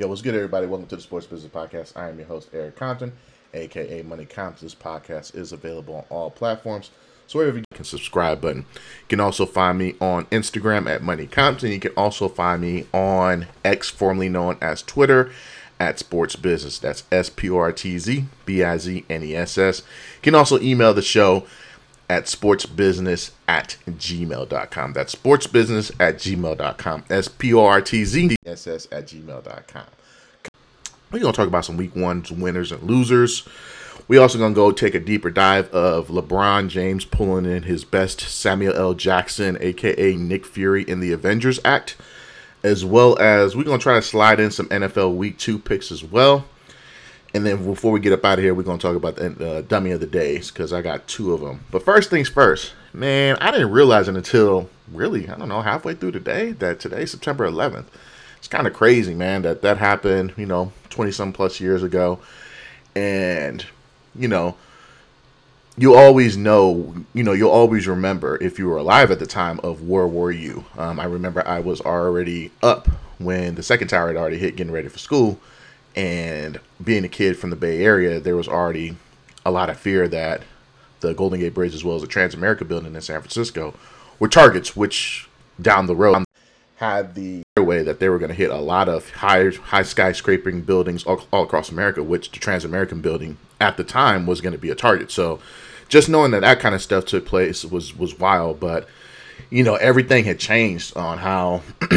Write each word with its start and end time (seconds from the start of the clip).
Yo, 0.00 0.06
what's 0.06 0.22
good, 0.22 0.36
everybody? 0.36 0.64
Welcome 0.64 0.86
to 0.86 0.94
the 0.94 1.02
Sports 1.02 1.26
Business 1.26 1.52
Podcast. 1.52 1.96
I 1.96 2.08
am 2.08 2.18
your 2.18 2.28
host, 2.28 2.50
Eric 2.52 2.76
Compton, 2.76 3.12
aka 3.52 4.00
Money 4.02 4.26
Compton. 4.26 4.64
This 4.64 4.72
podcast 4.72 5.34
is 5.34 5.50
available 5.50 5.96
on 5.96 6.04
all 6.08 6.30
platforms. 6.30 6.92
So 7.26 7.40
wherever 7.40 7.58
you 7.58 7.64
can 7.74 7.84
subscribe 7.84 8.40
button. 8.40 8.64
You 8.76 9.08
can 9.08 9.18
also 9.18 9.44
find 9.44 9.76
me 9.76 9.96
on 10.00 10.26
Instagram 10.26 10.88
at 10.88 11.02
Money 11.02 11.26
Compton. 11.26 11.72
You 11.72 11.80
can 11.80 11.90
also 11.96 12.28
find 12.28 12.62
me 12.62 12.86
on 12.92 13.48
X, 13.64 13.90
formerly 13.90 14.28
known 14.28 14.56
as 14.60 14.82
Twitter, 14.82 15.32
at 15.80 15.98
Sports 15.98 16.36
Business. 16.36 16.78
That's 16.78 17.02
S 17.10 17.28
P 17.28 17.50
O 17.50 17.56
R 17.56 17.72
T 17.72 17.98
Z 17.98 18.26
B 18.46 18.62
I 18.62 18.76
Z 18.76 19.04
N 19.10 19.24
E 19.24 19.34
S 19.34 19.58
S. 19.58 19.80
You 19.80 20.22
can 20.22 20.36
also 20.36 20.60
email 20.60 20.94
the 20.94 21.02
show 21.02 21.44
at 22.08 22.24
sportsbusiness 22.24 23.32
at 23.46 23.76
gmail.com. 23.86 24.92
That's 24.92 25.14
sportsbusiness 25.14 25.92
at 26.00 26.16
gmail.com. 26.16 27.04
S 27.10 27.28
P 27.28 27.54
O 27.54 27.64
R 27.64 27.80
T 27.80 28.04
Z 28.04 28.36
S 28.46 28.66
S 28.66 28.88
at 28.90 29.06
gmail.com. 29.06 29.84
We're 31.10 31.20
going 31.20 31.32
to 31.32 31.36
talk 31.36 31.48
about 31.48 31.64
some 31.64 31.76
week 31.76 31.96
one's 31.96 32.30
winners 32.30 32.70
and 32.70 32.82
losers. 32.82 33.48
We 34.08 34.16
also 34.16 34.38
going 34.38 34.54
to 34.54 34.56
go 34.56 34.72
take 34.72 34.94
a 34.94 35.00
deeper 35.00 35.30
dive 35.30 35.70
of 35.70 36.08
LeBron 36.08 36.68
James 36.68 37.04
pulling 37.04 37.44
in 37.44 37.64
his 37.64 37.84
best 37.84 38.20
Samuel 38.20 38.74
L. 38.74 38.94
Jackson, 38.94 39.58
aka 39.60 40.16
Nick 40.16 40.46
Fury, 40.46 40.82
in 40.82 41.00
the 41.00 41.12
Avengers 41.12 41.60
Act, 41.64 41.96
as 42.62 42.84
well 42.84 43.18
as 43.18 43.54
we're 43.54 43.64
going 43.64 43.78
to 43.78 43.82
try 43.82 43.94
to 43.94 44.02
slide 44.02 44.40
in 44.40 44.50
some 44.50 44.66
NFL 44.68 45.14
Week 45.14 45.38
2 45.38 45.58
picks 45.58 45.92
as 45.92 46.02
well. 46.02 46.46
And 47.34 47.44
then 47.44 47.64
before 47.64 47.92
we 47.92 48.00
get 48.00 48.12
up 48.12 48.24
out 48.24 48.38
of 48.38 48.44
here, 48.44 48.54
we're 48.54 48.62
going 48.62 48.78
to 48.78 48.82
talk 48.86 48.96
about 48.96 49.16
the 49.16 49.58
uh, 49.58 49.62
dummy 49.62 49.90
of 49.90 50.00
the 50.00 50.06
days 50.06 50.50
because 50.50 50.72
I 50.72 50.80
got 50.80 51.06
two 51.06 51.34
of 51.34 51.40
them. 51.40 51.64
But 51.70 51.82
first 51.82 52.08
things 52.08 52.28
first, 52.28 52.72
man, 52.92 53.36
I 53.40 53.50
didn't 53.50 53.70
realize 53.70 54.08
it 54.08 54.16
until 54.16 54.70
really, 54.92 55.28
I 55.28 55.36
don't 55.36 55.48
know, 55.48 55.60
halfway 55.60 55.94
through 55.94 56.12
the 56.12 56.20
day 56.20 56.52
that 56.52 56.80
today, 56.80 57.04
September 57.04 57.48
11th. 57.48 57.86
It's 58.38 58.48
kind 58.48 58.66
of 58.66 58.72
crazy, 58.72 59.14
man, 59.14 59.42
that 59.42 59.62
that 59.62 59.78
happened, 59.78 60.32
you 60.36 60.46
know, 60.46 60.72
20 60.90 61.10
some 61.10 61.32
plus 61.32 61.60
years 61.60 61.82
ago. 61.82 62.20
And, 62.94 63.64
you 64.14 64.28
know, 64.28 64.56
you 65.76 65.94
always 65.94 66.36
know, 66.36 66.94
you 67.14 67.22
know, 67.24 67.32
you'll 67.32 67.50
always 67.50 67.86
remember 67.86 68.42
if 68.42 68.58
you 68.58 68.68
were 68.68 68.78
alive 68.78 69.10
at 69.10 69.18
the 69.18 69.26
time 69.26 69.60
of 69.62 69.82
where 69.82 70.06
were 70.06 70.30
you. 70.30 70.64
Um, 70.78 70.98
I 70.98 71.04
remember 71.04 71.46
I 71.46 71.60
was 71.60 71.80
already 71.80 72.52
up 72.62 72.88
when 73.18 73.54
the 73.54 73.62
second 73.62 73.88
tower 73.88 74.08
had 74.08 74.16
already 74.16 74.38
hit, 74.38 74.56
getting 74.56 74.72
ready 74.72 74.88
for 74.88 74.98
school 74.98 75.38
and 75.94 76.60
being 76.82 77.04
a 77.04 77.08
kid 77.08 77.36
from 77.36 77.50
the 77.50 77.56
Bay 77.56 77.84
Area, 77.84 78.20
there 78.20 78.36
was 78.36 78.48
already 78.48 78.96
a 79.44 79.50
lot 79.50 79.70
of 79.70 79.78
fear 79.78 80.08
that 80.08 80.42
the 81.00 81.14
Golden 81.14 81.40
Gate 81.40 81.54
Bridge, 81.54 81.74
as 81.74 81.84
well 81.84 81.96
as 81.96 82.02
the 82.02 82.08
Transamerica 82.08 82.66
building 82.66 82.94
in 82.94 83.00
San 83.00 83.20
Francisco, 83.20 83.74
were 84.18 84.28
targets, 84.28 84.76
which 84.76 85.28
down 85.60 85.86
the 85.86 85.96
road 85.96 86.24
had 86.76 87.14
the 87.14 87.42
way 87.56 87.82
that 87.82 87.98
they 87.98 88.08
were 88.08 88.18
going 88.18 88.30
to 88.30 88.34
hit 88.34 88.50
a 88.50 88.56
lot 88.56 88.88
of 88.88 89.10
high 89.10 89.50
high 89.50 89.82
skyscraping 89.82 90.64
buildings 90.64 91.04
all, 91.04 91.26
all 91.32 91.42
across 91.42 91.70
America, 91.70 92.02
which 92.02 92.30
the 92.30 92.38
Transamerican 92.38 93.02
building 93.02 93.36
at 93.60 93.76
the 93.76 93.84
time 93.84 94.26
was 94.26 94.40
going 94.40 94.52
to 94.52 94.58
be 94.58 94.70
a 94.70 94.74
target. 94.74 95.10
So 95.10 95.40
just 95.88 96.08
knowing 96.08 96.30
that 96.32 96.42
that 96.42 96.60
kind 96.60 96.74
of 96.74 96.82
stuff 96.82 97.04
took 97.06 97.26
place 97.26 97.64
was 97.64 97.96
was 97.96 98.18
wild. 98.18 98.60
But 98.60 98.88
you 99.50 99.64
know 99.64 99.74
everything 99.76 100.24
had 100.24 100.38
changed 100.38 100.96
on 100.96 101.18
how 101.18 101.62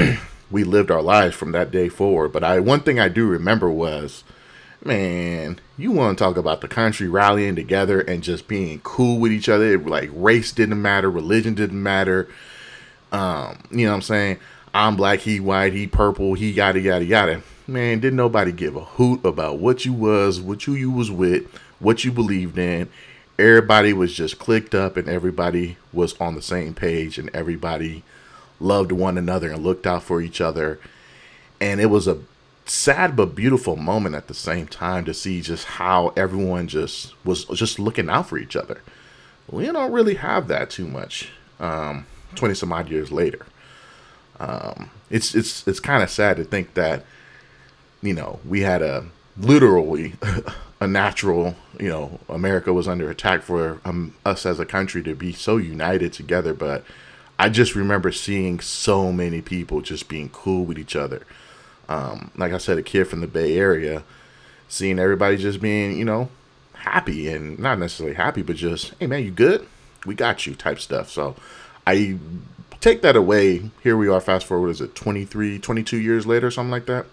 we 0.51 0.63
lived 0.63 0.91
our 0.91 1.01
lives 1.01 1.35
from 1.35 1.51
that 1.53 1.71
day 1.71 1.89
forward. 1.89 2.29
But 2.29 2.43
I 2.43 2.59
one 2.59 2.81
thing 2.81 2.99
I 2.99 3.07
do 3.09 3.27
remember 3.27 3.69
was, 3.71 4.23
man, 4.83 5.59
you 5.77 5.91
want 5.91 6.17
to 6.17 6.23
talk 6.23 6.37
about 6.37 6.61
the 6.61 6.67
country 6.67 7.07
rallying 7.07 7.55
together 7.55 8.01
and 8.01 8.23
just 8.23 8.47
being 8.47 8.79
cool 8.81 9.19
with 9.19 9.31
each 9.31 9.49
other. 9.49 9.77
Like 9.77 10.09
race 10.13 10.51
didn't 10.51 10.81
matter, 10.81 11.09
religion 11.09 11.53
didn't 11.53 11.81
matter. 11.81 12.27
Um, 13.11 13.63
you 13.71 13.85
know 13.85 13.91
what 13.91 13.97
I'm 13.97 14.01
saying? 14.01 14.39
I'm 14.73 14.95
black, 14.95 15.19
he 15.19 15.39
white, 15.39 15.73
he 15.73 15.87
purple, 15.87 16.33
he 16.33 16.49
yada 16.51 16.79
yada 16.79 17.03
yada. 17.03 17.41
Man, 17.67 17.99
didn't 17.99 18.17
nobody 18.17 18.51
give 18.51 18.75
a 18.75 18.83
hoot 18.83 19.23
about 19.25 19.59
what 19.59 19.85
you 19.85 19.93
was, 19.93 20.41
what 20.41 20.65
you 20.67 20.73
you 20.73 20.91
was 20.91 21.11
with, 21.11 21.45
what 21.79 22.03
you 22.03 22.11
believed 22.11 22.57
in. 22.57 22.89
Everybody 23.37 23.93
was 23.93 24.13
just 24.13 24.39
clicked 24.39 24.75
up 24.75 24.97
and 24.97 25.09
everybody 25.09 25.77
was 25.91 26.19
on 26.19 26.35
the 26.35 26.41
same 26.41 26.73
page 26.73 27.17
and 27.17 27.29
everybody 27.33 28.03
loved 28.61 28.91
one 28.91 29.17
another 29.17 29.51
and 29.51 29.63
looked 29.63 29.87
out 29.87 30.03
for 30.03 30.21
each 30.21 30.39
other. 30.39 30.79
And 31.59 31.81
it 31.81 31.87
was 31.87 32.07
a 32.07 32.19
sad 32.65 33.15
but 33.15 33.35
beautiful 33.35 33.75
moment 33.75 34.15
at 34.15 34.27
the 34.27 34.33
same 34.33 34.67
time 34.67 35.03
to 35.05 35.13
see 35.13 35.41
just 35.41 35.65
how 35.65 36.13
everyone 36.15 36.67
just 36.67 37.13
was 37.25 37.45
just 37.45 37.79
looking 37.79 38.09
out 38.09 38.29
for 38.29 38.37
each 38.37 38.55
other. 38.55 38.81
We 39.49 39.65
don't 39.65 39.91
really 39.91 40.15
have 40.15 40.47
that 40.47 40.69
too 40.69 40.87
much. 40.87 41.29
Um, 41.59 42.05
Twenty 42.33 42.55
some 42.55 42.71
odd 42.71 42.89
years 42.89 43.11
later, 43.11 43.45
um, 44.39 44.89
it's 45.09 45.35
it's 45.35 45.67
it's 45.67 45.81
kind 45.81 46.01
of 46.01 46.09
sad 46.09 46.37
to 46.37 46.45
think 46.45 46.75
that 46.75 47.05
you 48.01 48.13
know 48.13 48.39
we 48.47 48.61
had 48.61 48.81
a 48.81 49.07
literally 49.37 50.13
a 50.79 50.87
natural 50.87 51.55
you 51.77 51.89
know 51.89 52.19
America 52.29 52.71
was 52.71 52.87
under 52.87 53.09
attack 53.09 53.41
for 53.41 53.81
um, 53.83 54.15
us 54.25 54.45
as 54.45 54.61
a 54.61 54.65
country 54.65 55.03
to 55.03 55.13
be 55.13 55.33
so 55.33 55.57
united 55.57 56.13
together, 56.13 56.53
but 56.53 56.85
I 57.41 57.49
just 57.49 57.73
remember 57.73 58.11
seeing 58.11 58.59
so 58.59 59.11
many 59.11 59.41
people 59.41 59.81
just 59.81 60.07
being 60.07 60.29
cool 60.29 60.63
with 60.63 60.77
each 60.77 60.95
other. 60.95 61.23
Um, 61.89 62.29
like 62.37 62.53
I 62.53 62.59
said, 62.59 62.77
a 62.77 62.83
kid 62.83 63.05
from 63.05 63.21
the 63.21 63.27
Bay 63.27 63.57
Area, 63.57 64.03
seeing 64.69 64.99
everybody 64.99 65.37
just 65.37 65.59
being, 65.59 65.97
you 65.97 66.05
know, 66.05 66.29
happy 66.73 67.29
and 67.29 67.57
not 67.57 67.79
necessarily 67.79 68.15
happy, 68.15 68.43
but 68.43 68.57
just, 68.57 68.93
hey 68.99 69.07
man, 69.07 69.23
you 69.23 69.31
good? 69.31 69.67
We 70.05 70.13
got 70.13 70.45
you 70.45 70.53
type 70.53 70.79
stuff. 70.79 71.09
So 71.09 71.35
I 71.87 72.19
take 72.79 73.01
that 73.01 73.15
away. 73.15 73.71
Here 73.81 73.97
we 73.97 74.07
are, 74.07 74.21
fast 74.21 74.45
forward, 74.45 74.69
is 74.69 74.79
it 74.79 74.93
23, 74.93 75.57
22 75.57 75.97
years 75.97 76.27
later, 76.27 76.51
something 76.51 76.69
like 76.69 76.85
that? 76.85 77.07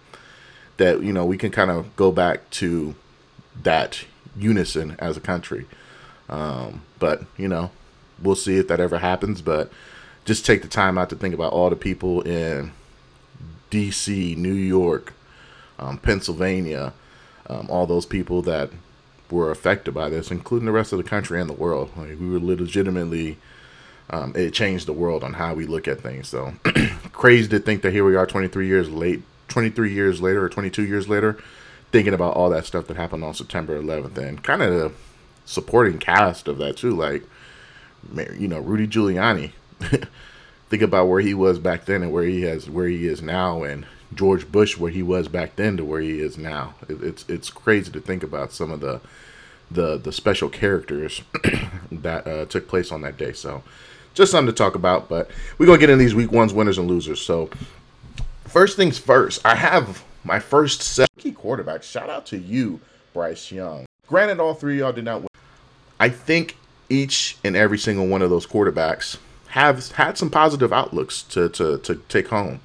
That, 0.76 1.02
you 1.02 1.14
know, 1.14 1.24
we 1.24 1.38
can 1.38 1.50
kind 1.50 1.70
of 1.70 1.96
go 1.96 2.12
back 2.12 2.50
to 2.50 2.94
that 3.62 4.04
unison 4.36 4.94
as 4.98 5.16
a 5.16 5.20
country. 5.20 5.64
Um, 6.28 6.82
but, 6.98 7.22
you 7.38 7.48
know, 7.48 7.70
we'll 8.22 8.36
see 8.36 8.58
if 8.58 8.68
that 8.68 8.78
ever 8.78 8.98
happens. 8.98 9.40
But 9.40 9.72
just 10.28 10.44
take 10.44 10.60
the 10.60 10.68
time 10.68 10.98
out 10.98 11.08
to 11.08 11.16
think 11.16 11.34
about 11.34 11.54
all 11.54 11.70
the 11.70 11.76
people 11.76 12.20
in 12.20 12.70
D.C., 13.70 14.34
New 14.36 14.52
York, 14.52 15.14
um, 15.78 15.96
Pennsylvania, 15.96 16.92
um, 17.48 17.66
all 17.70 17.86
those 17.86 18.04
people 18.04 18.42
that 18.42 18.70
were 19.30 19.50
affected 19.50 19.94
by 19.94 20.10
this, 20.10 20.30
including 20.30 20.66
the 20.66 20.72
rest 20.72 20.92
of 20.92 20.98
the 20.98 21.04
country 21.04 21.40
and 21.40 21.48
the 21.48 21.54
world. 21.54 21.90
Like 21.96 22.20
we 22.20 22.28
were 22.28 22.40
legitimately, 22.40 23.38
um, 24.10 24.34
it 24.36 24.52
changed 24.52 24.84
the 24.84 24.92
world 24.92 25.24
on 25.24 25.32
how 25.32 25.54
we 25.54 25.64
look 25.64 25.88
at 25.88 26.02
things. 26.02 26.28
So 26.28 26.52
crazy 27.12 27.48
to 27.48 27.58
think 27.58 27.80
that 27.80 27.94
here 27.94 28.04
we 28.04 28.14
are, 28.14 28.26
23 28.26 28.66
years 28.66 28.90
late, 28.90 29.22
23 29.48 29.94
years 29.94 30.20
later 30.20 30.44
or 30.44 30.50
22 30.50 30.84
years 30.84 31.08
later, 31.08 31.38
thinking 31.90 32.12
about 32.12 32.36
all 32.36 32.50
that 32.50 32.66
stuff 32.66 32.86
that 32.88 32.98
happened 32.98 33.24
on 33.24 33.32
September 33.32 33.80
11th 33.80 34.18
and 34.18 34.44
kind 34.44 34.60
of 34.60 34.74
the 34.74 34.92
supporting 35.46 35.98
cast 35.98 36.48
of 36.48 36.58
that 36.58 36.76
too, 36.76 36.94
like 36.94 37.22
you 38.38 38.46
know 38.46 38.60
Rudy 38.60 38.86
Giuliani 38.86 39.52
think 40.68 40.82
about 40.82 41.08
where 41.08 41.20
he 41.20 41.34
was 41.34 41.58
back 41.58 41.84
then 41.84 42.02
and 42.02 42.12
where 42.12 42.24
he 42.24 42.42
has 42.42 42.68
where 42.68 42.88
he 42.88 43.06
is 43.06 43.22
now 43.22 43.62
and 43.62 43.86
George 44.14 44.50
Bush 44.50 44.76
where 44.78 44.90
he 44.90 45.02
was 45.02 45.28
back 45.28 45.56
then 45.56 45.76
to 45.76 45.84
where 45.84 46.00
he 46.00 46.20
is 46.20 46.38
now. 46.38 46.74
It, 46.88 47.02
it's 47.02 47.24
it's 47.28 47.50
crazy 47.50 47.90
to 47.92 48.00
think 48.00 48.22
about 48.22 48.52
some 48.52 48.70
of 48.70 48.80
the 48.80 49.00
the 49.70 49.98
the 49.98 50.12
special 50.12 50.48
characters 50.48 51.22
that 51.92 52.26
uh, 52.26 52.44
took 52.46 52.68
place 52.68 52.90
on 52.90 53.02
that 53.02 53.16
day. 53.16 53.32
So 53.32 53.62
just 54.14 54.32
something 54.32 54.52
to 54.52 54.56
talk 54.56 54.74
about. 54.74 55.08
But 55.08 55.30
we're 55.58 55.66
gonna 55.66 55.78
get 55.78 55.90
in 55.90 55.98
these 55.98 56.14
week 56.14 56.32
ones, 56.32 56.52
winners 56.54 56.78
and 56.78 56.88
losers. 56.88 57.20
So 57.20 57.50
first 58.44 58.76
things 58.76 58.98
first, 58.98 59.44
I 59.44 59.54
have 59.54 60.04
my 60.24 60.38
first 60.38 60.82
set 60.82 61.08
key 61.18 61.32
quarterback. 61.32 61.82
Shout 61.82 62.08
out 62.08 62.26
to 62.26 62.38
you, 62.38 62.80
Bryce 63.12 63.52
Young. 63.52 63.86
Granted, 64.06 64.40
all 64.40 64.54
three 64.54 64.74
of 64.74 64.78
y'all 64.78 64.92
did 64.92 65.04
not 65.04 65.20
win. 65.20 65.28
I 66.00 66.08
think 66.08 66.56
each 66.88 67.36
and 67.44 67.54
every 67.54 67.78
single 67.78 68.06
one 68.06 68.22
of 68.22 68.30
those 68.30 68.46
quarterbacks 68.46 69.18
have 69.50 69.92
had 69.92 70.18
some 70.18 70.30
positive 70.30 70.72
outlooks 70.72 71.22
to, 71.22 71.48
to, 71.50 71.78
to 71.78 71.96
take 72.08 72.28
home. 72.28 72.60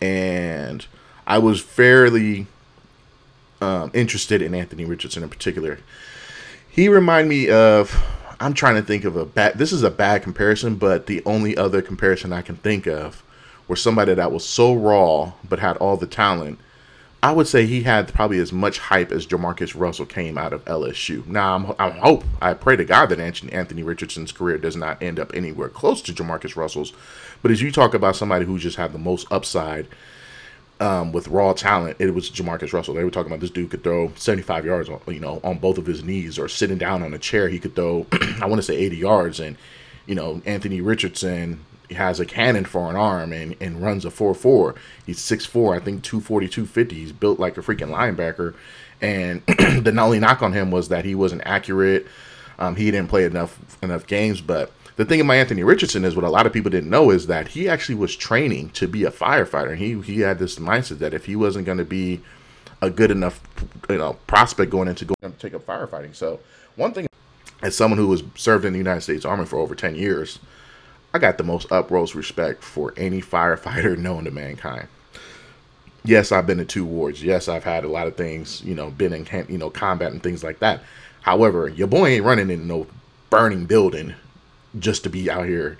And 0.00 0.86
I 1.26 1.38
was 1.38 1.60
fairly 1.60 2.46
um, 3.60 3.90
interested 3.94 4.42
in 4.42 4.54
Anthony 4.54 4.84
Richardson 4.84 5.22
in 5.22 5.28
particular. 5.28 5.78
He 6.68 6.88
reminded 6.88 7.28
me 7.28 7.50
of, 7.50 8.02
I'm 8.40 8.54
trying 8.54 8.74
to 8.74 8.82
think 8.82 9.04
of 9.04 9.16
a 9.16 9.24
bad, 9.24 9.58
this 9.58 9.72
is 9.72 9.82
a 9.82 9.90
bad 9.90 10.22
comparison, 10.22 10.76
but 10.76 11.06
the 11.06 11.22
only 11.24 11.56
other 11.56 11.80
comparison 11.80 12.32
I 12.32 12.42
can 12.42 12.56
think 12.56 12.86
of 12.86 13.22
were 13.68 13.76
somebody 13.76 14.12
that 14.14 14.32
was 14.32 14.44
so 14.44 14.74
raw 14.74 15.32
but 15.48 15.58
had 15.58 15.76
all 15.78 15.96
the 15.96 16.06
talent 16.06 16.58
I 17.24 17.32
would 17.32 17.48
say 17.48 17.64
he 17.64 17.84
had 17.84 18.12
probably 18.12 18.38
as 18.38 18.52
much 18.52 18.78
hype 18.78 19.10
as 19.10 19.26
Jamarcus 19.26 19.74
Russell 19.74 20.04
came 20.04 20.36
out 20.36 20.52
of 20.52 20.62
LSU. 20.66 21.26
Now, 21.26 21.54
I'm, 21.54 21.74
I 21.78 21.88
hope, 21.88 22.22
I 22.42 22.52
pray 22.52 22.76
to 22.76 22.84
God 22.84 23.06
that 23.06 23.18
Anthony 23.18 23.82
Richardson's 23.82 24.30
career 24.30 24.58
does 24.58 24.76
not 24.76 25.02
end 25.02 25.18
up 25.18 25.32
anywhere 25.32 25.70
close 25.70 26.02
to 26.02 26.12
Jamarcus 26.12 26.54
Russell's. 26.54 26.92
But 27.40 27.50
as 27.50 27.62
you 27.62 27.72
talk 27.72 27.94
about 27.94 28.16
somebody 28.16 28.44
who 28.44 28.58
just 28.58 28.76
had 28.76 28.92
the 28.92 28.98
most 28.98 29.26
upside 29.32 29.88
um, 30.80 31.12
with 31.12 31.28
raw 31.28 31.54
talent, 31.54 31.96
it 31.98 32.12
was 32.12 32.30
Jamarcus 32.30 32.74
Russell. 32.74 32.92
They 32.92 33.04
were 33.04 33.10
talking 33.10 33.32
about 33.32 33.40
this 33.40 33.48
dude 33.48 33.70
could 33.70 33.82
throw 33.82 34.12
75 34.16 34.66
yards, 34.66 34.90
on, 34.90 35.00
you 35.06 35.18
know, 35.18 35.40
on 35.42 35.56
both 35.56 35.78
of 35.78 35.86
his 35.86 36.04
knees, 36.04 36.38
or 36.38 36.46
sitting 36.46 36.76
down 36.76 37.02
on 37.02 37.14
a 37.14 37.18
chair, 37.18 37.48
he 37.48 37.58
could 37.58 37.74
throw, 37.74 38.06
I 38.42 38.44
want 38.44 38.56
to 38.56 38.62
say 38.62 38.76
80 38.76 38.96
yards. 38.98 39.40
And 39.40 39.56
you 40.06 40.14
know, 40.14 40.42
Anthony 40.44 40.80
Richardson 40.80 41.64
has 41.90 42.20
a 42.20 42.26
cannon 42.26 42.64
for 42.64 42.88
an 42.90 42.96
arm 42.96 43.32
and, 43.32 43.56
and 43.60 43.82
runs 43.82 44.04
a 44.04 44.10
4-4. 44.10 44.74
He's 45.04 45.18
6'4", 45.18 45.76
I 45.76 45.84
think 45.84 46.02
240, 46.02 46.48
250. 46.48 46.94
He's 46.94 47.12
built 47.12 47.38
like 47.38 47.56
a 47.56 47.60
freaking 47.60 47.90
linebacker. 47.90 48.54
And 49.00 49.42
the 49.46 49.94
only 49.98 50.18
knock 50.18 50.42
on 50.42 50.52
him 50.52 50.70
was 50.70 50.88
that 50.88 51.04
he 51.04 51.14
wasn't 51.14 51.42
accurate. 51.44 52.06
Um, 52.58 52.76
he 52.76 52.90
didn't 52.90 53.08
play 53.08 53.24
enough 53.24 53.58
enough 53.82 54.06
games. 54.06 54.40
But 54.40 54.72
the 54.96 55.04
thing 55.04 55.20
about 55.20 55.34
Anthony 55.34 55.62
Richardson 55.62 56.04
is 56.04 56.14
what 56.16 56.24
a 56.24 56.30
lot 56.30 56.46
of 56.46 56.52
people 56.52 56.70
didn't 56.70 56.90
know 56.90 57.10
is 57.10 57.26
that 57.26 57.48
he 57.48 57.68
actually 57.68 57.96
was 57.96 58.16
training 58.16 58.70
to 58.70 58.86
be 58.86 59.04
a 59.04 59.10
firefighter. 59.10 59.76
He 59.76 60.00
he 60.00 60.20
had 60.20 60.38
this 60.38 60.56
mindset 60.56 60.98
that 60.98 61.12
if 61.14 61.26
he 61.26 61.36
wasn't 61.36 61.66
going 61.66 61.78
to 61.78 61.84
be 61.84 62.20
a 62.80 62.90
good 62.90 63.10
enough 63.10 63.40
you 63.88 63.98
know 63.98 64.14
prospect 64.26 64.70
going 64.70 64.88
into 64.88 65.04
going 65.04 65.32
to 65.32 65.38
take 65.38 65.54
up 65.54 65.66
firefighting. 65.66 66.14
So 66.14 66.40
one 66.76 66.92
thing 66.92 67.06
as 67.62 67.76
someone 67.76 67.98
who 67.98 68.08
was 68.08 68.22
served 68.34 68.64
in 68.64 68.72
the 68.72 68.78
United 68.78 69.00
States 69.00 69.24
Army 69.24 69.46
for 69.46 69.58
over 69.58 69.74
10 69.74 69.94
years, 69.94 70.38
I 71.14 71.18
got 71.18 71.38
the 71.38 71.44
most 71.44 71.70
uprose 71.70 72.16
respect 72.16 72.64
for 72.64 72.92
any 72.96 73.22
firefighter 73.22 73.96
known 73.98 74.24
to 74.24 74.32
mankind. 74.32 74.88
Yes, 76.04 76.32
I've 76.32 76.46
been 76.46 76.60
in 76.60 76.66
two 76.66 76.84
wars. 76.84 77.22
Yes, 77.22 77.48
I've 77.48 77.64
had 77.64 77.84
a 77.84 77.88
lot 77.88 78.08
of 78.08 78.16
things, 78.16 78.62
you 78.62 78.74
know, 78.74 78.90
been 78.90 79.14
in 79.14 79.46
you 79.48 79.56
know 79.56 79.70
combat 79.70 80.12
and 80.12 80.22
things 80.22 80.42
like 80.44 80.58
that. 80.58 80.82
However, 81.22 81.68
your 81.68 81.86
boy 81.86 82.08
ain't 82.08 82.24
running 82.24 82.50
in 82.50 82.66
no 82.66 82.88
burning 83.30 83.64
building 83.64 84.14
just 84.78 85.04
to 85.04 85.08
be 85.08 85.30
out 85.30 85.46
here 85.46 85.78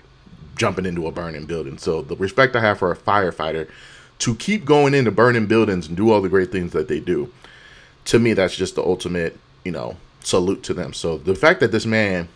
jumping 0.55 0.85
into 0.85 1.05
a 1.05 1.11
burning 1.11 1.45
building. 1.45 1.77
So 1.77 2.01
the 2.01 2.15
respect 2.15 2.55
I 2.55 2.61
have 2.61 2.79
for 2.79 2.91
a 2.91 2.95
firefighter 2.95 3.69
to 4.19 4.35
keep 4.35 4.65
going 4.65 4.93
into 4.93 5.11
burning 5.11 5.45
buildings 5.45 5.87
and 5.87 5.97
do 5.97 6.11
all 6.11 6.21
the 6.21 6.29
great 6.29 6.51
things 6.51 6.71
that 6.71 6.87
they 6.87 7.01
do, 7.01 7.31
to 8.05 8.17
me, 8.17 8.33
that's 8.33 8.55
just 8.55 8.75
the 8.75 8.83
ultimate, 8.83 9.37
you 9.65 9.71
know, 9.71 9.97
salute 10.21 10.63
to 10.63 10.73
them. 10.73 10.93
So 10.93 11.17
the 11.17 11.35
fact 11.35 11.59
that 11.59 11.71
this 11.71 11.85
man 11.85 12.29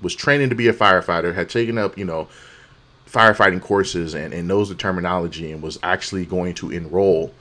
was 0.00 0.14
training 0.14 0.50
to 0.50 0.54
be 0.54 0.68
a 0.68 0.72
firefighter, 0.72 1.34
had 1.34 1.48
taken 1.48 1.78
up, 1.78 1.96
you 1.96 2.04
know, 2.04 2.28
firefighting 3.08 3.60
courses 3.60 4.14
and, 4.14 4.34
and 4.34 4.48
knows 4.48 4.68
the 4.68 4.74
terminology 4.74 5.52
and 5.52 5.62
was 5.62 5.78
actually 5.82 6.26
going 6.26 6.54
to 6.54 6.70
enroll 6.70 7.32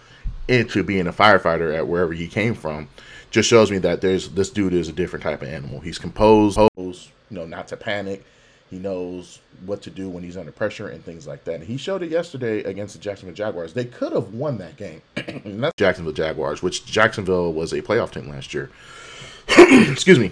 into 0.47 0.83
being 0.83 1.07
a 1.07 1.13
firefighter 1.13 1.75
at 1.75 1.87
wherever 1.87 2.13
he 2.13 2.27
came 2.27 2.53
from 2.53 2.87
just 3.31 3.49
shows 3.49 3.69
me 3.69 3.77
that 3.79 3.99
there's 3.99 4.29
this 4.29 4.49
dude 4.49 4.73
is 4.73 4.87
a 4.87 4.93
different 4.93 5.23
type 5.23 5.41
of 5.41 5.47
animal. 5.47 5.79
He's 5.81 5.99
composed, 5.99 6.57
you 6.77 6.93
know, 7.29 7.45
not 7.45 7.67
to 7.69 7.77
panic. 7.77 8.23
He 8.69 8.77
knows 8.77 9.39
what 9.65 9.81
to 9.83 9.89
do 9.89 10.09
when 10.09 10.23
he's 10.23 10.37
under 10.37 10.51
pressure 10.51 10.87
and 10.87 11.03
things 11.03 11.27
like 11.27 11.43
that. 11.43 11.55
And 11.55 11.63
he 11.63 11.77
showed 11.77 12.01
it 12.01 12.09
yesterday 12.09 12.63
against 12.63 12.93
the 12.93 12.99
Jacksonville 12.99 13.35
Jaguars. 13.35 13.73
They 13.73 13.85
could 13.85 14.13
have 14.13 14.33
won 14.33 14.57
that 14.59 14.77
game. 14.77 15.01
that's 15.15 15.73
Jacksonville 15.77 16.13
Jaguars, 16.13 16.63
which 16.63 16.85
Jacksonville 16.85 17.53
was 17.53 17.73
a 17.73 17.81
playoff 17.81 18.11
team 18.11 18.29
last 18.29 18.53
year. 18.53 18.71
Excuse 19.47 20.17
me. 20.17 20.31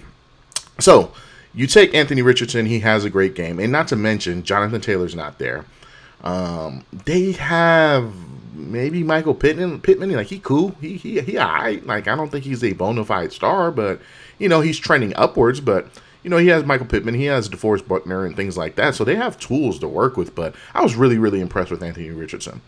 So 0.80 1.14
you 1.54 1.68
take 1.68 1.94
Anthony 1.94 2.22
Richardson, 2.22 2.66
he 2.66 2.80
has 2.80 3.06
a 3.06 3.10
great 3.10 3.36
game, 3.36 3.60
and 3.60 3.72
not 3.72 3.88
to 3.90 3.96
mention 3.96 4.44
Jonathan 4.44 4.82
Taylor's 4.82 5.16
not 5.16 5.38
there. 5.40 5.66
Um, 6.24 6.86
they 7.06 7.34
have 7.34 8.14
maybe 8.54 9.04
Michael 9.04 9.36
Pittman. 9.36 9.82
Pittman, 9.82 10.12
like 10.12 10.28
he 10.28 10.40
cool, 10.40 10.76
he 10.82 10.98
he 10.98 11.20
he 11.22 11.38
alright. 11.38 11.86
Like 11.86 12.08
I 12.08 12.16
don't 12.16 12.32
think 12.32 12.46
he's 12.46 12.64
a 12.64 12.74
bona 12.74 13.06
fide 13.06 13.34
star, 13.34 13.72
but 13.72 14.02
you 14.40 14.50
know 14.50 14.62
he's 14.62 14.80
trending 14.80 15.14
upwards. 15.16 15.60
But 15.60 15.88
you 16.24 16.30
know 16.30 16.38
he 16.38 16.48
has 16.48 16.64
Michael 16.64 16.88
Pittman, 16.88 17.16
he 17.16 17.26
has 17.26 17.50
DeForest 17.50 17.88
Buckner, 17.88 18.26
and 18.26 18.36
things 18.36 18.58
like 18.58 18.76
that. 18.76 18.96
So 18.96 19.04
they 19.04 19.16
have 19.16 19.40
tools 19.40 19.80
to 19.80 19.88
work 19.88 20.18
with. 20.18 20.34
But 20.34 20.56
I 20.74 20.82
was 20.82 20.96
really 20.96 21.18
really 21.18 21.42
impressed 21.42 21.72
with 21.72 21.84
Anthony 21.84 22.10
Richardson. 22.10 22.62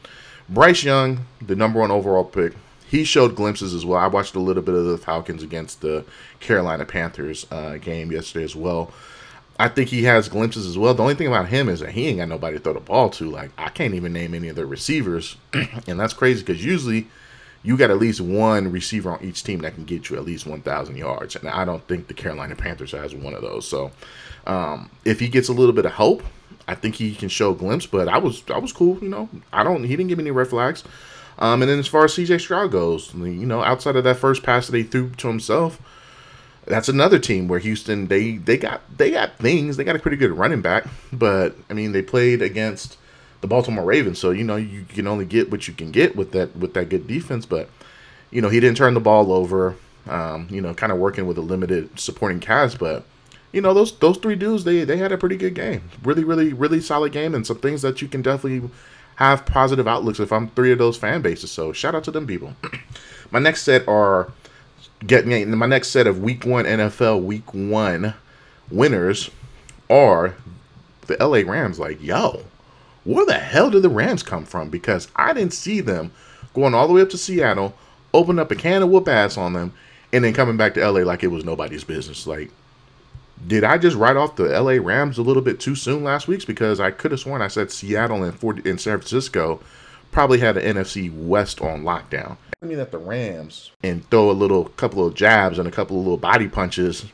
Bryce 0.48 0.84
Young, 0.84 1.26
the 1.42 1.56
number 1.56 1.80
one 1.80 1.90
overall 1.90 2.24
pick, 2.24 2.54
he 2.96 3.04
showed 3.04 3.36
glimpses 3.36 3.74
as 3.74 3.86
well. 3.86 4.00
I 4.00 4.08
watched 4.08 4.36
a 4.36 4.40
little 4.40 4.64
bit 4.64 4.74
of 4.74 4.86
the 4.86 4.98
Falcons 4.98 5.44
against 5.44 5.82
the 5.82 6.06
Carolina 6.40 6.86
Panthers 6.86 7.46
uh, 7.52 7.78
game 7.78 8.12
yesterday 8.12 8.46
as 8.46 8.56
well. 8.56 8.92
I 9.60 9.68
think 9.68 9.90
he 9.90 10.04
has 10.04 10.30
glimpses 10.30 10.66
as 10.66 10.78
well. 10.78 10.94
The 10.94 11.04
only 11.04 11.16
thing 11.16 11.28
about 11.28 11.50
him 11.50 11.70
is 11.70 11.82
that 11.82 11.92
he 11.92 12.08
ain't 12.08 12.18
got 12.18 12.30
nobody 12.30 12.58
to 12.58 12.64
throw 12.64 12.74
the 12.74 12.80
ball 12.80 13.10
to. 13.12 13.30
Like 13.30 13.52
I 13.58 13.70
can't 13.70 13.94
even 13.94 14.14
name 14.14 14.34
any 14.34 14.48
of 14.48 14.56
the 14.56 14.66
receivers, 14.66 15.36
and 15.88 16.00
that's 16.00 16.14
crazy 16.14 16.42
because 16.42 16.64
usually 16.64 17.08
you 17.64 17.76
got 17.76 17.90
at 17.90 17.98
least 17.98 18.22
one 18.22 18.72
receiver 18.72 19.12
on 19.12 19.24
each 19.24 19.44
team 19.44 19.60
that 19.60 19.74
can 19.74 19.86
get 19.86 20.10
you 20.10 20.16
at 20.16 20.24
least 20.24 20.46
1,000 20.46 20.98
yards, 20.98 21.36
and 21.36 21.50
I 21.50 21.66
don't 21.66 21.86
think 21.88 22.08
the 22.08 22.14
Carolina 22.14 22.56
Panthers 22.56 22.92
has 22.92 23.16
one 23.16 23.34
of 23.34 23.42
those. 23.42 23.68
So 23.68 23.92
um, 24.46 24.90
if 25.04 25.20
he 25.20 25.28
gets 25.28 25.50
a 25.50 25.54
little 25.54 25.74
bit 25.74 25.86
of 25.86 25.94
help, 25.94 26.24
I 26.68 26.76
think 26.76 26.96
he 26.96 27.16
can 27.16 27.30
show 27.30 27.52
a 27.52 27.56
glimpse. 27.56 27.86
But 27.86 28.08
I 28.08 28.20
was 28.20 28.44
I 28.54 28.58
was 28.58 28.72
cool, 28.72 29.00
you 29.02 29.10
know. 29.10 29.30
I 29.52 29.64
don't 29.64 29.84
he 29.84 29.96
didn't 29.96 30.10
give 30.10 30.18
me 30.18 30.24
any 30.24 30.32
red 30.32 30.48
flags. 30.48 30.84
Um, 31.38 31.62
and 31.62 31.70
then 31.70 31.80
as 31.80 31.88
far 31.88 32.06
as 32.06 32.14
CJ 32.14 32.40
Stroud 32.40 32.72
goes, 32.72 33.14
you 33.14 33.46
know, 33.46 33.62
outside 33.62 33.96
of 33.96 34.04
that 34.06 34.18
first 34.18 34.44
pass 34.44 34.68
that 34.68 34.78
he 34.78 34.84
threw 34.84 35.10
to 35.10 35.28
himself, 35.28 35.82
that's 36.66 36.90
another 36.90 37.20
team 37.20 37.48
where 37.48 37.60
Houston 37.60 38.08
they 38.08 38.38
they 38.38 38.58
got 38.58 38.82
they 38.98 39.12
got 39.12 39.38
things. 39.38 39.78
They 39.78 39.84
got 39.84 39.96
a 39.96 40.00
pretty 40.00 40.18
good 40.18 40.32
running 40.32 40.62
back, 40.62 40.86
but 41.14 41.56
I 41.70 41.74
mean 41.74 41.92
they 41.92 42.02
played 42.02 42.42
against 42.42 42.98
the 43.42 43.48
Baltimore 43.48 43.86
Ravens, 43.86 44.20
so 44.20 44.32
you 44.32 44.44
know 44.44 44.56
you 44.56 44.86
can 44.86 45.08
only 45.08 45.26
get 45.26 45.52
what 45.52 45.68
you 45.68 45.74
can 45.74 45.92
get 45.92 46.16
with 46.16 46.32
that 46.32 46.56
with 46.56 46.74
that 46.74 46.90
good 46.90 47.08
defense. 47.08 47.46
But 47.46 47.70
you 48.32 48.42
know 48.42 48.50
he 48.50 48.60
didn't 48.60 48.78
turn 48.78 48.94
the 48.94 49.00
ball 49.00 49.32
over. 49.32 49.76
Um, 50.08 50.48
you 50.52 50.62
know, 50.62 50.76
kind 50.76 50.92
of 50.92 51.00
working 51.00 51.26
with 51.26 51.38
a 51.40 51.42
limited 51.42 52.00
supporting 52.00 52.40
cast, 52.40 52.78
but 52.78 53.06
you 53.52 53.62
know 53.62 53.74
those 53.74 53.98
those 53.98 54.18
three 54.18 54.36
dudes 54.36 54.64
they 54.64 54.84
they 54.84 54.98
had 54.98 55.12
a 55.12 55.18
pretty 55.18 55.38
good 55.38 55.56
game, 55.56 55.90
really 56.04 56.24
really 56.24 56.54
really 56.54 56.80
solid 56.80 57.12
game, 57.12 57.34
and 57.34 57.46
some 57.46 57.58
things 57.58 57.82
that 57.82 58.02
you 58.02 58.08
can 58.08 58.22
definitely 58.22 58.70
have 59.16 59.46
positive 59.46 59.88
outlooks 59.88 60.20
if 60.20 60.32
I'm 60.32 60.50
three 60.50 60.72
of 60.72 60.78
those 60.78 60.98
fan 60.98 61.22
bases. 61.22 61.52
So 61.52 61.74
shout 61.74 61.96
out 61.96 62.04
to 62.06 62.12
them 62.12 62.28
people. 62.28 62.54
my 63.32 63.40
next 63.40 63.64
set 63.64 63.88
are 63.88 64.32
getting 65.06 65.50
my 65.58 65.66
next 65.66 65.90
set 65.90 66.08
of 66.08 66.22
week 66.22 66.46
one 66.46 66.66
NFL 66.66 67.24
week 67.24 67.54
one 67.54 68.14
winners 68.70 69.30
are 69.90 70.36
the 71.08 71.18
LA 71.20 71.50
Rams. 71.50 71.80
Like, 71.80 72.02
yo, 72.02 72.44
where 73.04 73.26
the 73.26 73.34
hell 73.34 73.70
did 73.70 73.84
the 73.84 73.90
Rams 73.90 74.24
come 74.24 74.46
from? 74.46 74.70
Because 74.70 75.08
I 75.16 75.34
didn't 75.34 75.54
see 75.54 75.82
them 75.82 76.12
going 76.54 76.74
all 76.74 76.88
the 76.88 76.94
way 76.94 77.02
up 77.02 77.10
to 77.12 77.18
Seattle, 77.18 77.76
open 78.14 78.40
up 78.40 78.52
a 78.52 78.56
can 78.56 78.82
of 78.82 78.90
whoop 78.90 79.08
ass 79.08 79.38
on 79.38 79.54
them, 79.54 79.74
and 80.12 80.24
then 80.24 80.34
coming 80.34 80.58
back 80.58 80.74
to 80.74 80.90
LA 80.90 81.02
like 81.02 81.24
it 81.24 81.28
was 81.28 81.46
nobody's 81.46 81.84
business. 81.84 82.26
Like, 82.26 82.52
did 83.48 83.64
I 83.64 83.78
just 83.78 83.98
write 83.98 84.16
off 84.16 84.36
the 84.36 84.60
LA 84.60 84.78
Rams 84.82 85.18
a 85.18 85.22
little 85.22 85.42
bit 85.42 85.60
too 85.60 85.76
soon 85.76 86.04
last 86.04 86.28
week? 86.28 86.46
Because 86.48 86.80
I 86.80 86.92
could 86.92 87.12
have 87.12 87.20
sworn 87.20 87.42
I 87.42 87.48
said 87.48 87.72
Seattle 87.72 88.24
and, 88.24 88.38
Fort- 88.38 88.66
and 88.66 88.80
San 88.80 88.98
Francisco 88.98 89.60
probably 90.12 90.40
had 90.40 90.56
the 90.56 90.62
NFC 90.62 91.14
West 91.14 91.62
on 91.62 91.84
lockdown. 91.84 92.38
I 92.62 92.66
mean 92.66 92.78
that 92.78 92.92
the 92.92 92.98
Rams 92.98 93.72
and 93.84 94.10
throw 94.10 94.32
a 94.32 94.34
little 94.34 94.66
couple 94.66 95.06
of 95.06 95.14
jabs 95.14 95.60
and 95.60 95.68
a 95.68 95.72
couple 95.72 95.98
of 95.98 96.04
little 96.04 96.18
body 96.18 96.48
punches 96.48 97.06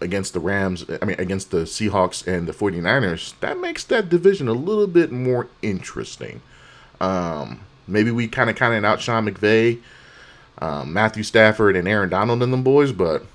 against 0.00 0.32
the 0.32 0.40
Rams, 0.40 0.86
I 1.02 1.04
mean 1.04 1.16
against 1.18 1.50
the 1.50 1.62
Seahawks 1.62 2.26
and 2.26 2.48
the 2.48 2.52
49ers, 2.52 3.34
that 3.40 3.58
makes 3.58 3.84
that 3.84 4.08
division 4.08 4.48
a 4.48 4.52
little 4.52 4.86
bit 4.86 5.12
more 5.12 5.48
interesting. 5.60 6.40
Um, 7.00 7.60
maybe 7.86 8.10
we 8.10 8.28
kind 8.28 8.48
of 8.48 8.56
kind 8.56 8.74
of 8.74 8.84
out 8.84 9.00
Sean 9.00 9.26
McVay, 9.26 9.80
um, 10.58 10.92
Matthew 10.92 11.22
Stafford, 11.22 11.76
and 11.76 11.88
Aaron 11.88 12.08
Donald 12.08 12.42
and 12.42 12.52
them 12.52 12.62
boys, 12.62 12.92
but 12.92 13.26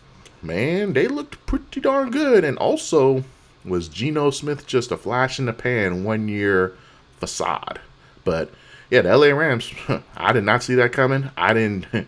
man, 0.45 0.93
they 0.93 1.07
looked 1.07 1.45
pretty 1.45 1.81
darn 1.81 2.11
good. 2.11 2.43
And 2.43 2.57
also, 2.57 3.23
was 3.63 3.87
Geno 3.87 4.29
Smith 4.29 4.67
just 4.67 4.91
a 4.91 4.97
flash 4.97 5.39
in 5.39 5.45
the 5.45 5.53
pan 5.53 6.03
one 6.03 6.27
year 6.27 6.73
facade? 7.19 7.79
But 8.23 8.51
yeah, 8.89 9.01
the 9.01 9.17
LA 9.17 9.27
Rams, 9.27 9.73
I 10.17 10.33
did 10.33 10.43
not 10.43 10.63
see 10.63 10.75
that 10.75 10.93
coming. 10.93 11.29
I 11.37 11.53
didn't 11.53 11.87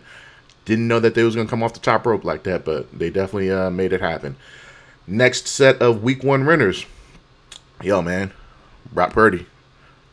didn't 0.64 0.88
know 0.88 1.00
that 1.00 1.14
they 1.14 1.24
was 1.24 1.34
gonna 1.34 1.48
come 1.48 1.62
off 1.62 1.74
the 1.74 1.80
top 1.80 2.06
rope 2.06 2.24
like 2.24 2.44
that, 2.44 2.64
but 2.64 2.96
they 2.96 3.10
definitely 3.10 3.50
uh, 3.50 3.70
made 3.70 3.92
it 3.92 4.00
happen. 4.00 4.36
Next 5.06 5.48
set 5.48 5.80
of 5.80 6.02
Week 6.02 6.22
One 6.22 6.44
winners, 6.44 6.84
yo 7.82 8.02
man, 8.02 8.32
Brock 8.92 9.12
Purdy, 9.12 9.46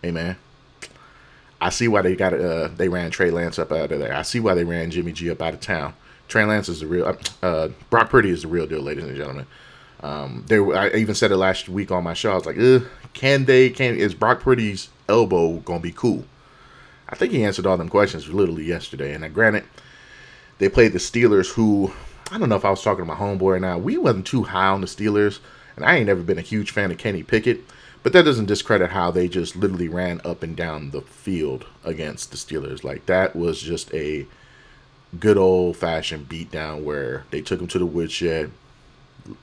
hey 0.02 0.12
man. 0.12 0.38
I 1.62 1.70
see 1.70 1.88
why 1.88 2.02
they 2.02 2.16
got 2.16 2.34
uh 2.34 2.68
they 2.70 2.90
ran 2.90 3.12
Trey 3.12 3.32
Lance 3.32 3.60
up 3.60 3.72
out 3.72 3.92
of 3.92 4.00
there. 4.00 4.14
I 4.14 4.22
see 4.22 4.40
why 4.40 4.54
they 4.54 4.64
ran 4.64 4.92
Jimmy 4.92 5.12
G 5.12 5.30
up 5.30 5.42
out 5.42 5.54
of 5.54 5.62
town. 5.62 5.94
Trey 6.28 6.46
Lance 6.46 6.70
is 6.70 6.80
the 6.80 6.88
real. 6.88 7.06
Uh, 7.06 7.16
uh, 7.46 7.68
Brock 7.90 8.10
Purdy 8.10 8.30
is 8.30 8.42
the 8.42 8.48
real 8.48 8.68
deal, 8.68 8.82
ladies 8.82 9.04
and 9.04 9.16
gentlemen. 9.16 9.46
Um, 10.02 10.46
I 10.52 10.92
even 10.96 11.16
said 11.16 11.32
it 11.32 11.38
last 11.38 11.70
week 11.70 11.92
on 11.92 12.04
my 12.04 12.14
show. 12.14 12.32
I 12.32 12.36
was 12.36 12.46
like, 12.46 12.58
can 13.14 13.46
they? 13.46 13.70
Can 13.70 13.96
is 13.96 14.14
Brock 14.14 14.42
Purdy's 14.42 14.90
elbow 15.08 15.58
gonna 15.60 15.80
be 15.80 15.92
cool? 15.92 16.26
I 17.08 17.16
think 17.16 17.32
he 17.32 17.44
answered 17.44 17.66
all 17.66 17.78
them 17.78 17.90
questions 17.90 18.28
literally 18.28 18.66
yesterday. 18.66 19.14
And 19.14 19.24
I 19.24 19.30
granted, 19.30 19.64
they 20.58 20.70
played 20.70 20.94
the 20.94 21.00
Steelers, 21.00 21.54
who 21.54 21.94
I 22.32 22.38
don't 22.38 22.50
know 22.50 22.56
if 22.56 22.66
I 22.66 22.70
was 22.70 22.84
talking 22.84 23.06
to 23.06 23.08
my 23.08 23.16
homeboy 23.16 23.42
or 23.42 23.60
not. 23.60 23.82
We 23.82 23.98
wasn't 23.98 24.26
too 24.26 24.44
high 24.44 24.68
on 24.68 24.82
the 24.82 24.88
Steelers, 24.88 25.40
and 25.76 25.86
I 25.86 25.96
ain't 25.96 26.08
never 26.08 26.22
been 26.22 26.40
a 26.40 26.42
huge 26.42 26.72
fan 26.72 26.92
of 26.92 26.98
Kenny 26.98 27.24
Pickett. 27.24 27.62
But 28.04 28.14
that 28.14 28.24
doesn't 28.24 28.46
discredit 28.46 28.92
how 28.92 29.10
they 29.10 29.28
just 29.28 29.56
literally 29.56 29.88
ran 29.88 30.22
up 30.24 30.44
and 30.44 30.56
down 30.56 30.92
the 30.92 31.02
field 31.02 31.66
against 31.84 32.30
the 32.30 32.38
Steelers. 32.38 32.84
Like 32.84 33.08
that 33.08 33.36
was 33.36 33.62
just 33.62 33.92
a 33.94 34.28
good 35.20 35.38
old 35.38 35.78
fashioned 35.78 36.30
beatdown 36.30 36.84
where 36.84 37.26
they 37.32 37.42
took 37.42 37.60
him 37.60 37.68
to 37.68 37.80
the 37.80 37.86
woodshed, 37.86 38.52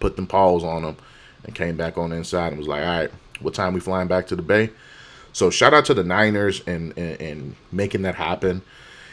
put 0.00 0.16
them 0.16 0.26
paws 0.26 0.64
on 0.64 0.84
him, 0.84 0.96
and 1.44 1.54
came 1.54 1.76
back 1.76 1.98
on 1.98 2.10
the 2.10 2.16
inside 2.16 2.48
and 2.48 2.58
was 2.58 2.68
like, 2.68 2.82
all 2.82 2.88
right, 2.88 3.10
what 3.40 3.54
time 3.54 3.72
we 3.74 3.80
flying 3.80 4.08
back 4.08 4.26
to 4.28 4.36
the 4.36 4.42
Bay? 4.42 4.70
So 5.32 5.50
shout 5.50 5.72
out 5.72 5.84
to 5.86 5.94
the 5.94 6.04
Niners 6.04 6.62
and, 6.66 6.96
and, 6.96 7.20
and 7.20 7.56
making 7.70 8.02
that 8.02 8.14
happen. 8.14 8.62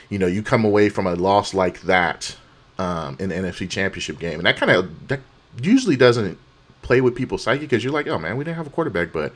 You 0.10 0.20
know, 0.20 0.28
you 0.28 0.44
come 0.44 0.66
away 0.66 0.90
from 0.90 1.08
a 1.08 1.16
loss 1.16 1.54
like 1.54 1.82
that 1.82 2.36
um, 2.78 3.16
in 3.20 3.30
the 3.30 3.36
NFC 3.36 3.70
Championship 3.70 4.20
game, 4.20 4.40
and 4.40 4.46
that 4.46 4.58
kind 4.58 4.72
of 4.72 5.08
that 5.08 5.22
usually 5.62 5.96
doesn't 5.96 6.38
play 6.82 7.02
with 7.02 7.16
people's 7.16 7.44
psyche 7.44 7.62
because 7.62 7.84
you're 7.84 7.94
like, 7.94 8.08
oh 8.08 8.18
man, 8.18 8.38
we 8.38 8.44
didn't 8.44 8.58
have 8.58 8.68
a 8.68 8.72
quarterback, 8.72 9.12
but 9.14 9.34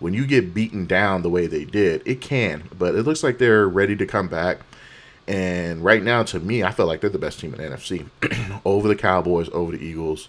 when 0.00 0.14
you 0.14 0.26
get 0.26 0.54
beaten 0.54 0.86
down 0.86 1.22
the 1.22 1.30
way 1.30 1.46
they 1.46 1.64
did, 1.64 2.02
it 2.06 2.20
can. 2.20 2.64
But 2.76 2.94
it 2.94 3.02
looks 3.02 3.22
like 3.22 3.38
they're 3.38 3.68
ready 3.68 3.96
to 3.96 4.06
come 4.06 4.28
back. 4.28 4.58
And 5.26 5.82
right 5.82 6.02
now, 6.02 6.22
to 6.24 6.40
me, 6.40 6.62
I 6.62 6.70
feel 6.70 6.86
like 6.86 7.00
they're 7.00 7.10
the 7.10 7.18
best 7.18 7.40
team 7.40 7.54
in 7.54 7.60
NFC 7.60 8.06
over 8.64 8.88
the 8.88 8.96
Cowboys, 8.96 9.48
over 9.50 9.72
the 9.72 9.82
Eagles. 9.84 10.28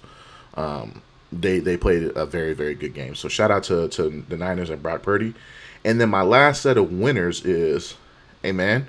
Um, 0.56 1.02
they 1.32 1.60
they 1.60 1.76
played 1.76 2.04
a 2.16 2.26
very 2.26 2.54
very 2.54 2.76
good 2.76 2.94
game. 2.94 3.16
So 3.16 3.28
shout 3.28 3.52
out 3.52 3.64
to 3.66 3.90
to 3.90 4.24
the 4.30 4.38
Niners 4.38 4.70
and 4.70 4.82
Brock 4.82 5.04
Purdy. 5.04 5.34
And 5.84 6.00
then 6.02 6.10
my 6.10 6.24
last 6.24 6.62
set 6.62 6.78
of 6.78 6.92
winners 6.92 7.46
is, 7.46 7.96
hey 8.42 8.52
man, 8.52 8.88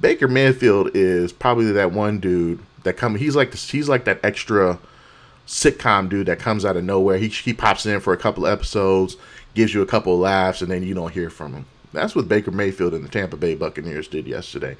Baker 0.00 0.28
Mayfield 0.28 0.90
is 0.94 1.32
probably 1.32 1.70
that 1.72 1.92
one 1.92 2.18
dude 2.18 2.60
that 2.84 2.96
come. 2.96 3.16
He's 3.16 3.36
like 3.36 3.50
this, 3.50 3.70
he's 3.70 3.88
like 3.88 4.04
that 4.04 4.20
extra 4.24 4.78
sitcom 5.46 6.08
dude 6.08 6.26
that 6.26 6.38
comes 6.38 6.64
out 6.64 6.76
of 6.76 6.84
nowhere. 6.84 7.18
He 7.18 7.28
he 7.28 7.52
pops 7.52 7.86
in 7.86 8.00
for 8.00 8.12
a 8.12 8.18
couple 8.18 8.46
episodes, 8.46 9.16
gives 9.54 9.74
you 9.74 9.82
a 9.82 9.86
couple 9.86 10.18
laughs, 10.18 10.62
and 10.62 10.70
then 10.70 10.82
you 10.82 10.94
don't 10.94 11.12
hear 11.12 11.30
from 11.30 11.52
him. 11.52 11.66
That's 11.92 12.16
what 12.16 12.28
Baker 12.28 12.50
Mayfield 12.50 12.94
and 12.94 13.04
the 13.04 13.08
Tampa 13.08 13.36
Bay 13.36 13.54
Buccaneers 13.54 14.08
did 14.08 14.26
yesterday. 14.26 14.76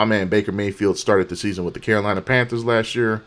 My 0.00 0.06
man 0.06 0.28
Baker 0.28 0.50
Mayfield 0.50 0.96
started 0.96 1.28
the 1.28 1.36
season 1.36 1.66
with 1.66 1.74
the 1.74 1.80
Carolina 1.80 2.22
Panthers 2.22 2.64
last 2.64 2.94
year. 2.94 3.22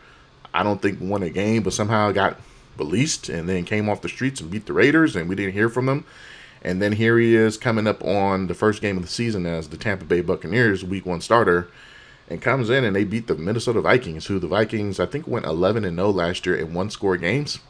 I 0.52 0.64
don't 0.64 0.82
think 0.82 0.98
won 1.00 1.22
a 1.22 1.30
game, 1.30 1.62
but 1.62 1.72
somehow 1.72 2.10
got 2.10 2.40
released 2.76 3.28
and 3.28 3.48
then 3.48 3.64
came 3.64 3.88
off 3.88 4.02
the 4.02 4.08
streets 4.08 4.40
and 4.40 4.50
beat 4.50 4.66
the 4.66 4.72
Raiders, 4.72 5.14
and 5.14 5.28
we 5.28 5.36
didn't 5.36 5.52
hear 5.52 5.68
from 5.68 5.86
them. 5.86 6.04
And 6.62 6.82
then 6.82 6.90
here 6.90 7.16
he 7.16 7.36
is 7.36 7.56
coming 7.56 7.86
up 7.86 8.02
on 8.02 8.48
the 8.48 8.54
first 8.54 8.82
game 8.82 8.96
of 8.96 9.04
the 9.04 9.08
season 9.08 9.46
as 9.46 9.68
the 9.68 9.76
Tampa 9.76 10.04
Bay 10.04 10.20
Buccaneers 10.20 10.82
week 10.84 11.06
one 11.06 11.20
starter 11.20 11.68
and 12.28 12.42
comes 12.42 12.68
in 12.70 12.82
and 12.82 12.96
they 12.96 13.04
beat 13.04 13.28
the 13.28 13.36
Minnesota 13.36 13.80
Vikings, 13.80 14.26
who 14.26 14.40
the 14.40 14.48
Vikings 14.48 14.98
I 14.98 15.06
think 15.06 15.28
went 15.28 15.46
11 15.46 15.84
and 15.84 15.96
0 15.96 16.10
last 16.10 16.44
year 16.44 16.56
in 16.56 16.74
one 16.74 16.90
score 16.90 17.16
games. 17.16 17.60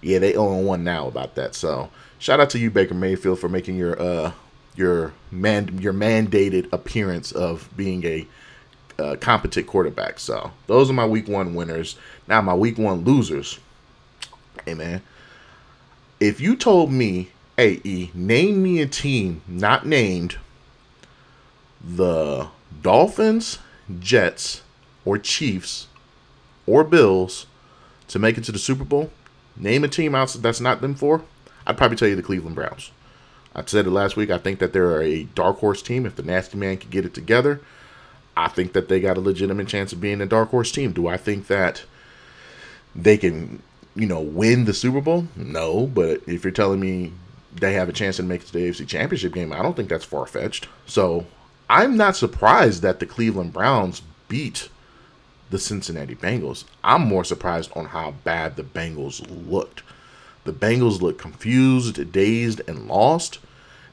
Yeah, 0.00 0.20
they 0.20 0.36
own 0.36 0.64
one 0.64 0.84
now 0.84 1.08
about 1.08 1.34
that. 1.34 1.56
So 1.56 1.90
shout 2.20 2.38
out 2.38 2.50
to 2.50 2.60
you, 2.60 2.70
Baker 2.70 2.94
Mayfield, 2.94 3.40
for 3.40 3.48
making 3.48 3.74
your 3.74 4.00
uh 4.00 4.30
your 4.78 5.12
man 5.30 5.78
your 5.78 5.92
mandated 5.92 6.72
appearance 6.72 7.32
of 7.32 7.68
being 7.76 8.04
a 8.06 8.26
uh, 8.98 9.16
competent 9.20 9.66
quarterback. 9.66 10.18
So 10.18 10.52
those 10.66 10.88
are 10.88 10.94
my 10.94 11.06
week 11.06 11.28
one 11.28 11.54
winners. 11.54 11.96
Now 12.26 12.40
my 12.40 12.54
week 12.54 12.78
one 12.78 13.04
losers. 13.04 13.58
Hey 14.64 14.74
man, 14.74 15.02
if 16.20 16.40
you 16.40 16.56
told 16.56 16.92
me, 16.92 17.30
hey 17.56 17.80
E, 17.84 18.10
name 18.14 18.62
me 18.62 18.80
a 18.80 18.86
team 18.86 19.42
not 19.48 19.86
named 19.86 20.38
the 21.84 22.48
Dolphins, 22.82 23.58
Jets, 23.98 24.62
or 25.04 25.18
Chiefs, 25.18 25.88
or 26.66 26.84
Bills 26.84 27.46
to 28.08 28.18
make 28.18 28.38
it 28.38 28.44
to 28.44 28.52
the 28.52 28.58
Super 28.58 28.84
Bowl, 28.84 29.10
name 29.56 29.84
a 29.84 29.88
team 29.88 30.14
out 30.14 30.28
that's 30.40 30.60
not 30.60 30.80
them 30.80 30.94
for. 30.94 31.22
I'd 31.66 31.76
probably 31.76 31.96
tell 31.96 32.08
you 32.08 32.16
the 32.16 32.22
Cleveland 32.22 32.56
Browns. 32.56 32.90
I 33.58 33.64
said 33.66 33.86
it 33.86 33.90
last 33.90 34.16
week. 34.16 34.30
I 34.30 34.38
think 34.38 34.60
that 34.60 34.72
they're 34.72 35.02
a 35.02 35.24
dark 35.24 35.58
horse 35.58 35.82
team. 35.82 36.06
If 36.06 36.16
the 36.16 36.22
nasty 36.22 36.56
man 36.56 36.76
can 36.76 36.90
get 36.90 37.04
it 37.04 37.14
together, 37.14 37.60
I 38.36 38.48
think 38.48 38.72
that 38.72 38.88
they 38.88 39.00
got 39.00 39.16
a 39.16 39.20
legitimate 39.20 39.68
chance 39.68 39.92
of 39.92 40.00
being 40.00 40.20
a 40.20 40.26
dark 40.26 40.50
horse 40.50 40.70
team. 40.70 40.92
Do 40.92 41.08
I 41.08 41.16
think 41.16 41.48
that 41.48 41.82
they 42.94 43.16
can, 43.16 43.62
you 43.96 44.06
know, 44.06 44.20
win 44.20 44.64
the 44.64 44.72
Super 44.72 45.00
Bowl? 45.00 45.26
No, 45.34 45.86
but 45.86 46.22
if 46.26 46.44
you're 46.44 46.52
telling 46.52 46.78
me 46.78 47.12
they 47.54 47.72
have 47.72 47.88
a 47.88 47.92
chance 47.92 48.16
to 48.16 48.22
make 48.22 48.42
it 48.42 48.46
to 48.46 48.52
the 48.52 48.68
AFC 48.68 48.86
Championship 48.86 49.34
game, 49.34 49.52
I 49.52 49.62
don't 49.62 49.74
think 49.74 49.88
that's 49.88 50.04
far 50.04 50.26
fetched. 50.26 50.68
So 50.86 51.26
I'm 51.68 51.96
not 51.96 52.16
surprised 52.16 52.82
that 52.82 53.00
the 53.00 53.06
Cleveland 53.06 53.52
Browns 53.52 54.02
beat 54.28 54.68
the 55.50 55.58
Cincinnati 55.58 56.14
Bengals. 56.14 56.64
I'm 56.84 57.02
more 57.02 57.24
surprised 57.24 57.72
on 57.74 57.86
how 57.86 58.12
bad 58.22 58.56
the 58.56 58.62
Bengals 58.62 59.26
looked. 59.50 59.82
The 60.44 60.52
Bengals 60.52 61.00
looked 61.00 61.20
confused, 61.20 62.12
dazed, 62.12 62.60
and 62.68 62.86
lost. 62.86 63.38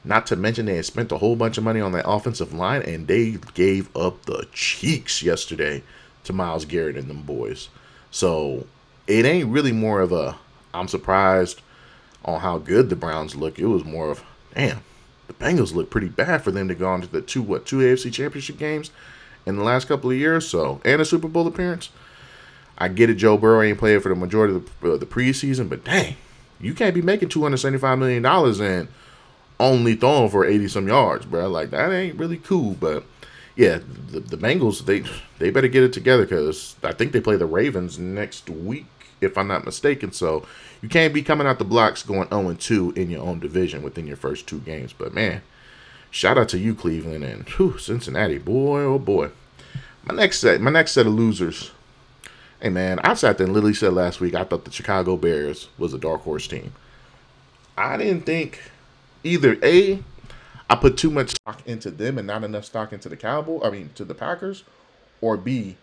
Not 0.06 0.28
to 0.28 0.36
mention 0.36 0.66
they 0.66 0.76
had 0.76 0.84
spent 0.84 1.10
a 1.10 1.18
whole 1.18 1.34
bunch 1.34 1.58
of 1.58 1.64
money 1.64 1.80
on 1.80 1.90
that 1.92 2.08
offensive 2.08 2.54
line, 2.54 2.82
and 2.82 3.08
they 3.08 3.38
gave 3.54 3.94
up 3.96 4.24
the 4.24 4.46
cheeks 4.52 5.20
yesterday 5.20 5.82
to 6.22 6.32
Myles 6.32 6.64
Garrett 6.64 6.96
and 6.96 7.10
them 7.10 7.22
boys. 7.22 7.68
So 8.12 8.66
it 9.08 9.24
ain't 9.24 9.48
really 9.48 9.72
more 9.72 10.00
of 10.00 10.12
a 10.12 10.38
I'm 10.72 10.86
surprised 10.86 11.60
on 12.24 12.40
how 12.40 12.58
good 12.58 12.88
the 12.88 12.96
Browns 12.96 13.34
look. 13.34 13.58
It 13.58 13.66
was 13.66 13.84
more 13.84 14.10
of 14.10 14.22
damn, 14.54 14.80
the 15.26 15.34
Bengals 15.34 15.74
look 15.74 15.90
pretty 15.90 16.08
bad 16.08 16.42
for 16.42 16.52
them 16.52 16.68
to 16.68 16.74
go 16.76 16.88
on 16.88 17.00
to 17.00 17.08
the 17.08 17.20
two 17.20 17.42
what 17.42 17.66
two 17.66 17.78
AFC 17.78 18.12
Championship 18.12 18.58
games 18.58 18.92
in 19.44 19.56
the 19.56 19.64
last 19.64 19.88
couple 19.88 20.10
of 20.10 20.16
years, 20.16 20.46
so 20.46 20.80
and 20.84 21.00
a 21.00 21.04
Super 21.04 21.28
Bowl 21.28 21.48
appearance. 21.48 21.90
I 22.78 22.88
get 22.88 23.10
it, 23.10 23.14
Joe 23.14 23.38
Burrow 23.38 23.62
ain't 23.62 23.78
playing 23.78 24.00
for 24.00 24.10
the 24.10 24.14
majority 24.14 24.54
of 24.54 24.80
the, 24.80 24.92
uh, 24.92 24.96
the 24.98 25.06
preseason, 25.06 25.68
but 25.68 25.82
dang, 25.82 26.16
you 26.60 26.74
can't 26.74 26.94
be 26.94 27.02
making 27.02 27.30
two 27.30 27.42
hundred 27.42 27.56
seventy 27.56 27.80
five 27.80 27.98
million 27.98 28.22
dollars 28.22 28.60
and 28.60 28.86
only 29.58 29.94
throwing 29.94 30.30
for 30.30 30.44
eighty 30.44 30.68
some 30.68 30.88
yards, 30.88 31.26
bro. 31.26 31.48
Like 31.48 31.70
that 31.70 31.92
ain't 31.92 32.18
really 32.18 32.38
cool. 32.38 32.74
But 32.74 33.04
yeah, 33.54 33.78
the, 34.10 34.20
the 34.20 34.36
Bengals 34.36 34.84
they 34.84 35.04
they 35.38 35.50
better 35.50 35.68
get 35.68 35.82
it 35.82 35.92
together 35.92 36.24
because 36.24 36.76
I 36.82 36.92
think 36.92 37.12
they 37.12 37.20
play 37.20 37.36
the 37.36 37.46
Ravens 37.46 37.98
next 37.98 38.50
week, 38.50 38.86
if 39.20 39.36
I'm 39.38 39.48
not 39.48 39.64
mistaken. 39.64 40.12
So 40.12 40.46
you 40.82 40.88
can't 40.88 41.14
be 41.14 41.22
coming 41.22 41.46
out 41.46 41.58
the 41.58 41.64
blocks 41.64 42.02
going 42.02 42.28
0 42.28 42.48
and 42.48 42.60
2 42.60 42.92
in 42.96 43.10
your 43.10 43.22
own 43.22 43.40
division 43.40 43.82
within 43.82 44.06
your 44.06 44.16
first 44.16 44.46
two 44.46 44.60
games. 44.60 44.92
But 44.92 45.14
man, 45.14 45.42
shout 46.10 46.38
out 46.38 46.50
to 46.50 46.58
you, 46.58 46.74
Cleveland 46.74 47.24
and 47.24 47.48
whew, 47.50 47.78
Cincinnati. 47.78 48.38
Boy, 48.38 48.80
oh 48.80 48.98
boy. 48.98 49.30
My 50.04 50.14
next 50.14 50.38
set, 50.38 50.60
my 50.60 50.70
next 50.70 50.92
set 50.92 51.06
of 51.06 51.14
losers. 51.14 51.72
Hey 52.60 52.68
man, 52.68 52.98
I 53.00 53.14
sat 53.14 53.38
there 53.38 53.46
and 53.46 53.54
literally 53.54 53.74
said 53.74 53.92
last 53.92 54.20
week 54.20 54.34
I 54.34 54.44
thought 54.44 54.64
the 54.64 54.70
Chicago 54.70 55.16
Bears 55.16 55.68
was 55.78 55.94
a 55.94 55.98
dark 55.98 56.22
horse 56.22 56.46
team. 56.46 56.72
I 57.76 57.96
didn't 57.96 58.22
think 58.22 58.60
either 59.26 59.58
A, 59.62 60.02
I 60.68 60.74
put 60.76 60.96
too 60.96 61.10
much 61.10 61.30
stock 61.30 61.66
into 61.66 61.90
them 61.90 62.18
and 62.18 62.26
not 62.26 62.44
enough 62.44 62.64
stock 62.64 62.92
into 62.92 63.08
the 63.08 63.16
Cowboy. 63.16 63.62
I 63.62 63.70
mean 63.70 63.90
to 63.94 64.04
the 64.04 64.14
Packers, 64.14 64.64
or 65.20 65.36
B, 65.36 65.76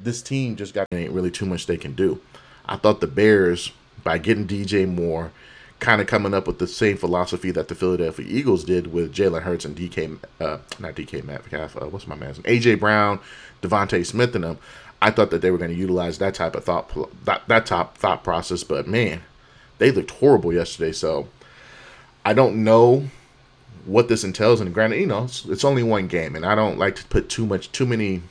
this 0.00 0.22
team 0.22 0.56
just 0.56 0.74
got 0.74 0.86
ain't 0.92 1.12
really 1.12 1.30
too 1.30 1.46
much 1.46 1.66
they 1.66 1.76
can 1.76 1.94
do. 1.94 2.20
I 2.66 2.76
thought 2.76 3.00
the 3.00 3.06
Bears 3.06 3.72
by 4.02 4.18
getting 4.18 4.46
DJ 4.46 4.88
Moore, 4.88 5.32
kind 5.80 6.00
of 6.00 6.06
coming 6.06 6.34
up 6.34 6.46
with 6.46 6.58
the 6.58 6.66
same 6.66 6.96
philosophy 6.96 7.50
that 7.50 7.68
the 7.68 7.74
Philadelphia 7.74 8.26
Eagles 8.28 8.64
did 8.64 8.92
with 8.92 9.14
Jalen 9.14 9.42
Hurts 9.42 9.64
and 9.64 9.76
DK, 9.76 10.18
uh, 10.40 10.58
not 10.78 10.94
DK 10.94 11.24
Metcalf, 11.24 11.76
uh, 11.76 11.86
what's 11.86 12.06
my 12.06 12.14
man's 12.14 12.42
name? 12.42 12.60
AJ 12.60 12.80
Brown, 12.80 13.20
DeVonta 13.62 14.04
Smith, 14.04 14.34
and 14.34 14.44
them. 14.44 14.58
I 15.02 15.10
thought 15.10 15.30
that 15.30 15.42
they 15.42 15.50
were 15.50 15.58
going 15.58 15.70
to 15.70 15.76
utilize 15.76 16.18
that 16.18 16.34
type 16.34 16.56
of 16.56 16.64
thought, 16.64 16.90
that 17.26 17.42
that 17.48 17.66
top 17.66 17.98
thought 17.98 18.24
process, 18.24 18.64
but 18.64 18.86
man, 18.86 19.22
they 19.78 19.90
looked 19.90 20.12
horrible 20.12 20.52
yesterday. 20.52 20.92
So 20.92 21.28
I 22.24 22.32
don't 22.32 22.64
know 22.64 23.08
what 23.86 24.08
this 24.08 24.24
entails. 24.24 24.60
And 24.60 24.72
granted, 24.72 25.00
you 25.00 25.06
know, 25.06 25.24
it's, 25.24 25.44
it's 25.44 25.64
only 25.64 25.82
one 25.82 26.06
game, 26.08 26.34
and 26.36 26.44
I 26.46 26.54
don't 26.54 26.78
like 26.78 26.96
to 26.96 27.04
put 27.04 27.28
too 27.28 27.46
much, 27.46 27.70
too 27.72 27.86
many, 27.86 28.22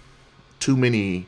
too 0.59 0.75
many 0.75 1.27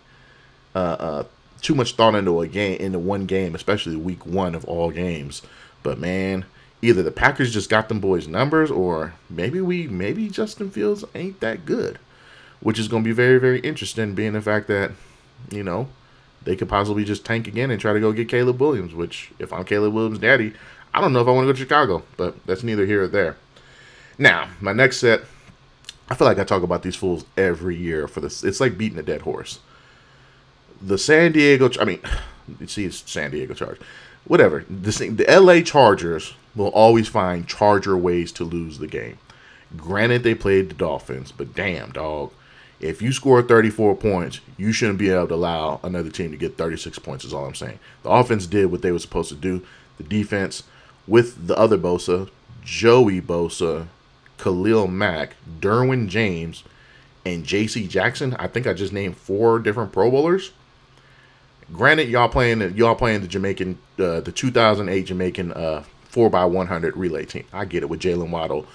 uh, 0.74 0.98
uh, 1.00 1.24
too 1.62 1.76
much 1.76 1.96
thought 1.96 2.16
into 2.16 2.42
a 2.42 2.48
game 2.48 2.80
into 2.80 3.00
one 3.00 3.26
game, 3.26 3.56
especially 3.56 3.96
week 3.96 4.26
one 4.26 4.56
of 4.56 4.66
all 4.66 4.92
games. 4.92 5.42
But 5.84 5.98
man, 6.00 6.46
either 6.82 7.02
the 7.02 7.12
Packers 7.12 7.54
just 7.54 7.70
got 7.70 7.90
them 7.90 8.00
boys 8.00 8.28
numbers, 8.28 8.70
or 8.70 9.14
maybe 9.30 9.62
we 9.62 9.88
maybe 9.88 10.30
Justin 10.30 10.70
Fields 10.70 11.06
ain't 11.16 11.40
that 11.40 11.66
good, 11.66 12.00
which 12.60 12.78
is 12.78 12.88
going 12.88 13.04
to 13.04 13.08
be 13.08 13.14
very 13.14 13.40
very 13.40 13.60
interesting, 13.60 14.16
being 14.16 14.34
the 14.34 14.42
fact 14.42 14.68
that 14.68 14.92
you 15.52 15.64
know 15.64 15.88
they 16.44 16.56
could 16.56 16.70
possibly 16.70 17.04
just 17.04 17.26
tank 17.26 17.48
again 17.48 17.72
and 17.72 17.82
try 17.82 17.94
to 17.94 18.00
go 18.00 18.12
get 18.12 18.30
Caleb 18.30 18.60
Williams. 18.60 18.94
Which 18.94 19.32
if 19.40 19.54
I'm 19.54 19.64
Caleb 19.64 19.94
Williams' 19.94 20.20
daddy, 20.20 20.54
I 20.96 21.02
don't 21.02 21.14
know 21.14 21.22
if 21.22 21.28
I 21.28 21.32
want 21.32 21.44
to 21.44 21.48
go 21.48 21.54
to 21.54 21.60
Chicago, 21.60 22.04
but 22.18 22.46
that's 22.46 22.64
neither 22.64 22.86
here 22.86 23.04
or 23.04 23.08
there. 23.08 23.36
Now 24.18 24.50
my 24.62 24.74
next 24.74 24.98
set. 24.98 25.22
I 26.08 26.14
feel 26.14 26.28
like 26.28 26.38
I 26.38 26.44
talk 26.44 26.62
about 26.62 26.84
these 26.84 26.96
fools 26.96 27.26
every 27.36 27.76
year 27.76 28.08
for 28.08 28.22
this. 28.22 28.44
It's 28.44 28.60
like 28.60 28.78
beating 28.78 29.00
a 29.00 29.04
dead 29.04 29.22
horse 29.22 29.60
the 30.82 30.98
San 30.98 31.32
Diego, 31.32 31.70
I 31.80 31.86
mean, 31.86 32.00
you 32.60 32.68
see, 32.68 32.86
it's 32.86 33.10
San 33.10 33.32
Diego 33.32 33.54
Chargers. 33.54 33.84
Whatever. 34.26 34.66
The, 34.70 35.10
the 35.10 35.40
LA 35.42 35.62
Chargers 35.62 36.34
will 36.56 36.70
always 36.70 37.08
find 37.08 37.48
Charger 37.48 37.98
ways 37.98 38.32
to 38.34 38.44
lose 38.44 38.80
the 38.80 38.88
game. 38.88 39.18
Granted, 39.78 40.24
they 40.24 40.36
played 40.36 40.70
the 40.70 40.76
Dolphins, 40.76 41.32
but 41.32 41.54
damn, 41.54 41.92
dog. 41.92 42.32
If 42.80 43.02
you 43.02 43.12
score 43.12 43.42
34 43.42 43.96
points, 43.96 44.42
you 44.58 44.72
shouldn't 44.72 45.00
be 45.00 45.10
able 45.10 45.28
to 45.28 45.36
allow 45.36 45.80
another 45.84 46.10
team 46.10 46.32
to 46.32 46.38
get 46.38 46.58
36 46.58 47.00
points, 47.00 47.24
is 47.24 47.34
all 47.34 47.46
I'm 47.46 47.56
saying. 47.56 47.80
The 48.04 48.10
offense 48.10 48.48
did 48.48 48.68
what 48.68 48.82
they 48.82 48.92
were 48.92 49.00
supposed 49.00 49.30
to 49.30 49.36
do. 49.36 49.66
The 49.98 50.04
defense, 50.04 50.64
with 51.08 51.48
the 51.48 51.58
other 51.58 51.78
Bosa, 51.78 52.30
Joey 52.64 53.22
Bosa, 53.22 53.88
Khalil 54.38 54.88
Mack, 54.88 55.36
Derwin 55.60 56.08
James, 56.08 56.64
and 57.26 57.44
J.C. 57.44 57.88
Jackson, 57.88 58.36
I 58.38 58.48
think 58.48 58.68
I 58.68 58.74
just 58.74 58.94
named 58.94 59.18
four 59.18 59.60
different 59.60 59.92
Pro 59.92 60.12
Bowlers 60.12 60.52
Granted, 61.72 62.10
y'all 62.10 62.30
playing 62.30 62.76
y'all 62.76 62.96
playing 62.96 63.22
the 63.22 63.28
Jamaican, 63.28 63.78
uh, 63.98 64.22
the 64.22 64.32
2008 64.32 65.06
Jamaican 65.06 65.52
uh, 65.54 65.84
four 66.04 66.28
x 66.28 66.54
100 66.54 66.96
relay 66.96 67.26
team. 67.26 67.46
I 67.52 67.66
get 67.66 67.82
it 67.82 67.90
with 67.90 68.00
Jaylen 68.00 68.30
Waddle, 68.30 68.68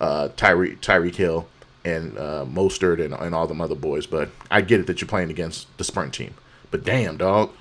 uh, 0.00 0.28
Tyree 0.36 0.76
Tyreek 0.76 1.14
Hill, 1.14 1.46
and 1.84 2.18
uh, 2.18 2.44
Mostert 2.48 3.02
and, 3.02 3.14
and 3.14 3.34
all 3.34 3.46
them 3.46 3.60
other 3.60 3.76
boys. 3.76 4.06
But 4.06 4.30
I 4.50 4.60
get 4.60 4.80
it 4.80 4.86
that 4.88 5.00
you're 5.00 5.08
playing 5.08 5.30
against 5.30 5.76
the 5.78 5.84
sprint 5.84 6.14
team. 6.14 6.34
But 6.70 6.84
damn, 6.84 7.16
dog. 7.16 7.52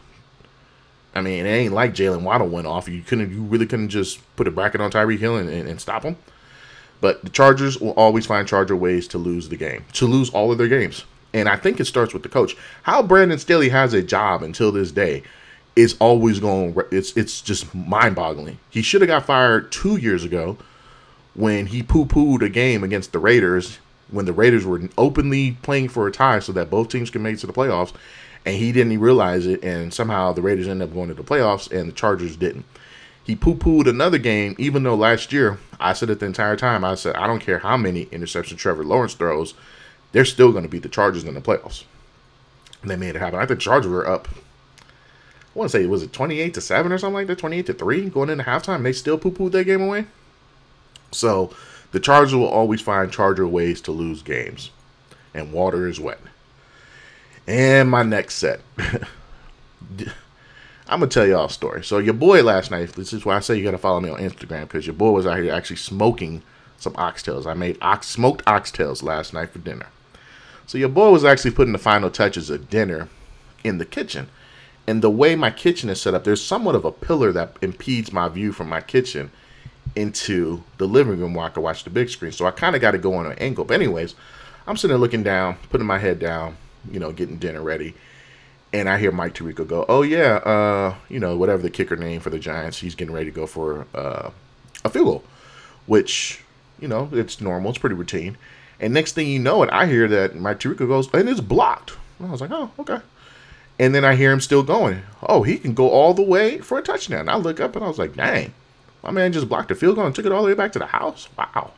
I 1.13 1.22
mean, 1.22 1.46
it 1.46 1.50
ain't 1.50 1.74
like 1.74 1.94
Jaylen 1.94 2.22
Waddle 2.22 2.48
went 2.48 2.68
off. 2.68 2.88
You 2.88 3.01
couldn't, 3.01 3.32
you 3.32 3.41
really 3.44 3.65
couldn't 3.65 3.89
just 3.89 4.20
put 4.36 4.48
a 4.48 4.51
bracket 4.51 4.82
on 4.82 4.91
Tyreek 4.91 5.20
Hill 5.20 5.38
and, 5.38 5.50
and, 5.50 5.68
and 5.68 5.82
stop 5.82 6.03
him. 6.03 6.15
But 7.01 7.24
the 7.24 7.30
Chargers 7.30 7.80
will 7.80 7.91
always 7.91 8.25
find 8.25 8.48
Charger 8.48 8.75
ways 8.75 9.08
to 9.10 9.18
lose 9.18 9.50
the 9.50 9.58
game, 9.58 9.84
to 9.94 10.06
lose 10.06 10.30
all 10.30 10.51
of 10.51 10.58
their 10.58 10.68
games. 10.68 11.03
And 11.34 11.50
I 11.50 11.56
think 11.56 11.80
it 11.80 11.86
starts 11.86 12.13
with 12.13 12.24
the 12.24 12.30
coach. 12.30 12.56
How 12.84 13.01
Brandon 13.01 13.39
Staley 13.39 13.70
has 13.70 13.94
a 13.94 14.01
job 14.01 14.44
until 14.44 14.72
this 14.72 14.91
day 14.91 15.24
is 15.75 15.96
always 16.00 16.39
going. 16.39 16.75
It's 16.91 17.15
it's 17.15 17.41
just 17.41 17.74
mind 17.74 18.15
boggling. 18.15 18.60
He 18.70 18.82
should 18.82 19.01
have 19.01 19.08
got 19.08 19.25
fired 19.25 19.72
two 19.72 19.96
years 19.96 20.24
ago 20.25 20.58
when 21.34 21.68
he 21.68 21.82
poo 21.82 22.06
pooed 22.06 22.41
a 22.41 22.50
game 22.50 22.84
against 22.84 23.13
the 23.13 23.20
Raiders 23.20 23.80
when 24.12 24.25
the 24.25 24.34
Raiders 24.34 24.65
were 24.65 24.82
openly 24.98 25.58
playing 25.63 25.89
for 25.89 26.06
a 26.08 26.12
tie 26.12 26.39
so 26.39 26.51
that 26.51 26.70
both 26.70 26.89
teams 26.89 27.10
can 27.10 27.24
make 27.24 27.36
it 27.36 27.39
to 27.39 27.48
the 27.48 27.53
playoffs, 27.53 27.94
and 28.45 28.55
he 28.55 28.71
didn't 28.71 29.00
realize 29.00 29.45
it, 29.45 29.63
and 29.63 29.93
somehow 29.93 30.33
the 30.33 30.41
Raiders 30.41 30.67
ended 30.67 30.89
up 30.89 30.93
going 30.93 31.10
to 31.10 31.13
the 31.13 31.24
playoffs 31.24 31.71
and 31.71 31.89
the 31.89 31.93
Chargers 31.93 32.36
didn't. 32.36 32.65
He 33.24 33.36
poo 33.36 33.55
pooed 33.55 33.88
another 33.88 34.17
game, 34.17 34.55
even 34.57 34.83
though 34.83 34.95
last 34.95 35.31
year 35.31 35.60
I 35.79 35.93
said 35.93 36.10
it 36.10 36.19
the 36.19 36.25
entire 36.25 36.55
time. 36.55 36.83
I 36.83 36.95
said 36.95 37.15
I 37.15 37.27
don't 37.27 37.39
care 37.39 37.60
how 37.60 37.77
many 37.77 38.07
interceptions 38.07 38.57
Trevor 38.57 38.83
Lawrence 38.83 39.13
throws, 39.13 39.53
they're 40.12 40.25
still 40.25 40.51
going 40.51 40.63
to 40.63 40.69
beat 40.69 40.83
the 40.83 40.89
Chargers 40.89 41.24
in 41.24 41.33
the 41.36 41.41
playoffs. 41.41 41.83
And 42.81 42.89
they 42.89 42.95
made 42.95 43.15
it 43.15 43.19
happen. 43.19 43.39
I 43.39 43.45
think 43.45 43.60
Chargers 43.60 43.91
were 43.91 44.07
up. 44.07 44.27
I 44.79 45.60
want 45.60 45.71
to 45.71 45.77
say 45.77 45.86
was 45.86 46.01
it 46.01 46.13
twenty 46.13 46.39
eight 46.39 46.53
to 46.55 46.62
seven 46.62 46.91
or 46.91 46.98
something 46.98 47.13
like 47.13 47.27
that, 47.27 47.38
twenty 47.38 47.60
eight 47.60 47.67
to 47.67 47.74
three 47.74 48.10
going 48.10 48.29
into 48.29 48.43
halftime. 48.43 48.83
They 48.83 48.93
still 48.93 49.17
poo 49.17 49.31
pooed 49.31 49.51
that 49.51 49.65
game 49.65 49.81
away. 49.81 50.05
So 51.12 51.53
the 51.91 52.00
Chargers 52.00 52.33
will 52.33 52.48
always 52.48 52.81
find 52.81 53.12
Charger 53.12 53.48
ways 53.48 53.81
to 53.81 53.91
lose 53.91 54.24
games, 54.24 54.71
and 55.33 55.51
water 55.51 55.88
is 55.88 56.00
wet. 56.00 56.19
And 57.48 57.89
my 57.89 58.03
next 58.03 58.36
set. 58.36 58.62
I'm 60.88 61.00
gonna 61.00 61.07
tell 61.07 61.25
y'all 61.25 61.45
a 61.45 61.50
story. 61.50 61.83
So 61.83 62.00
your 62.00 62.13
boy 62.13 62.43
last 62.43 62.69
night. 62.69 62.93
This 62.93 63.13
is 63.13 63.25
why 63.25 63.38
I 63.38 63.39
say 63.39 63.55
you 63.55 63.63
gotta 63.63 63.77
follow 63.77 64.01
me 64.01 64.10
on 64.10 64.19
Instagram 64.19 64.63
because 64.63 64.86
your 64.86 64.93
boy 64.93 65.12
was 65.12 65.25
out 65.25 65.39
here 65.39 65.53
actually 65.53 65.77
smoking 65.77 66.43
some 66.77 66.93
oxtails. 66.93 67.45
I 67.45 67.53
made 67.53 67.77
ox 67.81 68.07
smoked 68.07 68.43
oxtails 68.45 69.01
last 69.03 69.33
night 69.33 69.51
for 69.51 69.60
dinner. 69.60 69.88
So 70.65 70.77
your 70.77 70.89
boy 70.89 71.12
was 71.12 71.24
actually 71.24 71.51
putting 71.51 71.74
the 71.74 71.79
final 71.79 72.10
touches 72.10 72.50
of 72.50 72.69
dinner 72.69 73.07
in 73.63 73.77
the 73.77 73.86
kitchen. 73.86 74.29
And 74.88 75.01
the 75.01 75.10
way 75.10 75.36
my 75.36 75.51
kitchen 75.51 75.89
is 75.89 76.01
set 76.01 76.13
up, 76.13 76.24
there's 76.24 76.43
somewhat 76.43 76.75
of 76.75 76.86
a 76.86 76.91
pillar 76.91 77.31
that 77.31 77.55
impedes 77.62 78.12
my 78.12 78.27
view 78.27 78.51
from 78.51 78.67
my 78.67 78.81
kitchen 78.81 79.31
into 79.95 80.63
the 80.77 80.88
living 80.88 81.19
room 81.19 81.33
where 81.33 81.45
I 81.45 81.50
can 81.50 81.63
watch 81.63 81.83
the 81.83 81.89
big 81.89 82.10
screen. 82.10 82.31
So 82.31 82.45
I 82.45 82.51
kind 82.51 82.75
of 82.75 82.81
got 82.81 82.91
to 82.91 82.98
go 82.98 83.13
on 83.13 83.25
an 83.25 83.38
angle. 83.38 83.65
But 83.65 83.75
anyways, 83.75 84.15
I'm 84.67 84.77
sitting 84.77 84.89
there 84.89 84.98
looking 84.98 85.24
down, 85.24 85.57
putting 85.69 85.88
my 85.88 86.00
head 86.00 86.19
down, 86.19 86.57
you 86.89 87.00
know, 87.00 87.11
getting 87.11 87.38
dinner 87.38 87.61
ready. 87.61 87.93
And 88.73 88.88
I 88.88 88.97
hear 88.97 89.11
Mike 89.11 89.35
Tirico 89.35 89.67
go, 89.67 89.85
"Oh 89.89 90.01
yeah, 90.01 90.35
uh, 90.38 90.95
you 91.09 91.19
know, 91.19 91.35
whatever 91.35 91.61
the 91.61 91.69
kicker 91.69 91.95
name 91.95 92.21
for 92.21 92.29
the 92.29 92.39
Giants, 92.39 92.79
he's 92.79 92.95
getting 92.95 93.13
ready 93.13 93.25
to 93.25 93.35
go 93.35 93.45
for 93.45 93.85
uh, 93.93 94.31
a 94.85 94.89
field 94.89 95.05
goal," 95.05 95.23
which, 95.88 96.41
you 96.79 96.88
know, 96.88 97.09
it's 97.11 97.41
normal, 97.41 97.71
it's 97.71 97.79
pretty 97.79 97.95
routine. 97.95 98.38
And 98.79 98.93
next 98.93 99.13
thing 99.13 99.27
you 99.27 99.39
know, 99.39 99.61
it 99.63 99.69
I 99.71 99.88
hear 99.88 100.07
that 100.07 100.35
Mike 100.35 100.59
Tirico 100.59 100.88
goes, 100.88 101.13
and 101.13 101.27
it's 101.27 101.41
blocked. 101.41 101.93
And 102.19 102.29
I 102.29 102.31
was 102.31 102.41
like, 102.41 102.51
"Oh, 102.51 102.71
okay." 102.79 103.00
And 103.77 103.93
then 103.93 104.05
I 104.05 104.15
hear 104.15 104.31
him 104.31 104.39
still 104.39 104.63
going. 104.63 105.01
Oh, 105.23 105.43
he 105.43 105.57
can 105.57 105.73
go 105.73 105.89
all 105.89 106.13
the 106.13 106.21
way 106.21 106.59
for 106.59 106.77
a 106.77 106.81
touchdown. 106.81 107.27
I 107.27 107.35
look 107.35 107.59
up 107.59 107.75
and 107.75 107.83
I 107.83 107.88
was 107.88 108.00
like, 108.00 108.15
"Dang." 108.15 108.53
My 109.03 109.11
man 109.11 109.33
just 109.33 109.50
blocked 109.50 109.69
the 109.69 109.75
field 109.75 109.95
goal 109.95 110.05
and 110.05 110.13
took 110.13 110.25
it 110.25 110.31
all 110.31 110.43
the 110.43 110.50
way 110.50 110.53
back 110.53 110.71
to 110.73 110.79
the 110.79 110.85
house. 110.85 111.27
Wow. 111.38 111.71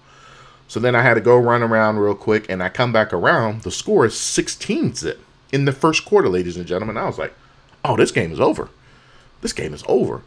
So 0.74 0.80
then 0.80 0.96
I 0.96 1.03
had 1.03 1.13
to 1.13 1.22
go 1.22 1.38
run 1.38 1.62
around 1.62 2.00
real 2.00 2.15
quick 2.15 2.48
and 2.50 2.63
I 2.63 2.68
come 2.68 2.92
back 2.92 3.13
around. 3.13 3.62
The 3.62 3.70
score 3.70 4.08
is 4.08 4.20
16 4.20 4.96
zip 4.96 5.24
in 5.51 5.65
the 5.65 5.72
first 5.72 6.03
quarter, 6.03 6.27
ladies 6.27 6.58
and 6.58 6.65
gentlemen. 6.65 6.98
I 6.98 7.06
was 7.06 7.20
like, 7.20 7.36
oh, 7.86 7.96
this 7.96 8.10
game 8.10 8.32
is 8.32 8.39
over. 8.39 8.70
This 9.42 9.53
game 9.53 9.75
is 9.75 9.84
over. 9.88 10.24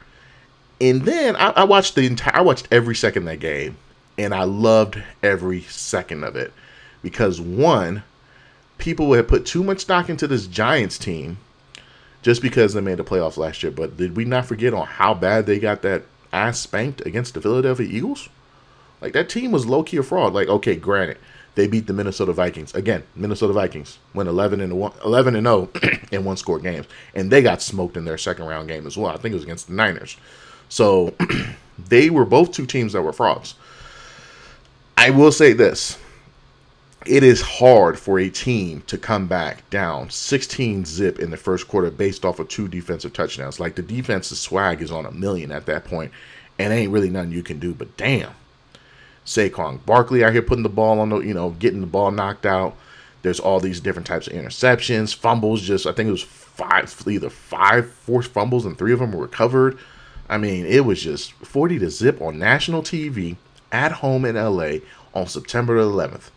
And 0.81 1.03
then 1.03 1.35
I, 1.35 1.49
I 1.49 1.65
watched 1.65 1.97
the 1.97 2.07
entire 2.07 2.37
I 2.37 2.43
watched 2.43 2.69
every 2.71 2.95
second 2.95 3.25
of 3.25 3.27
that 3.27 3.41
game 3.41 3.77
and 4.17 4.33
I 4.33 4.45
loved 4.45 5.03
every 5.21 5.63
second 5.63 6.23
of 6.23 6.37
it. 6.37 6.53
Because 7.03 7.41
one, 7.41 8.05
people 8.79 9.15
had 9.15 9.27
put 9.27 9.47
too 9.47 9.65
much 9.65 9.81
stock 9.81 10.09
into 10.09 10.29
this 10.29 10.47
Giants 10.47 10.97
team 10.97 11.39
just 12.23 12.41
because 12.41 12.73
they 12.73 12.81
made 12.81 12.99
the 12.99 13.05
playoffs 13.05 13.37
last 13.37 13.65
year. 13.65 13.73
But 13.73 13.97
did 13.97 14.17
we 14.17 14.25
not 14.25 14.47
forget 14.47 14.75
on 14.75 14.87
how 14.87 15.13
bad 15.13 15.47
they 15.47 15.59
got 15.59 15.83
that 15.83 16.05
ass 16.33 16.61
spanked 16.61 17.05
against 17.05 17.35
the 17.35 17.41
Philadelphia 17.41 17.89
Eagles. 17.89 18.29
Like 19.01 19.13
that 19.13 19.29
team 19.29 19.53
was 19.53 19.67
low 19.67 19.83
key 19.83 19.99
a 19.99 20.03
fraud. 20.03 20.33
Like 20.33 20.49
okay, 20.49 20.77
granted, 20.77 21.19
they 21.57 21.67
beat 21.67 21.87
the 21.87 21.93
Minnesota 21.93 22.33
Vikings 22.33 22.75
again. 22.75 23.03
Minnesota 23.15 23.53
Vikings 23.53 23.99
went 24.15 24.29
11 24.29 24.61
and 24.61 24.79
1, 24.79 24.93
11 25.05 25.37
and 25.37 25.47
0 25.47 25.71
in 26.13 26.25
one 26.25 26.37
score 26.37 26.59
games, 26.59 26.87
and 27.15 27.31
they 27.31 27.43
got 27.43 27.63
smoked 27.63 27.97
in 27.97 28.05
their 28.05 28.19
second 28.19 28.45
round 28.45 28.69
game 28.69 28.87
as 28.87 28.97
well. 28.97 29.11
I 29.11 29.17
think 29.17 29.33
it 29.33 29.37
was 29.37 29.45
against 29.45 29.69
the 29.69 29.75
Niners. 29.75 30.17
So 30.69 31.15
they 31.89 32.11
were 32.11 32.25
both 32.25 32.53
two 32.53 32.67
teams 32.67 32.93
that 32.93 33.03
were 33.03 33.13
frauds. 33.13 33.55
I 34.97 35.11
will 35.11 35.33
say 35.33 35.53
this. 35.53 35.99
It 37.07 37.23
is 37.23 37.41
hard 37.41 37.99
for 37.99 38.19
a 38.19 38.29
team 38.29 38.83
to 38.89 38.99
come 38.99 39.29
back 39.29 39.69
down 39.71 40.11
16 40.11 40.85
zip 40.85 41.21
in 41.21 41.31
the 41.31 41.37
first 41.37 41.69
quarter 41.69 41.91
based 41.91 42.25
off 42.25 42.41
of 42.41 42.49
two 42.49 42.67
defensive 42.67 43.13
touchdowns. 43.13 43.61
Like 43.61 43.77
the 43.77 43.83
defensive 43.83 44.39
swag 44.39 44.83
is 44.83 44.91
on 44.91 45.07
a 45.07 45.13
million 45.13 45.53
at 45.53 45.67
that 45.67 45.85
point, 45.85 46.11
and 46.59 46.73
ain't 46.73 46.91
really 46.91 47.11
nothing 47.11 47.31
you 47.31 47.45
can 47.45 47.61
do. 47.61 47.73
But 47.75 47.97
damn, 47.97 48.33
Saquon 49.27 49.85
Barkley 49.85 50.25
out 50.25 50.33
here 50.33 50.43
putting 50.43 50.63
the 50.63 50.69
ball 50.69 51.01
on 51.01 51.11
the, 51.11 51.19
you 51.19 51.35
know, 51.35 51.51
getting 51.51 51.81
the 51.81 51.87
ball 51.87 52.11
knocked 52.11 52.47
out. 52.47 52.77
There's 53.23 53.41
all 53.41 53.61
these 53.61 53.81
different 53.81 54.07
types 54.07 54.29
of 54.29 54.33
interceptions, 54.33 55.15
fumbles. 55.15 55.63
Just 55.63 55.87
I 55.87 55.93
think 55.93 56.09
it 56.09 56.13
was 56.13 56.23
five, 56.23 56.95
either 57.07 57.29
five 57.29 57.91
forced 57.91 58.31
fumbles, 58.31 58.65
and 58.65 58.79
three 58.79 58.93
of 58.93 59.01
them 59.01 59.13
were 59.13 59.23
recovered. 59.23 59.79
I 60.29 60.39
mean, 60.39 60.65
it 60.65 60.85
was 60.85 61.03
just 61.03 61.33
40 61.33 61.79
to 61.81 61.91
zip 61.91 62.21
on 62.21 62.39
national 62.39 62.83
TV 62.83 63.37
at 63.71 63.93
home 63.93 64.25
in 64.25 64.37
LA 64.37 64.79
on 65.15 65.27
September 65.27 65.77
11th 65.77 66.31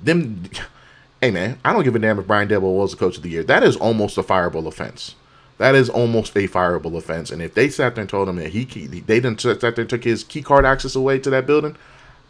them 0.00 0.44
hey 1.20 1.30
man, 1.30 1.58
I 1.64 1.72
don't 1.72 1.84
give 1.84 1.96
a 1.96 1.98
damn 1.98 2.18
if 2.18 2.26
Brian 2.26 2.48
Daboll 2.48 2.76
was 2.76 2.92
the 2.92 2.96
coach 2.96 3.16
of 3.16 3.22
the 3.22 3.30
year. 3.30 3.42
That 3.42 3.62
is 3.62 3.76
almost 3.76 4.18
a 4.18 4.22
fireable 4.22 4.66
offense. 4.66 5.14
That 5.58 5.74
is 5.74 5.90
almost 5.90 6.36
a 6.36 6.46
fireable 6.46 6.96
offense. 6.96 7.32
And 7.32 7.42
if 7.42 7.54
they 7.54 7.68
sat 7.68 7.96
there 7.96 8.02
and 8.02 8.08
told 8.08 8.28
him 8.28 8.36
that 8.36 8.50
he 8.50 8.64
they 8.64 9.20
didn't 9.20 9.40
sat 9.40 9.60
there 9.60 9.74
and 9.76 9.90
took 9.90 10.04
his 10.04 10.22
key 10.22 10.42
card 10.42 10.64
access 10.64 10.94
away 10.94 11.18
to 11.18 11.30
that 11.30 11.46
building, 11.46 11.76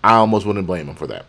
I 0.02 0.14
almost 0.14 0.46
wouldn't 0.46 0.66
blame 0.66 0.88
him 0.88 0.94
for 0.94 1.06
that. 1.06 1.26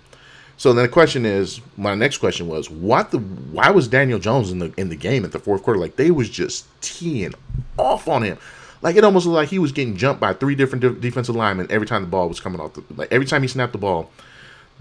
So 0.57 0.73
then 0.73 0.83
the 0.83 0.89
question 0.89 1.25
is, 1.25 1.61
my 1.77 1.95
next 1.95 2.17
question 2.17 2.47
was, 2.47 2.69
what 2.69 3.11
the 3.11 3.19
why 3.19 3.69
was 3.71 3.87
Daniel 3.87 4.19
Jones 4.19 4.51
in 4.51 4.59
the 4.59 4.73
in 4.75 4.89
the 4.89 4.95
game 4.95 5.23
at 5.23 5.31
the 5.31 5.39
fourth 5.39 5.63
quarter? 5.63 5.79
Like 5.79 5.95
they 5.95 6.11
was 6.11 6.29
just 6.29 6.65
teeing 6.81 7.33
off 7.77 8.09
on 8.09 8.23
him. 8.23 8.37
Like 8.81 8.97
it 8.97 9.03
almost 9.03 9.25
looked 9.25 9.35
like 9.35 9.49
he 9.49 9.59
was 9.59 9.71
getting 9.71 9.95
jumped 9.95 10.19
by 10.19 10.33
three 10.33 10.55
different 10.55 10.81
de- 10.81 10.91
defensive 10.91 11.35
linemen 11.35 11.67
every 11.69 11.87
time 11.87 12.01
the 12.01 12.09
ball 12.09 12.27
was 12.27 12.39
coming 12.39 12.59
off. 12.59 12.73
The, 12.73 12.83
like 12.95 13.11
every 13.11 13.25
time 13.25 13.41
he 13.41 13.47
snapped 13.47 13.71
the 13.71 13.77
ball, 13.77 14.11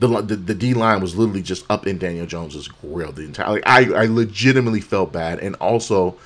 the 0.01 0.21
the, 0.21 0.37
the 0.37 0.55
D 0.55 0.75
line 0.75 1.01
was 1.01 1.17
literally 1.17 1.43
just 1.43 1.65
up 1.71 1.87
in 1.87 1.99
Daniel 1.99 2.27
Jones's 2.27 2.67
grill 2.67 3.13
the 3.13 3.23
entire. 3.23 3.51
Like, 3.51 3.67
I 3.67 3.93
I 3.93 4.07
legitimately 4.07 4.81
felt 4.81 5.13
bad, 5.13 5.39
and 5.39 5.55
also 5.57 6.17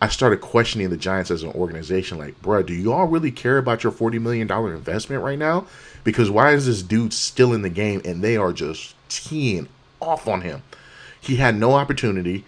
I 0.00 0.08
started 0.08 0.40
questioning 0.40 0.88
the 0.88 0.96
Giants 0.96 1.30
as 1.30 1.42
an 1.42 1.50
organization. 1.50 2.16
Like, 2.16 2.40
bro, 2.42 2.62
do 2.62 2.74
you 2.74 2.92
all 2.92 3.06
really 3.06 3.30
care 3.32 3.58
about 3.58 3.82
your 3.82 3.92
forty 3.92 4.18
million 4.18 4.46
dollar 4.46 4.74
investment 4.74 5.22
right 5.22 5.38
now? 5.38 5.66
Because 6.04 6.30
why 6.30 6.52
is 6.52 6.66
this 6.66 6.82
dude 6.82 7.12
still 7.12 7.52
in 7.52 7.62
the 7.62 7.70
game 7.70 8.00
and 8.04 8.22
they 8.22 8.36
are 8.36 8.52
just 8.52 8.94
teeing 9.08 9.68
off 10.00 10.26
on 10.26 10.40
him? 10.42 10.62
He 11.20 11.36
had 11.36 11.56
no 11.56 11.74
opportunity. 11.74 12.44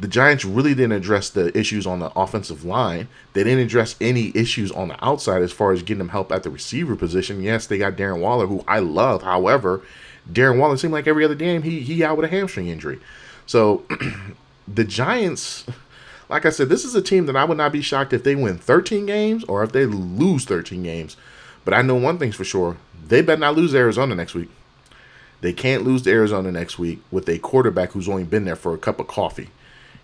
The 0.00 0.08
Giants 0.08 0.44
really 0.44 0.74
didn't 0.74 0.92
address 0.92 1.30
the 1.30 1.56
issues 1.56 1.86
on 1.86 2.00
the 2.00 2.10
offensive 2.18 2.64
line. 2.64 3.08
They 3.32 3.44
didn't 3.44 3.64
address 3.64 3.94
any 4.00 4.32
issues 4.34 4.72
on 4.72 4.88
the 4.88 5.04
outside 5.04 5.42
as 5.42 5.52
far 5.52 5.72
as 5.72 5.82
getting 5.82 5.98
them 5.98 6.08
help 6.08 6.32
at 6.32 6.42
the 6.42 6.50
receiver 6.50 6.96
position. 6.96 7.42
Yes, 7.42 7.66
they 7.66 7.78
got 7.78 7.96
Darren 7.96 8.20
Waller, 8.20 8.46
who 8.46 8.64
I 8.66 8.80
love. 8.80 9.22
However, 9.22 9.82
Darren 10.30 10.58
Waller 10.58 10.76
seemed 10.76 10.92
like 10.92 11.06
every 11.06 11.24
other 11.24 11.34
game 11.34 11.62
he 11.62 11.80
he 11.80 12.02
out 12.02 12.16
with 12.16 12.24
a 12.24 12.28
hamstring 12.28 12.68
injury. 12.68 12.98
So 13.46 13.84
the 14.68 14.84
Giants, 14.84 15.64
like 16.28 16.46
I 16.46 16.50
said, 16.50 16.68
this 16.68 16.84
is 16.84 16.94
a 16.94 17.02
team 17.02 17.26
that 17.26 17.36
I 17.36 17.44
would 17.44 17.58
not 17.58 17.72
be 17.72 17.82
shocked 17.82 18.12
if 18.12 18.24
they 18.24 18.34
win 18.34 18.58
13 18.58 19.06
games 19.06 19.44
or 19.44 19.62
if 19.62 19.72
they 19.72 19.86
lose 19.86 20.44
13 20.44 20.82
games. 20.82 21.16
But 21.64 21.74
I 21.74 21.82
know 21.82 21.94
one 21.94 22.18
thing's 22.18 22.36
for 22.36 22.44
sure: 22.44 22.78
they 23.08 23.22
better 23.22 23.40
not 23.40 23.56
lose 23.56 23.74
Arizona 23.74 24.14
next 24.14 24.34
week. 24.34 24.50
They 25.40 25.52
can't 25.52 25.84
lose 25.84 26.02
to 26.02 26.10
Arizona 26.10 26.50
next 26.50 26.78
week 26.78 27.00
with 27.10 27.28
a 27.28 27.38
quarterback 27.38 27.92
who's 27.92 28.08
only 28.08 28.24
been 28.24 28.44
there 28.44 28.56
for 28.56 28.72
a 28.72 28.78
cup 28.78 28.98
of 28.98 29.08
coffee. 29.08 29.50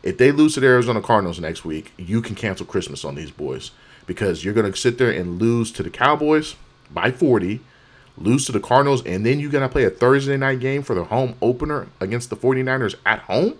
If 0.02 0.18
they 0.18 0.32
lose 0.32 0.54
to 0.54 0.60
the 0.60 0.66
Arizona 0.66 1.00
Cardinals 1.00 1.40
next 1.40 1.64
week, 1.64 1.92
you 1.96 2.20
can 2.20 2.34
cancel 2.34 2.66
Christmas 2.66 3.04
on 3.04 3.14
these 3.14 3.30
boys 3.30 3.70
because 4.06 4.44
you're 4.44 4.54
going 4.54 4.70
to 4.70 4.78
sit 4.78 4.98
there 4.98 5.10
and 5.10 5.40
lose 5.40 5.72
to 5.72 5.82
the 5.82 5.90
Cowboys 5.90 6.56
by 6.90 7.10
40 7.10 7.60
lose 8.20 8.44
to 8.46 8.52
the 8.52 8.60
Cardinals, 8.60 9.04
and 9.04 9.24
then 9.24 9.40
you're 9.40 9.50
going 9.50 9.66
to 9.66 9.68
play 9.68 9.84
a 9.84 9.90
Thursday 9.90 10.36
night 10.36 10.60
game 10.60 10.82
for 10.82 10.94
the 10.94 11.04
home 11.04 11.34
opener 11.40 11.88
against 12.00 12.30
the 12.30 12.36
49ers 12.36 12.94
at 13.06 13.20
home? 13.20 13.58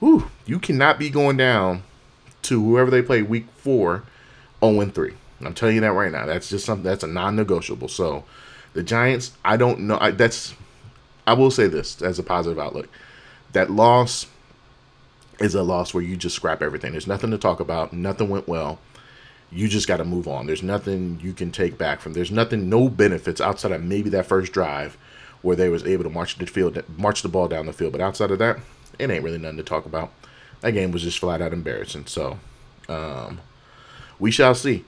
Whew, 0.00 0.30
you 0.44 0.58
cannot 0.58 0.98
be 0.98 1.08
going 1.08 1.36
down 1.36 1.82
to 2.42 2.62
whoever 2.62 2.90
they 2.90 3.00
play 3.00 3.22
week 3.22 3.46
four 3.56 4.04
0 4.62 4.86
3. 4.86 5.14
I'm 5.46 5.54
telling 5.54 5.76
you 5.76 5.80
that 5.82 5.92
right 5.92 6.12
now. 6.12 6.26
That's 6.26 6.48
just 6.48 6.66
something 6.66 6.84
that's 6.84 7.04
a 7.04 7.08
non 7.08 7.36
negotiable. 7.36 7.88
So 7.88 8.24
the 8.72 8.82
Giants, 8.82 9.32
I 9.44 9.56
don't 9.56 9.80
know. 9.80 9.98
I, 10.00 10.10
that's, 10.10 10.54
I 11.26 11.34
will 11.34 11.50
say 11.50 11.66
this 11.66 12.00
as 12.02 12.18
a 12.18 12.22
positive 12.22 12.58
outlook. 12.58 12.88
That 13.52 13.70
loss 13.70 14.26
is 15.40 15.54
a 15.54 15.62
loss 15.62 15.94
where 15.94 16.02
you 16.02 16.16
just 16.16 16.36
scrap 16.36 16.62
everything. 16.62 16.92
There's 16.92 17.06
nothing 17.06 17.30
to 17.30 17.38
talk 17.38 17.60
about. 17.60 17.92
Nothing 17.92 18.28
went 18.28 18.48
well 18.48 18.78
you 19.54 19.68
just 19.68 19.86
got 19.86 19.98
to 19.98 20.04
move 20.04 20.26
on. 20.26 20.46
There's 20.46 20.64
nothing 20.64 21.20
you 21.22 21.32
can 21.32 21.52
take 21.52 21.78
back 21.78 22.00
from. 22.00 22.12
There's 22.12 22.32
nothing, 22.32 22.68
no 22.68 22.88
benefits 22.88 23.40
outside 23.40 23.70
of 23.70 23.82
maybe 23.82 24.10
that 24.10 24.26
first 24.26 24.52
drive 24.52 24.98
where 25.42 25.54
they 25.54 25.68
was 25.68 25.84
able 25.84 26.02
to 26.02 26.10
march 26.10 26.36
the 26.36 26.46
field, 26.46 26.82
march 26.98 27.22
the 27.22 27.28
ball 27.28 27.46
down 27.46 27.66
the 27.66 27.72
field. 27.72 27.92
But 27.92 28.00
outside 28.00 28.32
of 28.32 28.40
that, 28.40 28.58
it 28.98 29.10
ain't 29.10 29.22
really 29.22 29.38
nothing 29.38 29.58
to 29.58 29.62
talk 29.62 29.86
about. 29.86 30.12
That 30.60 30.72
game 30.72 30.90
was 30.90 31.02
just 31.02 31.20
flat 31.20 31.40
out 31.40 31.52
embarrassing. 31.52 32.06
So, 32.06 32.38
um, 32.88 33.40
we 34.18 34.30
shall 34.30 34.54
see. 34.54 34.84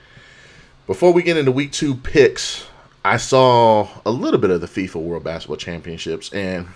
Before 0.87 1.13
we 1.13 1.25
get 1.25 1.37
into 1.37 1.51
week 1.51 1.73
two 1.73 1.97
picks, 1.97 2.65
I 3.05 3.17
saw 3.17 3.89
a 4.05 4.11
little 4.11 4.39
bit 4.39 4.51
of 4.51 4.61
the 4.61 4.69
FIFA 4.69 5.03
World 5.03 5.25
Basketball 5.25 5.57
Championships, 5.57 6.33
and 6.33 6.69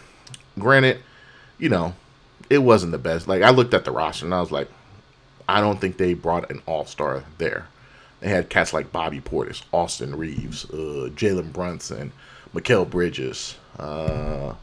granted, 0.59 0.99
you 1.59 1.68
know, 1.68 1.94
it 2.49 2.59
wasn't 2.59 2.90
the 2.90 2.99
best. 2.99 3.29
Like 3.29 3.42
I 3.42 3.51
looked 3.51 3.73
at 3.73 3.85
the 3.85 3.92
roster 3.92 4.25
and 4.25 4.35
I 4.35 4.40
was 4.40 4.51
like, 4.51 4.68
I 5.49 5.61
don't 5.61 5.81
think 5.81 5.96
they 5.96 6.14
brought 6.14 6.51
an 6.51 6.61
all 6.66 6.85
star 6.87 7.25
there. 7.38 7.68
They 8.18 8.29
had 8.29 8.51
cats 8.51 8.73
like 8.73 8.92
Bobby 8.92 9.20
Portis, 9.20 9.62
Austin 9.73 10.16
Reaves, 10.16 10.64
uh, 10.70 11.11
Jalen 11.14 11.53
Brunson, 11.53 12.12
Mikal 12.53 12.90
Bridges. 12.90 13.57
Uh, 13.79 14.55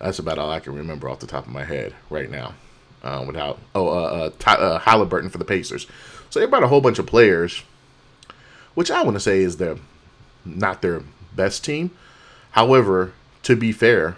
that's 0.00 0.18
about 0.18 0.38
all 0.38 0.50
I 0.50 0.60
can 0.60 0.74
remember 0.74 1.08
off 1.08 1.20
the 1.20 1.26
top 1.26 1.46
of 1.46 1.52
my 1.52 1.64
head 1.64 1.94
right 2.10 2.30
now. 2.30 2.54
Uh, 3.02 3.24
without 3.24 3.60
oh, 3.76 3.88
uh, 3.88 3.92
uh, 3.92 4.30
Ty, 4.40 4.54
uh, 4.54 4.78
Halliburton 4.80 5.30
for 5.30 5.38
the 5.38 5.44
Pacers. 5.44 5.86
So 6.30 6.40
they 6.40 6.46
brought 6.46 6.64
a 6.64 6.68
whole 6.68 6.80
bunch 6.80 6.98
of 6.98 7.06
players, 7.06 7.62
which 8.78 8.92
I 8.92 9.02
want 9.02 9.16
to 9.16 9.20
say 9.20 9.40
is 9.40 9.56
their 9.56 9.74
not 10.44 10.82
their 10.82 11.02
best 11.34 11.64
team. 11.64 11.90
However, 12.52 13.12
to 13.42 13.56
be 13.56 13.72
fair, 13.72 14.16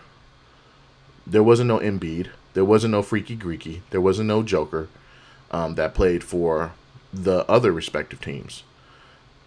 there 1.27 1.43
wasn't 1.43 1.69
no 1.69 1.79
Embiid, 1.79 2.29
there 2.53 2.67
wasn't 2.67 2.91
no 2.93 3.01
Freaky 3.01 3.39
Greeky, 3.39 3.81
there 3.89 4.03
wasn't 4.03 4.29
no 4.29 4.43
Joker 4.43 4.91
um, 5.51 5.77
that 5.77 5.95
played 5.95 6.23
for 6.23 6.73
the 7.11 7.51
other 7.51 7.73
respective 7.73 8.21
teams. 8.21 8.63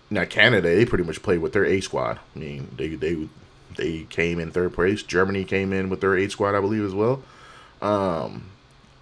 Now 0.10 0.26
Canada, 0.26 0.74
they 0.74 0.84
pretty 0.84 1.04
much 1.04 1.22
played 1.22 1.42
with 1.42 1.54
their 1.54 1.66
A 1.66 1.80
squad. 1.80 2.20
I 2.36 2.40
mean, 2.40 2.70
they 2.76 2.96
they 2.96 3.28
they 3.78 4.08
came 4.10 4.40
in 4.40 4.50
third 4.50 4.74
place. 4.74 5.04
Germany 5.04 5.46
came 5.46 5.72
in 5.74 5.92
with 5.92 6.02
their 6.02 6.18
A 6.18 6.28
squad, 6.28 6.56
I 6.56 6.60
believe, 6.60 6.86
as 6.86 6.96
well. 6.96 7.22
Um, 7.84 8.46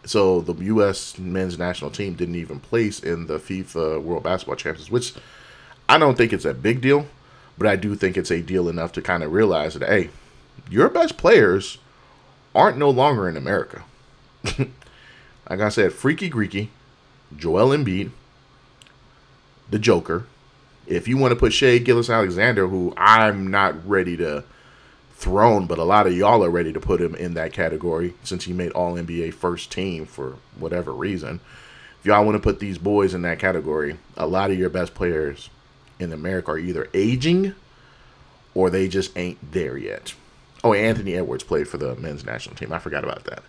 so 0.03 0.41
the 0.41 0.55
U.S. 0.65 1.17
men's 1.17 1.57
national 1.57 1.89
team 1.89 2.15
didn't 2.15 2.35
even 2.35 2.59
place 2.59 2.99
in 2.99 3.27
the 3.27 3.39
FIFA 3.39 4.03
World 4.03 4.23
Basketball 4.23 4.57
Championships, 4.57 4.91
which 4.91 5.13
I 5.91 5.97
don't 5.97 6.17
think 6.17 6.31
it's 6.31 6.45
a 6.45 6.53
big 6.53 6.79
deal, 6.79 7.05
but 7.57 7.67
I 7.67 7.75
do 7.75 7.95
think 7.95 8.15
it's 8.15 8.31
a 8.31 8.41
deal 8.41 8.69
enough 8.69 8.93
to 8.93 9.01
kind 9.01 9.23
of 9.23 9.33
realize 9.33 9.73
that 9.73 9.89
hey, 9.89 10.09
your 10.69 10.87
best 10.87 11.17
players 11.17 11.79
aren't 12.55 12.77
no 12.77 12.89
longer 12.89 13.27
in 13.27 13.35
America. 13.35 13.83
like 14.57 15.59
I 15.59 15.67
said, 15.67 15.91
Freaky 15.91 16.29
Greeky, 16.29 16.69
Joel 17.35 17.75
Embiid, 17.75 18.11
the 19.69 19.79
Joker. 19.79 20.27
If 20.87 21.09
you 21.09 21.17
want 21.17 21.33
to 21.33 21.35
put 21.35 21.51
Shai 21.51 21.77
Gilgeous-Alexander, 21.79 22.69
who 22.69 22.93
I'm 22.95 23.51
not 23.51 23.85
ready 23.85 24.15
to 24.15 24.45
throne, 25.15 25.67
but 25.67 25.77
a 25.77 25.83
lot 25.83 26.07
of 26.07 26.15
y'all 26.15 26.41
are 26.41 26.49
ready 26.49 26.71
to 26.71 26.79
put 26.79 27.01
him 27.01 27.15
in 27.15 27.33
that 27.33 27.51
category 27.51 28.13
since 28.23 28.45
he 28.45 28.53
made 28.53 28.71
All 28.71 28.93
NBA 28.93 29.33
first 29.33 29.73
team 29.73 30.05
for 30.05 30.37
whatever 30.57 30.93
reason. 30.93 31.41
If 31.99 32.05
y'all 32.05 32.23
want 32.23 32.35
to 32.35 32.41
put 32.41 32.61
these 32.61 32.77
boys 32.77 33.13
in 33.13 33.23
that 33.23 33.39
category, 33.39 33.97
a 34.15 34.25
lot 34.25 34.51
of 34.51 34.57
your 34.57 34.69
best 34.69 34.93
players 34.95 35.49
in 36.01 36.11
America 36.11 36.51
are 36.51 36.57
either 36.57 36.89
aging 36.93 37.55
or 38.53 38.69
they 38.69 38.87
just 38.87 39.17
ain't 39.17 39.51
there 39.51 39.77
yet. 39.77 40.13
Oh, 40.63 40.73
Anthony 40.73 41.15
Edwards 41.15 41.43
played 41.43 41.67
for 41.67 41.77
the 41.77 41.95
men's 41.95 42.25
national 42.25 42.55
team. 42.55 42.71
I 42.71 42.79
forgot 42.79 43.03
about 43.03 43.23
that. 43.25 43.43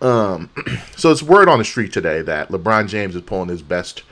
Um, 0.00 0.50
so 0.96 1.10
it's 1.10 1.22
word 1.22 1.48
on 1.48 1.58
the 1.58 1.64
street 1.64 1.92
today 1.92 2.22
that 2.22 2.48
LeBron 2.48 2.88
James 2.88 3.14
is 3.14 3.22
pulling 3.22 3.48
his 3.48 3.62
best 3.62 4.02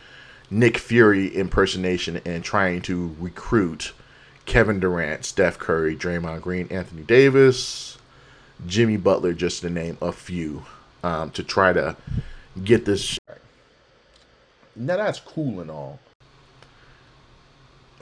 Nick 0.51 0.79
Fury 0.79 1.35
impersonation 1.35 2.21
and 2.25 2.45
trying 2.45 2.83
to 2.83 3.17
recruit 3.19 3.93
Kevin 4.45 4.79
Durant, 4.79 5.25
Steph 5.25 5.59
Curry, 5.59 5.97
Draymond 5.97 6.41
Green, 6.41 6.69
Anthony 6.71 7.03
Davis, 7.03 7.99
Jimmy 8.67 8.97
Butler, 8.97 9.33
just 9.33 9.63
to 9.63 9.71
name 9.71 9.99
a 10.01 10.13
few, 10.13 10.65
um, 11.03 11.31
to 11.31 11.43
try 11.43 11.73
to 11.73 11.97
get 12.63 12.85
this. 12.85 13.19
Now 14.77 14.97
that's 14.99 15.19
cool 15.19 15.61
and 15.61 15.71
all. 15.71 15.99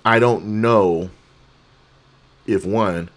I 0.04 0.18
don't 0.18 0.60
know 0.60 1.10
if 2.46 2.64
one, 2.66 3.08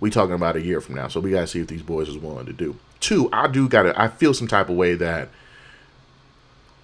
we 0.00 0.10
talking 0.10 0.34
about 0.34 0.56
a 0.56 0.62
year 0.62 0.80
from 0.80 0.96
now, 0.96 1.08
so 1.08 1.20
we 1.20 1.30
gotta 1.30 1.46
see 1.46 1.60
if 1.60 1.68
these 1.68 1.82
boys 1.82 2.08
is 2.08 2.18
willing 2.18 2.46
to 2.46 2.52
do. 2.52 2.76
Two, 3.00 3.28
I 3.32 3.46
do 3.46 3.68
gotta. 3.68 3.98
I 4.00 4.08
feel 4.08 4.34
some 4.34 4.48
type 4.48 4.68
of 4.68 4.76
way 4.76 4.94
that 4.94 5.28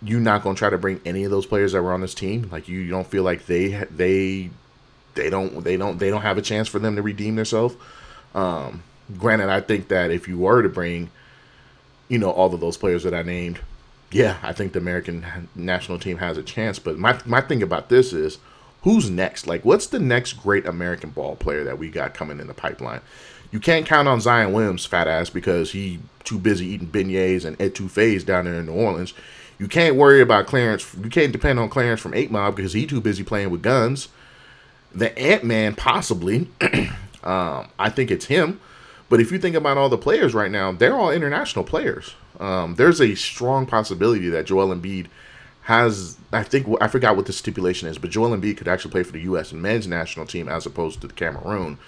you're 0.02 0.20
not 0.20 0.42
gonna 0.42 0.56
try 0.56 0.70
to 0.70 0.78
bring 0.78 1.00
any 1.04 1.24
of 1.24 1.30
those 1.30 1.46
players 1.46 1.72
that 1.72 1.82
were 1.82 1.92
on 1.92 2.00
this 2.00 2.14
team. 2.14 2.48
Like 2.50 2.68
you, 2.68 2.78
you 2.80 2.90
don't 2.90 3.06
feel 3.06 3.22
like 3.22 3.46
they 3.46 3.84
they 3.90 4.50
they 5.14 5.30
don't 5.30 5.62
they 5.64 5.76
don't 5.76 5.98
they 5.98 6.10
don't 6.10 6.22
have 6.22 6.38
a 6.38 6.42
chance 6.42 6.68
for 6.68 6.78
them 6.78 6.96
to 6.96 7.02
redeem 7.02 7.36
themselves. 7.36 7.74
Um, 8.34 8.82
granted, 9.18 9.48
I 9.48 9.60
think 9.60 9.88
that 9.88 10.10
if 10.10 10.28
you 10.28 10.38
were 10.38 10.62
to 10.62 10.68
bring, 10.68 11.10
you 12.08 12.18
know, 12.18 12.30
all 12.30 12.52
of 12.52 12.60
those 12.60 12.76
players 12.76 13.02
that 13.02 13.14
I 13.14 13.22
named, 13.22 13.60
yeah, 14.10 14.38
I 14.42 14.52
think 14.52 14.72
the 14.72 14.78
American 14.78 15.48
national 15.54 15.98
team 15.98 16.18
has 16.18 16.36
a 16.36 16.42
chance. 16.42 16.78
But 16.78 16.98
my 16.98 17.18
my 17.24 17.40
thing 17.40 17.62
about 17.62 17.88
this 17.88 18.12
is, 18.12 18.38
who's 18.82 19.10
next? 19.10 19.46
Like, 19.46 19.64
what's 19.64 19.86
the 19.86 19.98
next 19.98 20.34
great 20.34 20.66
American 20.66 21.10
ball 21.10 21.36
player 21.36 21.64
that 21.64 21.78
we 21.78 21.88
got 21.88 22.14
coming 22.14 22.40
in 22.40 22.46
the 22.46 22.54
pipeline? 22.54 23.00
You 23.50 23.60
can't 23.60 23.86
count 23.86 24.08
on 24.08 24.20
Zion 24.20 24.52
Williams, 24.52 24.86
fat 24.86 25.08
ass, 25.08 25.30
because 25.30 25.72
he 25.72 26.00
too 26.24 26.38
busy 26.38 26.66
eating 26.66 26.88
beignets 26.88 27.44
and 27.44 27.58
etouffees 27.58 28.24
down 28.24 28.46
there 28.46 28.54
in 28.54 28.66
New 28.66 28.72
Orleans. 28.72 29.12
You 29.58 29.68
can't 29.68 29.96
worry 29.96 30.20
about 30.20 30.46
Clarence. 30.46 30.94
You 30.94 31.10
can't 31.10 31.32
depend 31.32 31.58
on 31.58 31.68
Clarence 31.68 32.00
from 32.00 32.14
Eight 32.14 32.30
Mile 32.30 32.52
because 32.52 32.72
he 32.72 32.86
too 32.86 33.00
busy 33.00 33.22
playing 33.22 33.50
with 33.50 33.62
guns. 33.62 34.08
The 34.94 35.16
Ant 35.18 35.44
Man, 35.44 35.74
possibly. 35.74 36.48
um, 37.22 37.68
I 37.78 37.90
think 37.90 38.10
it's 38.10 38.26
him. 38.26 38.60
But 39.08 39.20
if 39.20 39.30
you 39.30 39.38
think 39.38 39.54
about 39.54 39.76
all 39.76 39.90
the 39.90 39.98
players 39.98 40.32
right 40.32 40.50
now, 40.50 40.72
they're 40.72 40.96
all 40.96 41.10
international 41.10 41.64
players. 41.64 42.14
Um, 42.40 42.76
there's 42.76 43.00
a 43.00 43.14
strong 43.14 43.66
possibility 43.66 44.28
that 44.30 44.46
Joel 44.46 44.74
Embiid 44.74 45.06
has. 45.62 46.16
I 46.32 46.42
think 46.42 46.66
I 46.80 46.88
forgot 46.88 47.16
what 47.16 47.26
the 47.26 47.32
stipulation 47.32 47.88
is, 47.88 47.98
but 47.98 48.10
Joel 48.10 48.36
Embiid 48.36 48.56
could 48.56 48.68
actually 48.68 48.90
play 48.90 49.02
for 49.02 49.12
the 49.12 49.20
U.S. 49.22 49.52
men's 49.52 49.86
national 49.86 50.26
team 50.26 50.48
as 50.48 50.66
opposed 50.66 51.00
to 51.00 51.06
the 51.06 51.14
Cameroon. 51.14 51.78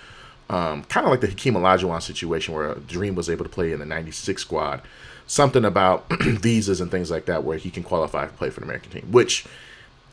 Um, 0.50 0.84
kind 0.84 1.06
of 1.06 1.10
like 1.10 1.20
the 1.20 1.28
Hakeem 1.28 1.54
Olajuwon 1.54 2.02
situation 2.02 2.54
where 2.54 2.74
Dream 2.74 3.14
was 3.14 3.30
able 3.30 3.44
to 3.44 3.50
play 3.50 3.72
in 3.72 3.78
the 3.78 3.86
'96 3.86 4.40
squad. 4.40 4.82
Something 5.26 5.64
about 5.64 6.06
visas 6.20 6.80
and 6.80 6.90
things 6.90 7.10
like 7.10 7.24
that 7.26 7.44
where 7.44 7.56
he 7.56 7.70
can 7.70 7.82
qualify 7.82 8.26
to 8.26 8.32
play 8.34 8.50
for 8.50 8.60
the 8.60 8.66
American 8.66 8.90
team. 8.90 9.08
Which, 9.10 9.46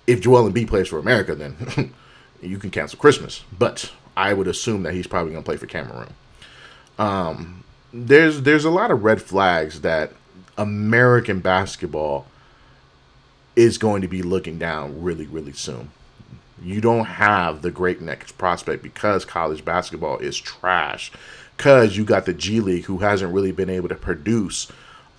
if 0.07 0.21
Joel 0.21 0.49
Embiid 0.49 0.67
plays 0.67 0.87
for 0.87 0.99
America, 0.99 1.35
then 1.35 1.93
you 2.41 2.57
can 2.57 2.71
cancel 2.71 2.97
Christmas. 2.97 3.43
But 3.57 3.91
I 4.15 4.33
would 4.33 4.47
assume 4.47 4.83
that 4.83 4.93
he's 4.93 5.07
probably 5.07 5.33
going 5.33 5.43
to 5.43 5.47
play 5.47 5.57
for 5.57 5.65
Cameroon. 5.65 6.13
Um, 6.97 7.63
there's 7.93 8.41
there's 8.43 8.65
a 8.65 8.69
lot 8.69 8.89
of 8.89 9.03
red 9.03 9.21
flags 9.21 9.81
that 9.81 10.13
American 10.57 11.39
basketball 11.39 12.25
is 13.61 13.77
going 13.77 14.01
to 14.01 14.07
be 14.07 14.23
looking 14.23 14.57
down 14.57 15.01
really 15.01 15.27
really 15.27 15.53
soon. 15.53 15.91
You 16.63 16.81
don't 16.81 17.05
have 17.05 17.61
the 17.61 17.71
great 17.71 18.01
next 18.01 18.37
prospect 18.37 18.83
because 18.83 19.25
college 19.25 19.65
basketball 19.65 20.17
is 20.19 20.37
trash. 20.37 21.11
Because 21.57 21.97
you 21.97 22.03
got 22.05 22.25
the 22.25 22.33
G 22.33 22.59
League 22.59 22.85
who 22.85 22.99
hasn't 22.99 23.33
really 23.33 23.51
been 23.51 23.69
able 23.69 23.89
to 23.89 23.95
produce 23.95 24.67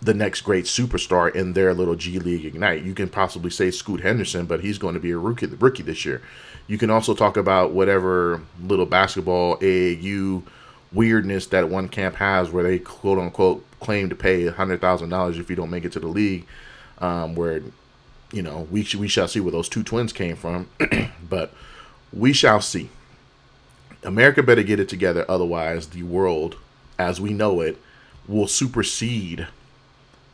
the 0.01 0.15
next 0.15 0.41
great 0.41 0.65
superstar 0.65 1.33
in 1.35 1.53
their 1.53 1.73
little 1.75 1.95
G 1.95 2.19
League 2.19 2.45
Ignite. 2.45 2.83
You 2.83 2.95
can 2.95 3.09
possibly 3.09 3.51
say 3.51 3.71
Scoot 3.71 4.01
Henderson, 4.01 4.47
but 4.47 4.61
he's 4.61 4.79
going 4.79 4.95
to 4.95 5.01
be 5.01 5.13
a 5.13 5.19
rookie 5.19 5.47
rookie 5.47 5.85
this 5.85 6.05
year. 6.05 6.21
You 6.67 6.79
can 6.79 6.91
also 6.91 7.15
talk 7.15 7.37
about 7.37 7.73
whatever 7.73 8.43
little 8.61 8.87
basketball 8.87 9.57
AAU 9.59 10.43
weirdness 10.93 11.47
that 11.47 11.69
one 11.69 11.89
camp 11.89 12.17
has 12.17 12.51
where 12.51 12.65
they 12.65 12.79
quote 12.79 13.19
unquote 13.19 13.65
claim 13.81 14.09
to 14.09 14.15
pay 14.15 14.47
hundred 14.49 14.81
thousand 14.81 15.09
dollars 15.09 15.39
if 15.39 15.49
you 15.49 15.57
don't 15.57 15.71
make 15.71 15.85
it 15.85 15.93
to 15.93 16.01
the 16.01 16.09
league. 16.09 16.47
Um, 16.99 17.35
where 17.35 17.63
you 18.33 18.43
know 18.43 18.67
we 18.71 18.87
we 18.99 19.09
shall 19.09 19.29
see 19.29 19.41
where 19.41 19.53
those 19.53 19.69
two 19.69 19.83
twins 19.83 20.13
came 20.13 20.37
from, 20.37 20.69
but 21.29 21.53
we 22.13 22.33
shall 22.33 22.61
see. 22.61 22.91
America 24.03 24.43
better 24.43 24.65
get 24.65 24.81
it 24.81 24.89
together, 24.89 25.25
otherwise 25.29 25.89
the 25.89 26.03
world, 26.03 26.57
as 26.99 27.21
we 27.21 27.33
know 27.33 27.61
it, 27.61 27.79
will 28.27 28.49
supersede 28.49 29.47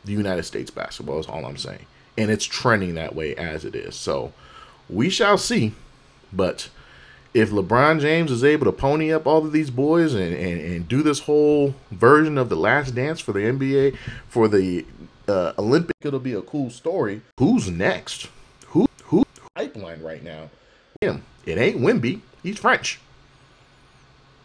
the 0.05 0.13
United 0.13 0.45
States 0.45 0.71
basketball. 0.71 1.19
Is 1.19 1.27
all 1.27 1.45
I'm 1.45 1.57
saying, 1.57 1.87
and 2.17 2.31
it's 2.31 2.47
trending 2.47 2.95
that 2.95 3.15
way 3.15 3.35
as 3.35 3.65
it 3.65 3.75
is. 3.75 3.95
So 3.95 4.33
we 4.89 5.11
shall 5.11 5.37
see. 5.37 5.75
But 6.33 6.69
if 7.35 7.51
LeBron 7.51 8.01
James 8.01 8.31
is 8.31 8.43
able 8.43 8.65
to 8.67 8.73
pony 8.73 9.13
up 9.13 9.27
all 9.27 9.45
of 9.45 9.53
these 9.53 9.71
boys 9.71 10.15
and, 10.15 10.35
and, 10.35 10.61
and 10.61 10.89
do 10.89 11.03
this 11.03 11.21
whole 11.21 11.75
version 11.91 12.39
of 12.39 12.49
the 12.49 12.57
last 12.57 12.95
dance 12.95 13.21
for 13.21 13.33
the 13.33 13.41
NBA, 13.41 13.97
for 14.29 14.49
the 14.49 14.85
uh, 15.29 15.53
Olympic, 15.59 15.97
it'll 16.03 16.21
be 16.21 16.35
a 16.35 16.43
cool 16.43 16.71
story. 16.71 17.23
Who's 17.38 17.71
next? 17.71 18.29
Who 18.69 18.87
who 19.05 19.25
pipeline 19.55 20.03
right 20.03 20.23
now? 20.23 20.51
Him. 21.01 21.23
It 21.47 21.59
ain't 21.59 21.81
Wemby. 21.81 22.21
He's 22.43 22.59
French. 22.59 23.01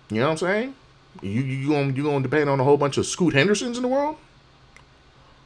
You 0.09 0.19
know 0.19 0.25
what 0.25 0.31
I'm 0.31 0.37
saying? 0.37 0.75
You 1.21 1.41
you, 1.41 1.69
gonna 1.69 1.93
you 1.93 2.03
gonna 2.03 2.21
depend 2.21 2.49
on 2.49 2.59
a 2.59 2.63
whole 2.63 2.77
bunch 2.77 2.97
of 2.97 3.05
Scoot 3.05 3.33
Hendersons 3.33 3.77
in 3.77 3.83
the 3.83 3.89
world? 3.89 4.17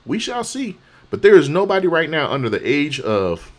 We 0.06 0.20
shall 0.20 0.44
see. 0.44 0.78
But 1.10 1.22
there 1.22 1.36
is 1.36 1.48
nobody 1.48 1.88
right 1.88 2.10
now 2.10 2.32
under 2.32 2.50
the 2.50 2.66
age 2.68 3.00
of 3.00 3.52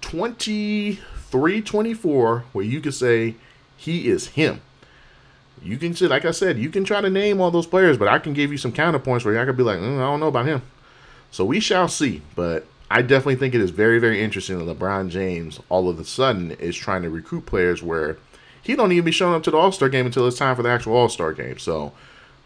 23, 0.00 1.62
24, 1.62 2.44
where 2.52 2.64
you 2.64 2.80
could 2.80 2.94
say 2.94 3.36
he 3.76 4.08
is 4.08 4.28
him. 4.28 4.60
You 5.64 5.78
can 5.78 5.94
see, 5.94 6.06
like 6.06 6.24
I 6.24 6.30
said, 6.30 6.58
you 6.58 6.68
can 6.68 6.84
try 6.84 7.00
to 7.00 7.10
name 7.10 7.40
all 7.40 7.50
those 7.50 7.66
players, 7.66 7.96
but 7.96 8.08
I 8.08 8.18
can 8.18 8.34
give 8.34 8.52
you 8.52 8.58
some 8.58 8.72
counterpoints 8.72 9.24
where 9.24 9.40
I 9.40 9.44
could 9.44 9.56
be 9.56 9.62
like, 9.62 9.78
mm, 9.78 9.96
I 9.96 10.02
don't 10.02 10.20
know 10.20 10.28
about 10.28 10.46
him. 10.46 10.62
So 11.30 11.44
we 11.44 11.58
shall 11.58 11.88
see. 11.88 12.22
But 12.36 12.66
I 12.90 13.02
definitely 13.02 13.36
think 13.36 13.54
it 13.54 13.60
is 13.60 13.70
very, 13.70 13.98
very 13.98 14.22
interesting 14.22 14.64
that 14.64 14.78
LeBron 14.78 15.08
James 15.08 15.58
all 15.68 15.88
of 15.88 15.98
a 15.98 16.04
sudden 16.04 16.52
is 16.52 16.76
trying 16.76 17.02
to 17.02 17.10
recruit 17.10 17.46
players 17.46 17.82
where 17.82 18.18
he 18.62 18.76
don't 18.76 18.92
even 18.92 19.04
be 19.04 19.10
showing 19.10 19.34
up 19.34 19.42
to 19.44 19.50
the 19.50 19.56
All 19.56 19.72
Star 19.72 19.88
game 19.88 20.06
until 20.06 20.26
it's 20.26 20.38
time 20.38 20.54
for 20.54 20.62
the 20.62 20.68
actual 20.68 20.94
All 20.94 21.08
Star 21.08 21.32
game. 21.32 21.58
So 21.58 21.92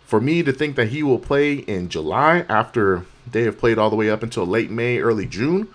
for 0.04 0.20
me 0.20 0.42
to 0.42 0.52
think 0.52 0.76
that 0.76 0.88
he 0.88 1.02
will 1.02 1.18
play 1.18 1.54
in 1.54 1.88
July 1.88 2.46
after 2.48 3.04
they 3.30 3.42
have 3.42 3.58
played 3.58 3.78
all 3.78 3.90
the 3.90 3.96
way 3.96 4.08
up 4.08 4.22
until 4.22 4.46
late 4.46 4.70
May, 4.70 5.00
early 5.00 5.26
June, 5.26 5.68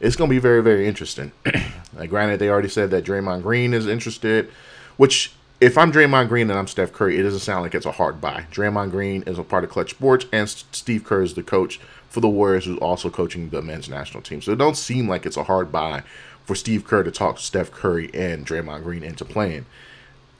it's 0.00 0.16
going 0.16 0.30
to 0.30 0.34
be 0.34 0.40
very, 0.40 0.62
very 0.62 0.86
interesting. 0.86 1.32
like, 1.94 2.08
granted, 2.08 2.38
they 2.38 2.48
already 2.48 2.68
said 2.68 2.90
that 2.92 3.04
Draymond 3.04 3.42
Green 3.42 3.74
is 3.74 3.86
interested, 3.86 4.50
which 4.96 5.32
if 5.60 5.76
I'm 5.76 5.92
Draymond 5.92 6.28
Green 6.28 6.50
and 6.50 6.58
I'm 6.58 6.68
Steph 6.68 6.92
Curry, 6.92 7.18
it 7.18 7.24
doesn't 7.24 7.40
sound 7.40 7.62
like 7.62 7.74
it's 7.74 7.86
a 7.86 7.92
hard 7.92 8.20
buy. 8.20 8.46
Draymond 8.52 8.92
Green 8.92 9.22
is 9.24 9.38
a 9.38 9.42
part 9.42 9.64
of 9.64 9.70
Klutch 9.70 9.90
Sports, 9.90 10.26
and 10.32 10.48
Steve 10.48 11.04
Kerr 11.04 11.22
is 11.22 11.34
the 11.34 11.42
coach 11.42 11.80
for 12.08 12.20
the 12.20 12.28
Warriors, 12.28 12.66
who's 12.66 12.78
also 12.78 13.10
coaching 13.10 13.50
the 13.50 13.60
men's 13.60 13.88
national 13.88 14.22
team. 14.22 14.40
So 14.40 14.52
it 14.52 14.58
don't 14.58 14.76
seem 14.76 15.08
like 15.08 15.26
it's 15.26 15.36
a 15.36 15.44
hard 15.44 15.72
buy 15.72 16.04
for 16.44 16.54
Steve 16.54 16.84
Kerr 16.84 17.02
to 17.02 17.10
talk 17.10 17.38
Steph 17.38 17.72
Curry 17.72 18.08
and 18.14 18.46
Draymond 18.46 18.84
Green 18.84 19.02
into 19.02 19.24
playing. 19.24 19.66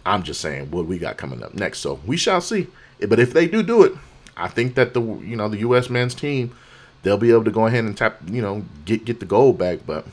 I'm 0.07 0.23
just 0.23 0.41
saying 0.41 0.71
what 0.71 0.87
we 0.87 0.99
got 0.99 1.17
coming 1.17 1.43
up 1.43 1.53
next. 1.53 1.81
So 1.81 2.01
we 2.07 2.17
shall 2.17 2.41
see. 2.41 2.69
But 3.07 3.19
if 3.19 3.33
they 3.33 3.49
do 3.49 3.63
do 3.63 3.83
it, 3.83 3.93
I 4.37 4.49
think 4.49 4.77
that 4.77 4.95
the 4.95 5.03
you 5.03 5.35
know 5.37 5.49
the 5.49 5.59
U.S. 5.59 5.91
men's 5.91 6.15
team 6.15 6.55
they'll 7.03 7.19
be 7.19 7.31
able 7.31 7.45
to 7.45 7.51
go 7.51 7.67
ahead 7.67 7.85
and 7.85 7.97
tap 7.97 8.21
you 8.31 8.41
know 8.41 8.65
get 8.85 9.05
get 9.05 9.19
the 9.21 9.27
gold 9.27 9.59
back. 9.59 9.81
But 9.85 10.07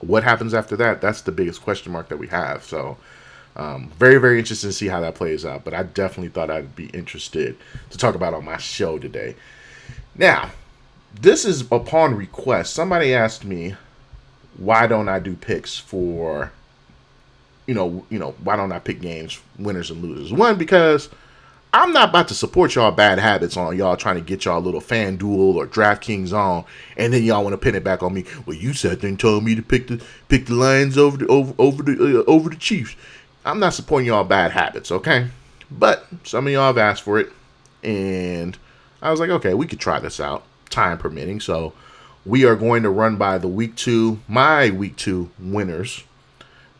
what 0.00 0.24
happens 0.24 0.52
after 0.52 0.76
that? 0.76 1.00
That's 1.00 1.22
the 1.22 1.32
biggest 1.32 1.62
question 1.62 1.90
mark 1.90 2.10
that 2.10 2.18
we 2.18 2.26
have. 2.28 2.64
So. 2.64 2.98
Um, 3.54 3.92
very, 3.98 4.18
very 4.18 4.38
interested 4.38 4.68
to 4.68 4.72
see 4.72 4.88
how 4.88 5.00
that 5.00 5.14
plays 5.14 5.44
out. 5.44 5.64
But 5.64 5.74
I 5.74 5.82
definitely 5.82 6.30
thought 6.30 6.50
I'd 6.50 6.74
be 6.74 6.86
interested 6.86 7.56
to 7.90 7.98
talk 7.98 8.14
about 8.14 8.34
on 8.34 8.44
my 8.44 8.56
show 8.56 8.98
today. 8.98 9.34
Now, 10.14 10.50
this 11.20 11.44
is 11.44 11.62
upon 11.70 12.14
request. 12.14 12.74
Somebody 12.74 13.14
asked 13.14 13.44
me, 13.44 13.76
why 14.56 14.86
don't 14.86 15.08
I 15.08 15.18
do 15.18 15.34
picks 15.34 15.78
for, 15.78 16.52
you 17.66 17.74
know, 17.74 18.04
you 18.10 18.18
know, 18.18 18.34
why 18.42 18.56
don't 18.56 18.72
I 18.72 18.78
pick 18.78 19.00
games, 19.00 19.40
winners 19.58 19.90
and 19.90 20.02
losers? 20.02 20.32
One, 20.32 20.56
because 20.56 21.08
I'm 21.74 21.92
not 21.94 22.10
about 22.10 22.28
to 22.28 22.34
support 22.34 22.74
y'all 22.74 22.92
bad 22.92 23.18
habits 23.18 23.56
on 23.56 23.76
y'all 23.78 23.96
trying 23.96 24.16
to 24.16 24.20
get 24.20 24.44
y'all 24.44 24.58
a 24.58 24.60
little 24.60 24.82
FanDuel 24.82 25.54
or 25.54 25.66
DraftKings 25.66 26.32
on, 26.34 26.66
and 26.98 27.14
then 27.14 27.22
y'all 27.22 27.42
want 27.42 27.54
to 27.54 27.58
pin 27.58 27.74
it 27.74 27.82
back 27.82 28.02
on 28.02 28.12
me. 28.12 28.24
Well, 28.44 28.56
you 28.56 28.74
sat 28.74 29.00
there 29.00 29.08
and 29.08 29.18
told 29.18 29.44
me 29.44 29.54
to 29.54 29.62
pick 29.62 29.86
the 29.88 30.02
pick 30.28 30.46
the 30.46 30.54
Lions 30.54 30.98
over 30.98 31.16
the 31.16 31.26
over 31.28 31.54
over 31.58 31.82
the 31.82 32.20
uh, 32.20 32.24
over 32.30 32.50
the 32.50 32.56
Chiefs. 32.56 32.94
I'm 33.44 33.58
not 33.58 33.74
supporting 33.74 34.06
y'all 34.06 34.24
bad 34.24 34.52
habits, 34.52 34.92
okay? 34.92 35.28
But 35.70 36.06
some 36.24 36.46
of 36.46 36.52
y'all 36.52 36.66
have 36.66 36.78
asked 36.78 37.02
for 37.02 37.18
it, 37.18 37.30
and 37.82 38.56
I 39.00 39.10
was 39.10 39.20
like, 39.20 39.30
okay, 39.30 39.54
we 39.54 39.66
could 39.66 39.80
try 39.80 39.98
this 39.98 40.20
out, 40.20 40.44
time 40.70 40.98
permitting. 40.98 41.40
So 41.40 41.72
we 42.24 42.44
are 42.44 42.56
going 42.56 42.82
to 42.84 42.90
run 42.90 43.16
by 43.16 43.38
the 43.38 43.48
week 43.48 43.74
two, 43.74 44.20
my 44.28 44.70
week 44.70 44.96
two 44.96 45.30
winners 45.38 46.04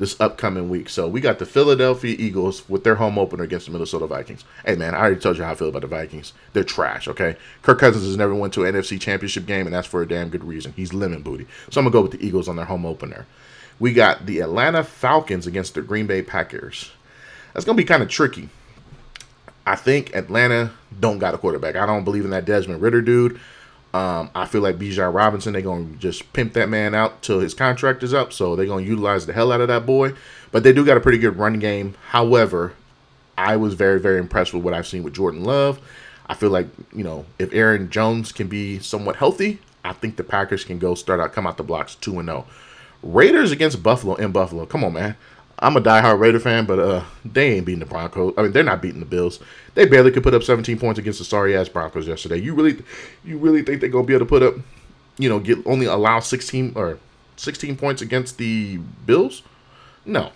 this 0.03 0.21
upcoming 0.21 0.69
week. 0.69 0.89
So 0.89 1.07
we 1.07 1.21
got 1.21 1.39
the 1.39 1.47
Philadelphia 1.47 2.17
Eagles 2.19 2.69
with 2.69 2.83
their 2.83 2.97
home 2.97 3.19
opener 3.21 3.45
against 3.45 3.67
the 3.67 3.73
Minnesota 3.73 4.09
Vikings. 4.09 4.45
Hey 4.67 4.75
man, 4.75 4.97
I 4.97 4.99
already 4.99 5.21
told 5.21 5.39
you 5.39 5.45
how 5.45 5.53
I 5.53 5.55
feel 5.55 5.69
about 5.69 5.83
the 5.83 5.89
Vikings. 5.89 6.33
They're 6.53 6.65
trash, 6.65 7.07
okay? 7.07 7.37
Kirk 7.63 7.79
Cousins 7.79 8.05
has 8.05 8.17
never 8.17 8.35
went 8.35 8.53
to 8.55 8.65
an 8.65 8.75
NFC 8.75 9.01
championship 9.01 9.47
game, 9.47 9.65
and 9.65 9.73
that's 9.73 9.87
for 9.87 10.03
a 10.03 10.09
damn 10.09 10.29
good 10.29 10.43
reason. 10.43 10.73
He's 10.75 10.93
lemon 10.93 11.23
booty. 11.23 11.47
So 11.71 11.81
I'm 11.81 11.85
gonna 11.85 11.93
go 11.93 12.03
with 12.03 12.11
the 12.11 12.27
Eagles 12.27 12.49
on 12.49 12.57
their 12.57 12.65
home 12.65 12.85
opener. 12.85 13.27
We 13.79 13.93
got 13.93 14.27
the 14.27 14.41
Atlanta 14.41 14.85
Falcons 14.85 15.47
against 15.47 15.75
the 15.75 15.83
Green 15.83 16.07
Bay 16.07 16.23
Packers. 16.23 16.91
That's 17.53 17.65
gonna 17.65 17.77
be 17.77 17.85
kind 17.85 18.03
of 18.03 18.09
tricky. 18.09 18.49
I 19.67 19.77
think 19.77 20.15
Atlanta 20.15 20.73
don't 20.99 21.19
got 21.19 21.35
a 21.35 21.39
quarterback. 21.39 21.77
I 21.77 21.87
don't 21.87 22.05
believe 22.05 22.25
in 22.25 22.31
that 22.31 22.45
Desmond 22.45 22.83
Ridder 22.83 23.03
dude. 23.03 23.41
Um, 23.95 24.31
I 24.35 24.47
feel 24.47 24.63
like 24.63 24.79
Bijan 24.79 25.15
Robinson, 25.15 25.53
they're 25.53 25.63
going 25.63 25.93
to 25.93 25.99
just 25.99 26.33
pimp 26.33 26.55
that 26.55 26.69
man 26.69 26.95
out 26.95 27.23
till 27.23 27.41
his 27.41 27.53
contract 27.53 28.03
is 28.03 28.15
up. 28.15 28.33
So 28.33 28.57
they're 28.57 28.67
going 28.67 28.85
to 28.85 28.91
utilize 28.91 29.27
the 29.27 29.33
hell 29.33 29.53
out 29.53 29.61
of 29.61 29.69
that 29.69 29.85
boy. 29.85 30.15
But 30.51 30.63
they 30.63 30.73
do 30.73 30.85
got 30.85 30.97
a 30.97 31.01
pretty 31.01 31.19
good 31.19 31.37
run 31.37 31.59
game. 31.59 31.95
However, 32.09 32.73
I 33.37 33.57
was 33.57 33.75
very, 33.75 34.01
very 34.01 34.19
impressed 34.19 34.55
with 34.55 34.63
what 34.63 34.75
I've 34.75 34.87
seen 34.87 35.03
with 35.03 35.15
Jordan 35.15 35.45
Love. 35.45 35.79
I 36.27 36.35
feel 36.35 36.51
like, 36.51 36.69
you 36.95 37.05
know, 37.05 37.27
if 37.39 37.53
Aaron 37.53 37.91
Jones 37.91 38.33
can 38.33 38.49
be 38.49 38.79
somewhat 38.79 39.17
healthy, 39.17 39.59
I 39.85 39.93
think 39.93 40.17
the 40.17 40.25
Packers 40.25 40.65
can 40.65 40.79
go 40.79 40.95
start 40.95 41.21
out, 41.21 41.33
come 41.33 41.47
out 41.47 41.57
the 41.57 41.63
blocks 41.63 41.95
2 41.97 42.19
and 42.19 42.29
0. 42.29 42.47
Raiders 43.03 43.51
against 43.51 43.83
Buffalo 43.83 44.15
in 44.15 44.33
Buffalo. 44.33 44.67
Come 44.67 44.85
on, 44.85 44.93
man. 44.93 45.17
I'm 45.59 45.77
a 45.77 45.81
diehard 45.81 46.19
Raider 46.19 46.41
fan, 46.41 46.67
but 46.67 46.81
uh, 46.81 47.05
they 47.25 47.53
ain't 47.53 47.67
beating 47.67 47.81
the 47.81 47.87
Broncos. 47.87 48.35
I 48.37 48.43
mean, 48.43 48.53
they're 48.53 48.65
not 48.65 48.83
beating 48.83 49.01
the 49.01 49.07
Bills. 49.07 49.39
They 49.75 49.85
barely 49.87 50.11
could 50.11 50.25
put 50.25 50.35
up 50.35 50.43
17 50.43 50.79
points 50.79 50.99
against 50.99 51.21
the 51.21 51.25
sorry 51.25 51.57
ass 51.57 51.69
Broncos 51.69 52.09
yesterday. 52.09 52.39
You 52.39 52.55
really, 52.55 52.83
you 53.25 53.39
really 53.39 53.63
think 53.63 53.81
they're 53.81 53.89
gonna 53.89 54.07
be 54.07 54.15
able 54.15 54.27
to 54.27 54.29
put 54.29 54.43
up, 54.43 54.55
you 55.19 55.29
know, 55.29 55.39
get 55.39 55.65
only 55.65 55.87
allow 55.87 56.19
16 56.19 56.73
or 56.75 56.99
16 57.37 57.77
points 57.77 58.03
against 58.03 58.39
the 58.39 58.79
Bills? 59.07 59.43
No, 60.05 60.33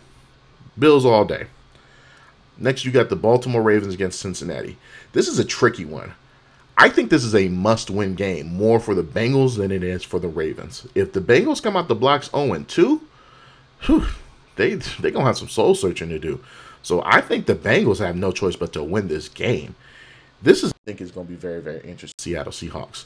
Bills 0.78 1.04
all 1.04 1.24
day. 1.24 1.46
Next, 2.56 2.84
you 2.84 2.92
got 2.92 3.08
the 3.08 3.16
Baltimore 3.16 3.62
Ravens 3.62 3.94
against 3.94 4.20
Cincinnati. 4.20 4.78
This 5.12 5.28
is 5.28 5.38
a 5.38 5.44
tricky 5.44 5.84
one. 5.84 6.14
I 6.78 6.88
think 6.90 7.10
this 7.10 7.24
is 7.24 7.34
a 7.34 7.48
must-win 7.48 8.14
game 8.14 8.54
more 8.54 8.78
for 8.78 8.94
the 8.94 9.02
Bengals 9.02 9.56
than 9.56 9.70
it 9.70 9.82
is 9.82 10.04
for 10.04 10.18
the 10.18 10.28
Ravens. 10.28 10.86
If 10.94 11.12
the 11.12 11.20
Bengals 11.20 11.62
come 11.62 11.76
out 11.76 11.88
the 11.88 11.94
blocks 11.94 12.30
0 12.30 12.64
2, 12.68 13.00
whew, 13.82 14.06
they 14.56 14.74
they 14.74 15.10
gonna 15.10 15.24
have 15.24 15.38
some 15.38 15.48
soul 15.48 15.74
searching 15.74 16.10
to 16.10 16.18
do. 16.18 16.40
So 16.82 17.02
I 17.04 17.20
think 17.20 17.46
the 17.46 17.54
Bengals 17.54 17.98
have 17.98 18.16
no 18.16 18.30
choice 18.30 18.56
but 18.56 18.72
to 18.74 18.84
win 18.84 19.08
this 19.08 19.28
game. 19.28 19.74
This 20.42 20.62
is 20.62 20.72
I 20.72 20.78
think 20.84 21.00
is 21.00 21.10
gonna 21.10 21.26
be 21.26 21.34
very 21.34 21.60
very 21.60 21.80
interesting. 21.80 22.14
Seattle 22.18 22.52
Seahawks. 22.52 23.04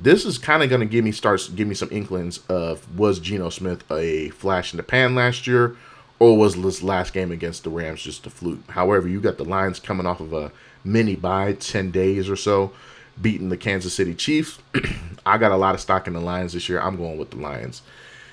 This 0.00 0.24
is 0.24 0.38
kind 0.38 0.62
of 0.62 0.70
gonna 0.70 0.86
give 0.86 1.04
me 1.04 1.12
starts 1.12 1.48
give 1.48 1.66
me 1.66 1.74
some 1.74 1.88
inklings 1.90 2.38
of 2.48 2.98
was 2.98 3.18
Geno 3.18 3.50
Smith 3.50 3.84
a 3.90 4.30
flash 4.30 4.72
in 4.72 4.76
the 4.76 4.82
pan 4.82 5.14
last 5.14 5.46
year, 5.46 5.76
or 6.18 6.38
was 6.38 6.54
this 6.60 6.82
last 6.82 7.12
game 7.12 7.32
against 7.32 7.64
the 7.64 7.70
Rams 7.70 8.02
just 8.02 8.26
a 8.26 8.30
fluke? 8.30 8.70
However, 8.70 9.08
you 9.08 9.20
got 9.20 9.38
the 9.38 9.44
Lions 9.44 9.80
coming 9.80 10.06
off 10.06 10.20
of 10.20 10.32
a 10.32 10.52
mini 10.84 11.16
bye, 11.16 11.52
ten 11.54 11.90
days 11.90 12.30
or 12.30 12.36
so, 12.36 12.72
beating 13.20 13.48
the 13.48 13.56
Kansas 13.56 13.94
City 13.94 14.14
Chiefs. 14.14 14.58
I 15.26 15.38
got 15.38 15.52
a 15.52 15.56
lot 15.56 15.74
of 15.74 15.80
stock 15.80 16.06
in 16.06 16.14
the 16.14 16.20
Lions 16.20 16.52
this 16.52 16.68
year. 16.68 16.80
I'm 16.80 16.96
going 16.96 17.18
with 17.18 17.30
the 17.30 17.36
Lions. 17.36 17.82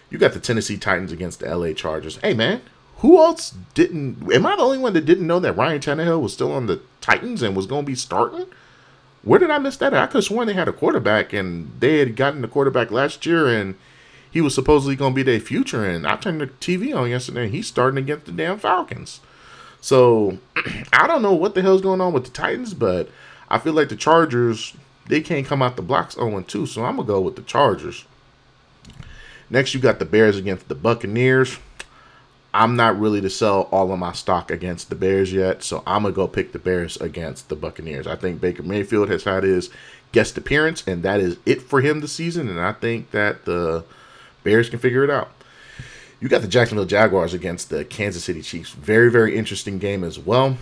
You 0.09 0.17
got 0.17 0.33
the 0.33 0.39
Tennessee 0.39 0.77
Titans 0.77 1.11
against 1.11 1.39
the 1.39 1.55
LA 1.55 1.73
Chargers. 1.73 2.17
Hey 2.17 2.33
man, 2.33 2.61
who 2.97 3.17
else 3.17 3.55
didn't? 3.73 4.31
Am 4.33 4.45
I 4.45 4.55
the 4.55 4.61
only 4.61 4.77
one 4.77 4.93
that 4.93 5.05
didn't 5.05 5.27
know 5.27 5.39
that 5.39 5.53
Ryan 5.53 5.79
Tannehill 5.79 6.21
was 6.21 6.33
still 6.33 6.51
on 6.51 6.65
the 6.65 6.81
Titans 7.01 7.41
and 7.41 7.55
was 7.55 7.65
going 7.65 7.85
to 7.85 7.87
be 7.91 7.95
starting? 7.95 8.45
Where 9.23 9.39
did 9.39 9.51
I 9.51 9.57
miss 9.57 9.77
that? 9.77 9.93
I 9.93 10.07
could 10.07 10.15
have 10.15 10.23
sworn 10.23 10.47
they 10.47 10.53
had 10.53 10.67
a 10.67 10.73
quarterback 10.73 11.33
and 11.33 11.71
they 11.79 11.99
had 11.99 12.15
gotten 12.15 12.41
the 12.41 12.47
quarterback 12.47 12.89
last 12.89 13.25
year 13.25 13.47
and 13.47 13.75
he 14.31 14.41
was 14.41 14.55
supposedly 14.55 14.95
going 14.95 15.13
to 15.13 15.15
be 15.15 15.23
their 15.23 15.39
future. 15.39 15.85
And 15.85 16.07
I 16.07 16.15
turned 16.15 16.41
the 16.41 16.47
TV 16.47 16.95
on 16.95 17.09
yesterday 17.09 17.45
and 17.45 17.53
he's 17.53 17.67
starting 17.67 17.97
against 17.97 18.25
the 18.25 18.31
damn 18.31 18.59
Falcons. 18.59 19.19
So 19.81 20.39
I 20.93 21.07
don't 21.07 21.21
know 21.21 21.33
what 21.33 21.55
the 21.55 21.61
hell's 21.61 21.81
going 21.81 22.01
on 22.01 22.13
with 22.13 22.25
the 22.25 22.31
Titans, 22.31 22.73
but 22.73 23.09
I 23.49 23.57
feel 23.57 23.73
like 23.73 23.89
the 23.89 23.95
Chargers 23.95 24.73
they 25.09 25.21
can't 25.21 25.45
come 25.45 25.61
out 25.61 25.75
the 25.75 25.81
blocks 25.81 26.15
0 26.15 26.39
2. 26.41 26.65
So 26.67 26.85
I'm 26.85 26.95
gonna 26.95 27.07
go 27.07 27.19
with 27.19 27.35
the 27.35 27.41
Chargers. 27.41 28.05
Next, 29.49 29.73
you 29.73 29.79
got 29.79 29.99
the 29.99 30.05
Bears 30.05 30.37
against 30.37 30.69
the 30.69 30.75
Buccaneers. 30.75 31.57
I'm 32.53 32.75
not 32.75 32.99
really 32.99 33.19
to 33.21 33.29
sell 33.29 33.63
all 33.71 33.91
of 33.91 33.99
my 33.99 34.13
stock 34.13 34.49
against 34.49 34.89
the 34.89 34.95
Bears 34.95 35.33
yet, 35.33 35.63
so 35.63 35.83
I'm 35.85 36.03
gonna 36.03 36.13
go 36.13 36.27
pick 36.27 36.51
the 36.51 36.59
Bears 36.59 36.95
against 36.97 37.49
the 37.49 37.55
Buccaneers. 37.55 38.07
I 38.07 38.15
think 38.15 38.39
Baker 38.39 38.63
Mayfield 38.63 39.09
has 39.09 39.23
had 39.23 39.43
his 39.43 39.69
guest 40.11 40.37
appearance, 40.37 40.83
and 40.87 41.03
that 41.03 41.19
is 41.19 41.37
it 41.45 41.61
for 41.61 41.81
him 41.81 41.99
this 41.99 42.13
season. 42.13 42.47
And 42.47 42.59
I 42.59 42.71
think 42.71 43.11
that 43.11 43.45
the 43.45 43.83
Bears 44.43 44.69
can 44.69 44.79
figure 44.79 45.03
it 45.03 45.09
out. 45.09 45.31
You 46.19 46.27
got 46.27 46.41
the 46.41 46.47
Jacksonville 46.47 46.85
Jaguars 46.85 47.33
against 47.33 47.69
the 47.69 47.85
Kansas 47.85 48.25
City 48.25 48.41
Chiefs. 48.41 48.71
Very, 48.71 49.09
very 49.09 49.35
interesting 49.35 49.79
game 49.79 50.03
as 50.03 50.19
well. 50.19 50.57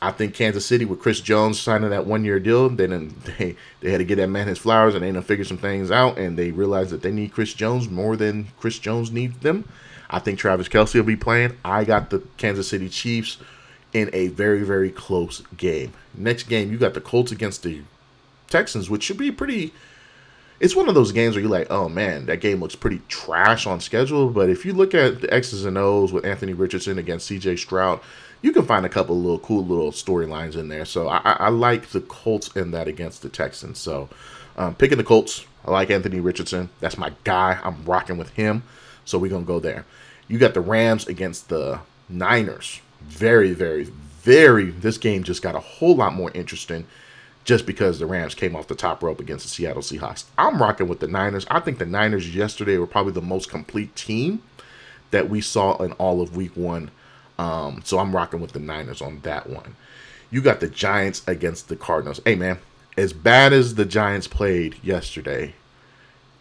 I 0.00 0.12
think 0.12 0.34
Kansas 0.34 0.64
City 0.64 0.84
with 0.84 1.00
Chris 1.00 1.20
Jones 1.20 1.60
signing 1.60 1.90
that 1.90 2.06
one 2.06 2.24
year 2.24 2.38
deal, 2.38 2.68
they 2.68 2.86
didn't, 2.86 3.24
they 3.38 3.56
they 3.80 3.90
had 3.90 3.98
to 3.98 4.04
get 4.04 4.16
that 4.16 4.28
man 4.28 4.48
his 4.48 4.58
flowers 4.58 4.94
and 4.94 5.02
they 5.02 5.10
done 5.10 5.22
figure 5.22 5.44
some 5.44 5.58
things 5.58 5.90
out 5.90 6.18
and 6.18 6.38
they 6.38 6.50
realized 6.50 6.90
that 6.90 7.02
they 7.02 7.10
need 7.10 7.32
Chris 7.32 7.54
Jones 7.54 7.88
more 7.88 8.16
than 8.16 8.48
Chris 8.58 8.78
Jones 8.78 9.10
needs 9.10 9.38
them. 9.38 9.68
I 10.10 10.18
think 10.20 10.38
Travis 10.38 10.68
Kelce 10.68 10.94
will 10.94 11.02
be 11.02 11.16
playing. 11.16 11.56
I 11.64 11.84
got 11.84 12.10
the 12.10 12.20
Kansas 12.38 12.68
City 12.68 12.88
Chiefs 12.88 13.36
in 13.92 14.08
a 14.12 14.28
very, 14.28 14.62
very 14.62 14.90
close 14.90 15.42
game. 15.56 15.92
Next 16.14 16.44
game, 16.44 16.70
you 16.70 16.78
got 16.78 16.94
the 16.94 17.00
Colts 17.00 17.32
against 17.32 17.62
the 17.62 17.82
Texans, 18.48 18.88
which 18.88 19.02
should 19.02 19.18
be 19.18 19.30
pretty 19.30 19.72
it's 20.60 20.74
one 20.74 20.88
of 20.88 20.94
those 20.94 21.12
games 21.12 21.34
where 21.34 21.42
you're 21.42 21.50
like, 21.50 21.70
oh 21.70 21.88
man, 21.88 22.26
that 22.26 22.40
game 22.40 22.60
looks 22.60 22.74
pretty 22.74 23.00
trash 23.08 23.66
on 23.66 23.80
schedule. 23.80 24.28
But 24.30 24.50
if 24.50 24.64
you 24.66 24.72
look 24.72 24.94
at 24.94 25.20
the 25.20 25.32
X's 25.32 25.64
and 25.64 25.78
O's 25.78 26.12
with 26.12 26.24
Anthony 26.24 26.52
Richardson 26.52 26.98
against 26.98 27.30
CJ 27.30 27.58
Stroud, 27.58 28.00
you 28.42 28.52
can 28.52 28.64
find 28.64 28.86
a 28.86 28.88
couple 28.88 29.16
little 29.16 29.38
cool 29.38 29.64
little 29.64 29.92
storylines 29.92 30.56
in 30.56 30.68
there. 30.68 30.84
So 30.84 31.08
I, 31.08 31.18
I, 31.24 31.48
like 31.48 31.88
the 31.88 32.00
Colts 32.00 32.48
in 32.56 32.70
that 32.70 32.86
against 32.88 33.22
the 33.22 33.28
Texans. 33.28 33.78
So 33.78 34.08
um, 34.56 34.74
picking 34.74 34.98
the 34.98 35.04
Colts, 35.04 35.44
I 35.64 35.70
like 35.70 35.90
Anthony 35.90 36.20
Richardson. 36.20 36.70
That's 36.80 36.96
my 36.96 37.12
guy. 37.24 37.58
I'm 37.62 37.84
rocking 37.84 38.16
with 38.16 38.30
him. 38.30 38.62
So 39.04 39.18
we're 39.18 39.30
gonna 39.30 39.44
go 39.44 39.60
there. 39.60 39.84
You 40.28 40.38
got 40.38 40.54
the 40.54 40.60
Rams 40.60 41.06
against 41.06 41.48
the 41.48 41.80
Niners. 42.08 42.80
Very, 43.02 43.52
very, 43.52 43.84
very 44.22 44.70
this 44.70 44.98
game 44.98 45.24
just 45.24 45.42
got 45.42 45.54
a 45.54 45.60
whole 45.60 45.96
lot 45.96 46.14
more 46.14 46.30
interesting 46.32 46.86
just 47.44 47.64
because 47.64 47.98
the 47.98 48.06
Rams 48.06 48.34
came 48.34 48.54
off 48.54 48.66
the 48.66 48.74
top 48.74 49.02
rope 49.02 49.20
against 49.20 49.46
the 49.46 49.48
Seattle 49.48 49.80
Seahawks. 49.80 50.24
I'm 50.36 50.60
rocking 50.60 50.86
with 50.86 51.00
the 51.00 51.08
Niners. 51.08 51.46
I 51.50 51.60
think 51.60 51.78
the 51.78 51.86
Niners 51.86 52.34
yesterday 52.34 52.76
were 52.76 52.86
probably 52.86 53.12
the 53.12 53.22
most 53.22 53.48
complete 53.48 53.96
team 53.96 54.42
that 55.12 55.30
we 55.30 55.40
saw 55.40 55.82
in 55.82 55.92
all 55.92 56.20
of 56.20 56.36
week 56.36 56.54
one. 56.56 56.90
Um, 57.38 57.82
so 57.84 57.98
I'm 57.98 58.14
rocking 58.14 58.40
with 58.40 58.52
the 58.52 58.58
Niners 58.58 59.00
on 59.00 59.20
that 59.20 59.48
one. 59.48 59.76
You 60.30 60.42
got 60.42 60.60
the 60.60 60.68
Giants 60.68 61.22
against 61.26 61.68
the 61.68 61.76
Cardinals. 61.76 62.20
Hey 62.24 62.34
man, 62.34 62.58
as 62.96 63.12
bad 63.12 63.52
as 63.52 63.76
the 63.76 63.84
Giants 63.84 64.26
played 64.26 64.76
yesterday, 64.82 65.54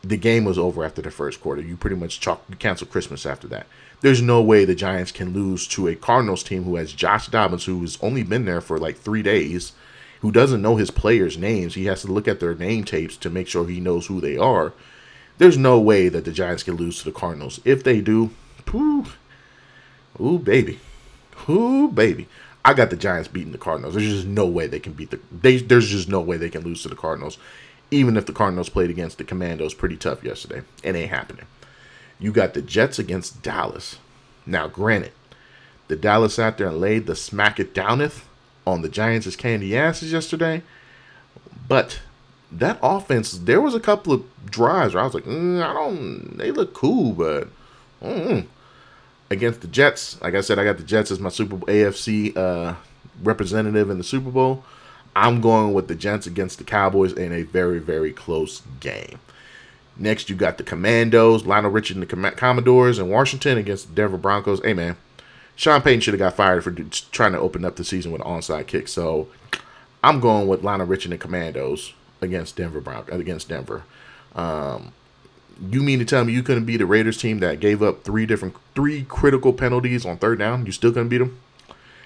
the 0.04 0.18
game 0.18 0.44
was 0.44 0.58
over 0.58 0.84
after 0.84 1.02
the 1.02 1.12
first 1.12 1.42
quarter. 1.42 1.62
You 1.62 1.78
pretty 1.78 1.96
much 1.96 2.20
chalk, 2.20 2.44
you 2.50 2.56
cancel 2.56 2.88
Christmas 2.88 3.26
after 3.26 3.48
that. 3.50 3.68
There's 4.02 4.22
no 4.22 4.42
way 4.42 4.66
the 4.66 4.76
Giants 4.76 5.12
can 5.12 5.34
lose 5.34 5.68
to 5.70 5.88
a 5.88 5.96
Cardinals 5.96 6.44
team 6.44 6.64
who 6.64 6.76
has 6.76 6.94
Josh 6.94 7.28
Dobbins, 7.28 7.66
who's 7.66 8.02
only 8.02 8.24
been 8.24 8.46
there 8.46 8.62
for 8.62 8.78
like 8.78 8.98
three 8.98 9.24
days, 9.24 9.74
who 10.22 10.32
doesn't 10.32 10.62
know 10.62 10.76
his 10.76 10.92
players' 10.92 11.38
names. 11.38 11.76
He 11.76 11.86
has 11.86 12.02
to 12.02 12.12
look 12.12 12.28
at 12.28 12.40
their 12.40 12.56
name 12.56 12.84
tapes 12.84 13.18
to 13.18 13.30
make 13.30 13.48
sure 13.48 13.68
he 13.68 13.80
knows 13.80 14.08
who 14.08 14.22
they 14.22 14.38
are. 14.38 14.74
There's 15.38 15.58
no 15.58 15.80
way 15.80 16.10
that 16.10 16.26
the 16.26 16.32
Giants 16.32 16.64
can 16.64 16.76
lose 16.76 17.00
to 17.00 17.06
the 17.06 17.12
Cardinals. 17.12 17.60
If 17.64 17.84
they 17.84 18.02
do, 18.02 18.32
ooh, 18.74 19.06
ooh 20.20 20.40
baby, 20.40 20.80
ooh 21.50 21.88
baby. 21.90 22.28
I 22.66 22.74
got 22.74 22.90
the 22.90 22.98
Giants 22.98 23.30
beating 23.30 23.54
the 23.54 23.58
Cardinals. 23.58 23.94
There's 23.94 24.08
just 24.08 24.28
no 24.28 24.46
way 24.46 24.68
they 24.68 24.80
can 24.80 24.94
beat 24.94 25.12
the. 25.12 25.20
They, 25.32 25.58
there's 25.58 25.90
just 25.90 26.10
no 26.10 26.20
way 26.20 26.36
they 26.38 26.50
can 26.50 26.64
lose 26.64 26.82
to 26.84 26.90
the 26.90 26.96
Cardinals 26.96 27.38
even 27.92 28.18
if 28.18 28.26
the 28.26 28.34
Cardinals 28.34 28.70
played 28.70 28.90
against 28.90 29.18
the 29.18 29.24
Commandos 29.24 29.74
pretty 29.74 29.98
tough 29.98 30.24
yesterday. 30.24 30.62
It 30.84 30.96
ain't 30.96 31.10
happening. 31.10 31.46
You 32.20 32.32
got 32.32 32.54
the 32.54 32.62
Jets 32.62 33.00
against 33.00 33.42
Dallas. 33.42 33.98
Now, 34.46 34.68
granted, 34.68 35.12
the 35.88 35.96
Dallas 35.96 36.40
out 36.40 36.58
there 36.58 36.68
and 36.68 36.82
laid 36.82 37.06
the 37.06 37.16
smack 37.16 37.60
it 37.60 37.74
downeth 37.74 38.28
on 38.66 38.82
the 38.82 38.90
Giants' 38.90 39.36
candy 39.36 39.78
asses 39.78 40.12
yesterday, 40.12 40.64
but 41.68 42.00
that 42.52 42.80
offense, 42.82 43.32
there 43.32 43.62
was 43.62 43.76
a 43.76 43.80
couple 43.80 44.14
of 44.14 44.26
drives 44.46 44.94
where 44.94 45.04
I 45.04 45.06
was 45.06 45.14
like, 45.14 45.26
mm, 45.26 45.62
I 45.62 45.74
don't, 45.74 46.38
they 46.38 46.52
look 46.52 46.74
cool, 46.74 47.14
but 47.14 47.48
mm. 48.02 48.46
Against 49.30 49.62
the 49.62 49.68
Jets, 49.68 50.20
like 50.22 50.36
I 50.36 50.42
said, 50.42 50.60
I 50.60 50.64
got 50.64 50.78
the 50.78 50.84
Jets 50.84 51.12
as 51.12 51.20
my 51.20 51.30
Super 51.30 51.58
Bowl 51.58 51.68
AFC 51.68 52.36
uh, 52.36 52.76
representative 53.24 53.90
in 53.90 53.98
the 53.98 54.04
Super 54.04 54.30
Bowl. 54.30 54.64
I'm 55.16 55.42
going 55.42 55.74
with 55.74 55.88
the 55.88 55.96
Gents 55.96 56.28
against 56.28 56.60
the 56.60 56.64
Cowboys 56.64 57.14
in 57.14 57.34
a 57.34 57.42
very, 57.42 57.80
very 57.80 58.14
close 58.14 58.62
game. 58.80 59.20
Next, 59.98 60.30
you 60.30 60.36
got 60.36 60.58
the 60.60 60.64
Commandos, 60.64 61.46
Lionel 61.46 61.72
Richie 61.72 61.96
and 61.96 62.04
the 62.04 62.08
Com- 62.08 62.36
Commodores 62.36 63.00
in 63.00 63.10
Washington 63.10 63.58
against 63.58 63.90
the 63.90 63.96
Denver 63.96 64.18
Broncos. 64.18 64.62
Hey, 64.64 64.74
man, 64.74 64.96
Sean 65.56 65.82
Payton 65.82 66.02
should 66.02 66.14
have 66.14 66.20
got 66.20 66.36
fired 66.36 66.64
for 66.64 66.72
trying 66.72 67.32
to 67.32 67.40
open 67.40 67.66
up 67.66 67.78
the 67.78 67.84
season 67.84 68.12
with 68.12 68.22
an 68.22 68.28
onside 68.28 68.68
kick. 68.68 68.88
So 68.88 69.28
I'm 70.04 70.20
going 70.20 70.48
with 70.48 70.64
Lionel 70.64 70.86
Richie 70.86 71.06
and 71.06 71.14
the 71.14 71.18
Commandos 71.18 71.94
against 72.22 72.56
Denver 72.56 72.80
Broncos 72.80 73.20
against 73.20 73.50
Denver. 73.50 73.84
Um, 74.36 74.94
you 75.62 75.84
mean 75.84 76.00
to 76.00 76.06
tell 76.06 76.24
me 76.24 76.34
you 76.34 76.44
couldn't 76.44 76.66
beat 76.66 76.78
the 76.78 76.86
Raiders 76.86 77.18
team 77.18 77.40
that 77.40 77.60
gave 77.60 77.82
up 77.82 78.04
three 78.04 78.26
different, 78.26 78.56
three 78.76 79.04
critical 79.04 79.54
penalties 79.54 80.06
on 80.06 80.18
third 80.18 80.40
down? 80.40 80.66
You 80.66 80.72
still 80.72 80.92
couldn't 80.92 81.10
beat 81.10 81.20
them? 81.20 81.40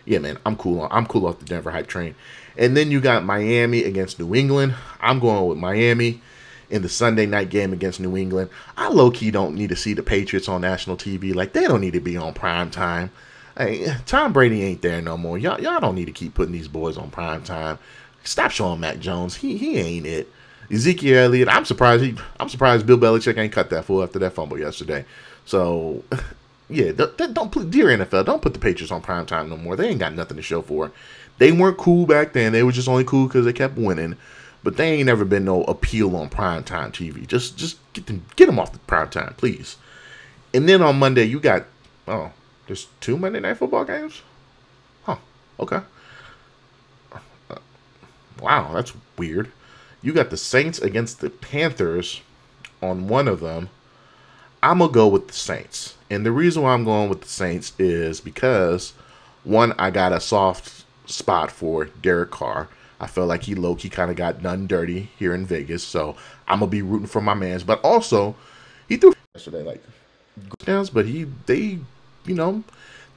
Yeah, 0.06 0.20
man, 0.20 0.38
I'm 0.46 0.56
cool. 0.56 0.88
I'm 0.90 1.06
cool 1.06 1.28
off 1.28 1.40
the 1.40 1.46
Denver 1.46 1.72
hype 1.72 1.88
train. 1.88 2.16
And 2.58 2.76
then 2.76 2.92
you 2.92 3.00
got 3.00 3.24
Miami 3.24 3.84
against 3.84 4.20
New 4.20 4.34
England. 4.36 4.76
I'm 5.00 5.20
going 5.20 5.48
with 5.48 5.58
Miami 5.58 6.22
in 6.70 6.82
the 6.82 6.90
Sunday 6.90 7.26
night 7.26 7.50
game 7.50 7.74
against 7.74 8.00
New 8.00 8.18
England. 8.18 8.50
I 8.78 8.90
low 8.90 9.12
key 9.12 9.32
don't 9.32 9.56
need 9.56 9.70
to 9.70 9.76
see 9.76 9.94
the 9.94 10.04
Patriots 10.04 10.50
on 10.50 10.62
national 10.62 10.98
TV. 10.98 11.36
Like 11.36 11.54
they 11.54 11.68
don't 11.68 11.82
need 11.82 11.94
to 11.94 12.00
be 12.00 12.18
on 12.18 12.34
prime 12.34 12.72
time. 12.72 13.12
Hey, 13.58 13.94
Tom 14.06 14.34
Brady 14.34 14.64
ain't 14.64 14.82
there 14.82 15.02
no 15.02 15.18
more. 15.18 15.38
Y'all, 15.38 15.62
y'all 15.62 15.82
don't 15.82 15.96
need 15.96 16.06
to 16.06 16.12
keep 16.12 16.34
putting 16.34 16.54
these 16.54 16.70
boys 16.70 16.98
on 16.98 17.12
prime 17.12 17.44
time. 17.44 17.78
Stop 18.24 18.52
showing 18.52 18.80
Mac 18.80 19.00
Jones. 19.00 19.36
He 19.36 19.58
he 19.58 19.78
ain't 19.78 20.06
it. 20.06 20.32
Ezekiel 20.72 21.26
Elliott. 21.26 21.50
I'm 21.50 21.66
surprised. 21.66 22.04
He, 22.04 22.16
I'm 22.40 22.50
surprised 22.50 22.86
Bill 22.86 22.98
Belichick 22.98 23.38
ain't 23.38 23.54
cut 23.54 23.70
that 23.70 23.86
fool 23.86 24.04
after 24.04 24.20
that 24.20 24.34
fumble 24.34 24.58
yesterday. 24.58 25.06
So, 25.46 26.04
yeah, 26.70 26.92
don't, 26.92 27.34
don't 27.34 27.72
dear 27.72 27.88
NFL, 27.88 28.26
don't 28.26 28.42
put 28.42 28.54
the 28.54 28.60
Patriots 28.60 28.92
on 28.92 29.02
prime 29.02 29.26
time 29.26 29.50
no 29.50 29.58
more. 29.58 29.76
They 29.76 29.90
ain't 29.90 30.00
got 30.00 30.14
nothing 30.14 30.38
to 30.38 30.44
show 30.44 30.62
for. 30.62 30.92
They 31.38 31.52
weren't 31.52 31.78
cool 31.78 32.06
back 32.06 32.34
then. 32.34 32.54
They 32.54 32.64
were 32.64 32.72
just 32.72 32.88
only 32.88 33.04
cool 33.04 33.28
because 33.28 33.46
they 33.46 33.54
kept 33.54 33.78
winning. 33.78 34.18
But 34.64 34.78
they 34.78 34.92
ain't 34.92 35.08
never 35.08 35.26
been 35.26 35.44
no 35.44 35.64
appeal 35.64 36.16
on 36.16 36.30
primetime 36.30 36.92
TV. 36.92 37.26
Just 37.26 37.58
just 37.58 37.80
get 37.94 38.06
them 38.06 38.24
get 38.36 38.46
them 38.46 38.60
off 38.60 38.72
the 38.74 38.78
prime 38.80 39.10
time, 39.10 39.34
please. 39.36 39.78
And 40.54 40.70
then 40.70 40.84
on 40.84 41.00
Monday 41.00 41.24
you 41.24 41.40
got 41.40 41.66
oh, 42.08 42.32
there's 42.68 42.88
two 43.00 43.18
Monday 43.18 43.40
night 43.40 43.58
football 43.58 43.86
games? 43.86 44.22
Huh. 45.04 45.18
Okay. 45.60 45.80
Uh, 47.12 47.56
wow, 48.40 48.72
that's 48.74 48.94
weird. 49.18 49.52
You 50.02 50.14
got 50.14 50.30
the 50.30 50.38
Saints 50.38 50.80
against 50.80 51.20
the 51.20 51.30
Panthers 51.30 52.22
on 52.82 53.08
one 53.08 53.28
of 53.28 53.40
them. 53.40 53.70
I'm 54.64 54.80
gonna 54.80 54.92
go 54.92 55.08
with 55.08 55.28
the 55.28 55.34
Saints. 55.34 55.96
And 56.10 56.26
the 56.26 56.32
reason 56.32 56.64
why 56.64 56.74
I'm 56.74 56.84
going 56.84 57.10
with 57.10 57.22
the 57.22 57.28
Saints 57.28 57.74
is 57.80 58.20
because 58.20 58.94
one, 59.44 59.74
I 59.78 59.90
got 59.90 60.14
a 60.14 60.20
soft 60.20 60.86
spot 61.06 61.52
for 61.52 61.86
Derek 61.86 62.32
Carr. 62.32 62.68
I 63.00 63.08
feel 63.08 63.26
like 63.26 63.44
he 63.44 63.56
low 63.56 63.76
key 63.76 63.90
kind 63.90 64.12
of 64.12 64.18
got 64.18 64.44
done 64.44 64.68
dirty 64.68 65.10
here 65.18 65.34
in 65.34 65.46
Vegas, 65.46 65.84
so 65.84 66.16
I'm 66.48 66.60
gonna 66.60 66.70
be 66.70 66.84
rooting 66.84 67.08
for 67.08 67.22
my 67.22 67.34
man's. 67.34 67.64
But 67.64 67.82
also, 67.84 68.36
he 68.88 68.98
threw 68.98 69.14
yesterday 69.34 69.64
like 69.64 69.84
downs, 70.66 70.90
but 70.92 71.08
he 71.08 71.26
they 71.46 71.80
you 72.26 72.36
know 72.36 72.64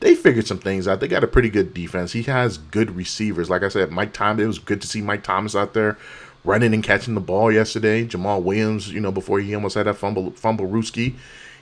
they 0.00 0.14
figured 0.14 0.46
some 0.46 0.58
things 0.58 0.88
out. 0.88 1.00
They 1.00 1.08
got 1.08 1.24
a 1.24 1.28
pretty 1.28 1.50
good 1.50 1.74
defense. 1.74 2.12
He 2.12 2.22
has 2.22 2.56
good 2.56 2.96
receivers. 2.96 3.50
Like 3.50 3.62
I 3.62 3.68
said, 3.68 3.90
Mike 3.90 4.14
Thomas. 4.14 4.42
It 4.42 4.46
was 4.46 4.58
good 4.58 4.80
to 4.80 4.86
see 4.86 5.02
Mike 5.02 5.22
Thomas 5.22 5.54
out 5.54 5.74
there 5.74 5.98
running 6.44 6.74
and 6.74 6.84
catching 6.84 7.14
the 7.14 7.20
ball 7.20 7.50
yesterday. 7.50 8.06
Jamaal 8.06 8.42
Williams, 8.42 8.92
you 8.92 9.00
know, 9.00 9.12
before 9.12 9.40
he 9.40 9.54
almost 9.54 9.74
had 9.74 9.86
that 9.86 9.94
fumble 9.94 10.30
fumble 10.32 10.66
Rooski, 10.66 11.14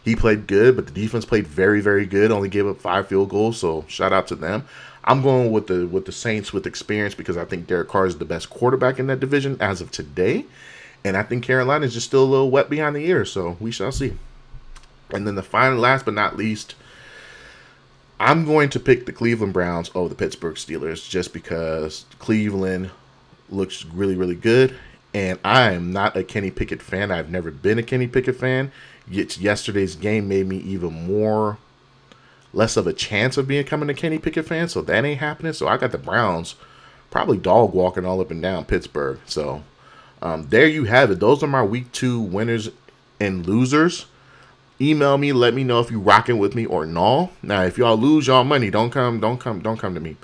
he 0.04 0.16
played 0.16 0.46
good, 0.46 0.76
but 0.76 0.86
the 0.86 0.92
defense 0.92 1.24
played 1.24 1.46
very 1.46 1.80
very 1.80 2.06
good. 2.06 2.30
Only 2.30 2.48
gave 2.48 2.66
up 2.66 2.78
five 2.78 3.08
field 3.08 3.30
goals, 3.30 3.58
so 3.58 3.84
shout 3.88 4.12
out 4.12 4.26
to 4.28 4.34
them. 4.34 4.64
I'm 5.04 5.22
going 5.22 5.50
with 5.50 5.66
the 5.66 5.86
with 5.86 6.06
the 6.06 6.12
Saints 6.12 6.52
with 6.52 6.66
experience 6.66 7.14
because 7.14 7.36
I 7.36 7.44
think 7.44 7.66
Derek 7.66 7.88
Carr 7.88 8.06
is 8.06 8.18
the 8.18 8.24
best 8.24 8.50
quarterback 8.50 8.98
in 8.98 9.06
that 9.08 9.20
division 9.20 9.56
as 9.60 9.80
of 9.80 9.90
today, 9.90 10.44
and 11.04 11.16
I 11.16 11.22
think 11.22 11.44
Carolina 11.44 11.86
is 11.86 11.94
just 11.94 12.06
still 12.06 12.24
a 12.24 12.26
little 12.26 12.50
wet 12.50 12.70
behind 12.70 12.96
the 12.96 13.06
ears. 13.06 13.32
So 13.32 13.56
we 13.60 13.70
shall 13.70 13.92
see. 13.92 14.14
And 15.10 15.26
then 15.26 15.34
the 15.34 15.42
final, 15.42 15.78
last 15.78 16.04
but 16.04 16.14
not 16.14 16.36
least, 16.36 16.74
I'm 18.18 18.44
going 18.44 18.70
to 18.70 18.80
pick 18.80 19.04
the 19.04 19.12
Cleveland 19.12 19.52
Browns 19.52 19.90
over 19.94 20.08
the 20.08 20.14
Pittsburgh 20.14 20.54
Steelers 20.54 21.08
just 21.08 21.32
because 21.32 22.06
Cleveland 22.18 22.90
looks 23.52 23.84
really 23.84 24.16
really 24.16 24.34
good, 24.34 24.74
and 25.14 25.38
I 25.44 25.72
am 25.72 25.92
not 25.92 26.16
a 26.16 26.24
Kenny 26.24 26.50
Pickett 26.50 26.82
fan. 26.82 27.10
I've 27.10 27.30
never 27.30 27.50
been 27.50 27.78
a 27.78 27.82
Kenny 27.82 28.06
Pickett 28.06 28.36
fan. 28.36 28.72
Yet 29.08 29.38
yesterday's 29.38 29.96
game 29.96 30.28
made 30.28 30.46
me 30.46 30.58
even 30.58 31.06
more 31.06 31.58
less 32.52 32.76
of 32.76 32.86
a 32.86 32.92
chance 32.92 33.36
of 33.36 33.48
becoming 33.48 33.90
a 33.90 33.94
Kenny 33.94 34.18
Pickett 34.18 34.46
fan, 34.46 34.68
so 34.68 34.82
that 34.82 35.04
ain't 35.04 35.20
happening. 35.20 35.52
So 35.52 35.68
I 35.68 35.76
got 35.76 35.92
the 35.92 35.98
Browns 35.98 36.54
probably 37.10 37.38
dog 37.38 37.74
walking 37.74 38.04
all 38.04 38.20
up 38.20 38.30
and 38.30 38.42
down 38.42 38.64
Pittsburgh. 38.64 39.18
So 39.26 39.62
um, 40.20 40.48
there 40.48 40.66
you 40.66 40.84
have 40.84 41.10
it. 41.10 41.20
Those 41.20 41.42
are 41.42 41.48
my 41.48 41.62
week 41.62 41.92
two 41.92 42.20
winners 42.20 42.70
and 43.20 43.46
losers. 43.46 44.06
Email 44.80 45.18
me, 45.18 45.32
let 45.32 45.54
me 45.54 45.62
know 45.62 45.80
if 45.80 45.90
you 45.90 46.00
rocking 46.00 46.38
with 46.38 46.54
me 46.54 46.66
or 46.66 46.86
no. 46.86 47.30
Now, 47.42 47.62
if 47.62 47.78
y'all 47.78 47.96
lose 47.96 48.26
y'all 48.26 48.42
money, 48.42 48.70
don't 48.70 48.90
come, 48.90 49.20
don't 49.20 49.38
come, 49.38 49.60
don't 49.60 49.76
come 49.76 49.94
to 49.94 50.00
me. 50.00 50.16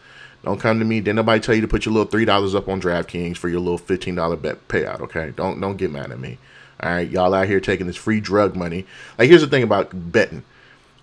Don't 0.49 0.59
come 0.59 0.79
to 0.79 0.85
me. 0.87 1.01
Didn't 1.01 1.17
nobody 1.17 1.41
tell 1.41 1.55
you 1.55 1.61
to 1.61 1.69
put 1.69 1.85
your 1.85 1.93
little 1.93 2.11
three 2.11 2.25
dollars 2.25 2.55
up 2.55 2.71
on 2.71 2.81
DraftKings 2.81 3.37
for 3.37 3.51
your 3.51 3.61
little 3.61 3.77
fifteen 3.77 4.15
dollar 4.15 4.35
bet 4.35 4.67
payout. 4.67 5.01
Okay, 5.01 5.31
don't 5.37 5.61
don't 5.61 5.77
get 5.77 5.93
mad 5.93 6.11
at 6.11 6.19
me. 6.19 6.39
All 6.81 6.89
right, 6.89 7.11
y'all 7.11 7.35
out 7.35 7.49
here 7.49 7.61
taking 7.61 7.87
this 7.87 7.97
free 7.97 8.19
drug 8.19 8.57
money. 8.57 8.87
Like 9.19 9.29
here's 9.29 9.43
the 9.43 9.47
thing 9.47 9.63
about 9.63 9.91
betting. 10.11 10.43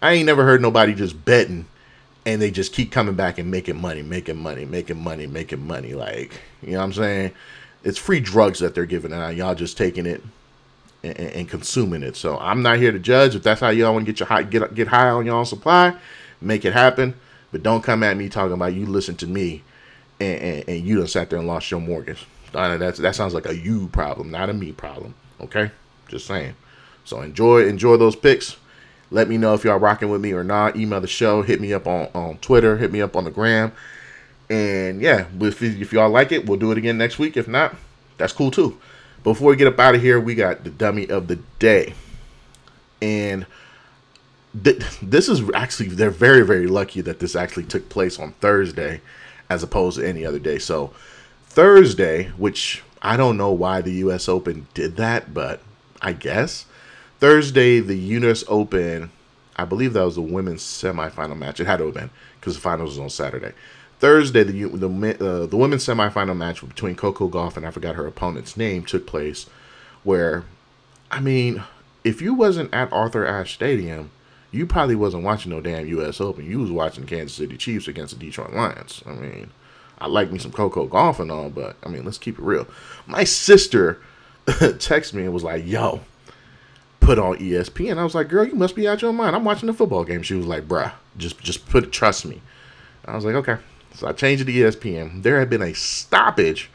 I 0.02 0.14
ain't 0.14 0.26
never 0.26 0.44
heard 0.46 0.64
nobody 0.64 0.96
just 0.96 1.26
betting 1.26 1.68
and 2.26 2.42
they 2.42 2.50
just 2.50 2.74
keep 2.74 2.92
coming 2.92 3.14
back 3.14 3.38
and 3.38 3.52
making 3.52 3.80
money, 3.80 4.02
making 4.02 4.38
money, 4.38 4.66
making 4.66 4.98
money, 4.98 5.28
making 5.28 5.68
money. 5.68 5.94
Like, 5.94 6.42
you 6.64 6.72
know 6.72 6.80
what 6.80 6.86
I'm 6.86 6.94
saying? 6.94 7.32
It's 7.84 8.00
free 8.00 8.22
drugs 8.22 8.58
that 8.62 8.74
they're 8.74 8.88
giving 8.88 9.14
out. 9.14 9.36
Y'all 9.36 9.54
just 9.54 9.78
taking 9.78 10.08
it 10.08 10.24
and, 11.04 11.20
and, 11.20 11.48
consuming 11.48 12.02
it. 12.02 12.16
So 12.16 12.40
I'm 12.40 12.64
not 12.64 12.80
here 12.80 12.92
to 12.92 12.98
judge. 12.98 13.36
If 13.36 13.44
that's 13.44 13.62
how 13.62 13.70
y'all 13.70 13.94
want 13.94 14.08
to 14.08 14.12
get 14.12 14.20
your 14.20 14.28
high, 14.28 14.42
get 14.42 14.74
get 14.74 14.88
high 14.88 15.10
on 15.10 15.28
y'all 15.28 15.46
supply, 15.46 15.96
make 16.42 16.66
it 16.66 16.74
happen. 16.74 17.14
But 17.56 17.64
don't 17.64 17.82
come 17.82 18.04
at 18.04 18.18
me 18.18 18.28
talking 18.28 18.52
about 18.52 18.74
you 18.74 18.86
listen 18.86 19.16
to 19.16 19.28
me 19.28 19.64
and, 20.20 20.42
and, 20.42 20.68
and 20.68 20.86
you 20.86 20.98
done 20.98 21.08
sat 21.08 21.30
there 21.30 21.40
and 21.40 21.48
lost 21.48 21.72
your 21.72 21.80
mortgage. 21.80 22.26
Uh, 22.54 22.76
that's, 22.76 23.00
that 23.00 23.16
sounds 23.16 23.34
like 23.34 23.46
a 23.46 23.56
you 23.56 23.88
problem, 23.94 24.30
not 24.30 24.50
a 24.50 24.54
me 24.54 24.74
problem. 24.74 25.16
Okay? 25.40 25.72
Just 26.10 26.28
saying. 26.28 26.54
So 27.06 27.22
enjoy 27.22 27.66
enjoy 27.66 27.96
those 27.96 28.18
picks. 28.18 28.58
Let 29.10 29.30
me 29.30 29.38
know 29.38 29.54
if 29.54 29.64
y'all 29.64 29.80
rocking 29.80 30.10
with 30.10 30.20
me 30.20 30.34
or 30.34 30.44
not. 30.44 30.76
Email 30.76 31.00
the 31.00 31.08
show. 31.08 31.44
Hit 31.44 31.62
me 31.62 31.72
up 31.72 31.88
on, 31.88 32.10
on 32.14 32.40
Twitter. 32.40 32.76
Hit 32.76 32.92
me 32.92 33.02
up 33.02 33.16
on 33.16 33.24
the 33.24 33.32
gram. 33.32 33.72
And 34.50 35.00
yeah, 35.00 35.28
if, 35.40 35.64
if 35.64 35.94
y'all 35.94 36.10
like 36.10 36.34
it, 36.34 36.48
we'll 36.48 36.60
do 36.60 36.74
it 36.74 36.78
again 36.78 36.98
next 36.98 37.20
week. 37.20 37.38
If 37.38 37.48
not, 37.48 37.74
that's 38.18 38.34
cool 38.34 38.52
too. 38.52 38.78
Before 39.24 39.52
we 39.52 39.56
get 39.56 39.68
up 39.68 39.80
out 39.80 39.96
of 39.96 40.02
here, 40.02 40.20
we 40.20 40.36
got 40.36 40.66
the 40.66 40.72
dummy 40.72 41.08
of 41.08 41.30
the 41.30 41.38
day. 41.60 41.94
And 43.02 43.46
th- 44.64 44.84
this 45.02 45.30
is 45.30 45.42
actually, 45.54 45.90
they're 45.90 46.10
very, 46.10 46.46
very 46.46 46.68
lucky 46.68 47.02
that 47.02 47.20
this 47.20 47.36
actually 47.36 47.66
took 47.66 47.90
place 47.90 48.20
on 48.20 48.34
Thursday 48.34 49.02
as 49.50 49.64
opposed 49.64 50.00
to 50.00 50.08
any 50.08 50.26
other 50.26 50.40
day. 50.40 50.58
So 50.58 50.94
Thursday, 51.46 52.26
which 52.38 52.84
I 53.02 53.18
don't 53.18 53.38
know 53.38 53.52
why 53.52 53.82
the 53.82 53.94
U.S. 53.94 54.28
Open 54.28 54.68
did 54.74 54.98
that, 54.98 55.34
but 55.34 55.62
I 56.02 56.14
guess 56.14 56.66
Thursday 57.20 57.80
the 57.80 57.96
U.S. 57.96 58.44
Open, 58.48 59.12
I 59.56 59.66
believe 59.66 59.94
that 59.94 60.04
was 60.04 60.16
the 60.16 60.22
women's 60.22 60.64
semifinal 60.64 61.38
match. 61.38 61.60
It 61.60 61.68
had 61.68 61.78
to 61.78 61.86
have 61.86 61.94
been 61.94 62.10
because 62.40 62.56
the 62.56 62.62
finals 62.62 62.92
was 62.92 63.00
on 63.00 63.10
Saturday. 63.10 63.54
Thursday, 64.00 64.44
the 64.44 64.66
the 64.66 64.88
uh, 64.88 65.46
the 65.46 65.58
women's 65.58 65.86
semifinal 65.86 66.36
match 66.36 66.68
between 66.68 66.96
Coco 66.96 67.30
Gauff 67.30 67.56
and 67.56 67.66
I 67.66 67.72
forgot 67.72 67.96
her 67.96 68.06
opponent's 68.06 68.58
name 68.58 68.84
took 68.84 69.08
place, 69.08 69.46
where, 70.04 70.44
I 71.10 71.22
mean, 71.22 71.64
if 72.04 72.22
you 72.22 72.34
wasn't 72.34 72.74
at 72.74 72.92
Arthur 72.92 73.26
Ashe 73.26 73.54
Stadium, 73.54 74.12
you 74.56 74.66
probably 74.66 74.96
wasn't 74.96 75.24
watching 75.24 75.52
no 75.52 75.62
damn 75.62 75.88
U.S. 75.88 76.22
Open. 76.22 76.50
You 76.50 76.60
was 76.60 76.72
watching 76.72 77.06
Kansas 77.06 77.36
City 77.36 77.58
Chiefs 77.58 77.88
against 77.88 78.18
the 78.18 78.26
Detroit 78.26 78.54
Lions. 78.54 79.04
I 79.06 79.12
mean, 79.12 79.52
I 80.00 80.08
like 80.08 80.32
me 80.32 80.40
some 80.40 80.52
Coco 80.52 80.88
Gauff 80.88 81.20
and 81.20 81.32
all, 81.32 81.50
but 81.50 81.76
I 81.84 81.90
mean, 81.90 82.06
let's 82.06 82.18
keep 82.18 82.40
it 82.40 82.44
real. 82.44 82.68
My 83.06 83.24
sister 83.24 84.02
texted 84.46 85.14
me 85.14 85.24
and 85.24 85.34
was 85.34 85.44
like, 85.44 85.66
"Yo." 85.66 86.02
Put 87.02 87.20
on 87.20 87.38
ESPN. 87.38 88.00
I 88.00 88.04
was 88.04 88.16
like, 88.16 88.30
"Girl, 88.30 88.46
you 88.46 88.56
must 88.56 88.76
be 88.76 88.88
out 88.88 89.04
your 89.04 89.14
mind. 89.14 89.36
I'm 89.36 89.46
watching 89.46 89.68
the 89.68 89.74
football 89.74 90.04
game." 90.04 90.24
She 90.24 90.34
was 90.34 90.48
like, 90.48 90.68
"Bruh, 90.68 90.92
just 91.18 91.40
just 91.40 91.68
put 91.70 91.84
it 91.84 91.92
trust 91.92 92.26
me." 92.26 92.42
I 93.06 93.16
was 93.16 93.26
like, 93.26 93.36
"Okay." 93.36 93.58
So 93.94 94.08
I 94.08 94.12
changed 94.12 94.42
it 94.42 94.52
to 94.52 94.54
ESPN. 94.54 95.22
There 95.22 95.40
had 95.40 95.50
been 95.50 95.62
a 95.62 95.74
stoppage 95.74 96.72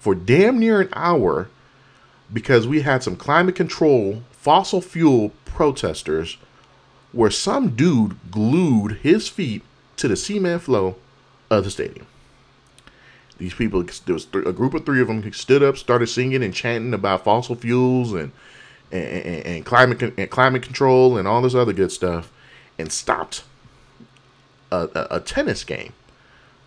for 0.00 0.14
damn 0.14 0.58
near 0.58 0.80
an 0.80 0.88
hour 0.94 1.48
because 2.32 2.66
we 2.66 2.82
had 2.82 3.02
some 3.02 3.16
climate 3.16 3.54
control 3.54 4.22
fossil 4.32 4.80
fuel 4.80 5.32
protesters 5.44 6.38
where 7.12 7.30
some 7.30 7.70
dude 7.70 8.16
glued 8.30 8.98
his 9.02 9.28
feet 9.28 9.62
to 9.96 10.08
the 10.08 10.16
cement 10.16 10.62
floor 10.62 10.96
of 11.50 11.64
the 11.64 11.70
stadium. 11.70 12.06
These 13.38 13.54
people, 13.54 13.84
there 14.04 14.14
was 14.14 14.26
a 14.34 14.52
group 14.52 14.74
of 14.74 14.84
three 14.84 15.00
of 15.00 15.06
them, 15.08 15.32
stood 15.32 15.62
up, 15.62 15.76
started 15.76 16.08
singing 16.08 16.42
and 16.42 16.52
chanting 16.52 16.92
about 16.92 17.24
fossil 17.24 17.54
fuels 17.54 18.12
and 18.12 18.32
and, 18.90 19.04
and, 19.04 19.46
and 19.46 19.66
climate 19.66 20.02
and 20.02 20.30
climate 20.30 20.62
control 20.62 21.18
and 21.18 21.28
all 21.28 21.42
this 21.42 21.54
other 21.54 21.72
good 21.72 21.92
stuff, 21.92 22.32
and 22.78 22.90
stopped 22.90 23.44
a, 24.72 24.88
a, 24.94 25.16
a 25.16 25.20
tennis 25.20 25.62
game 25.62 25.92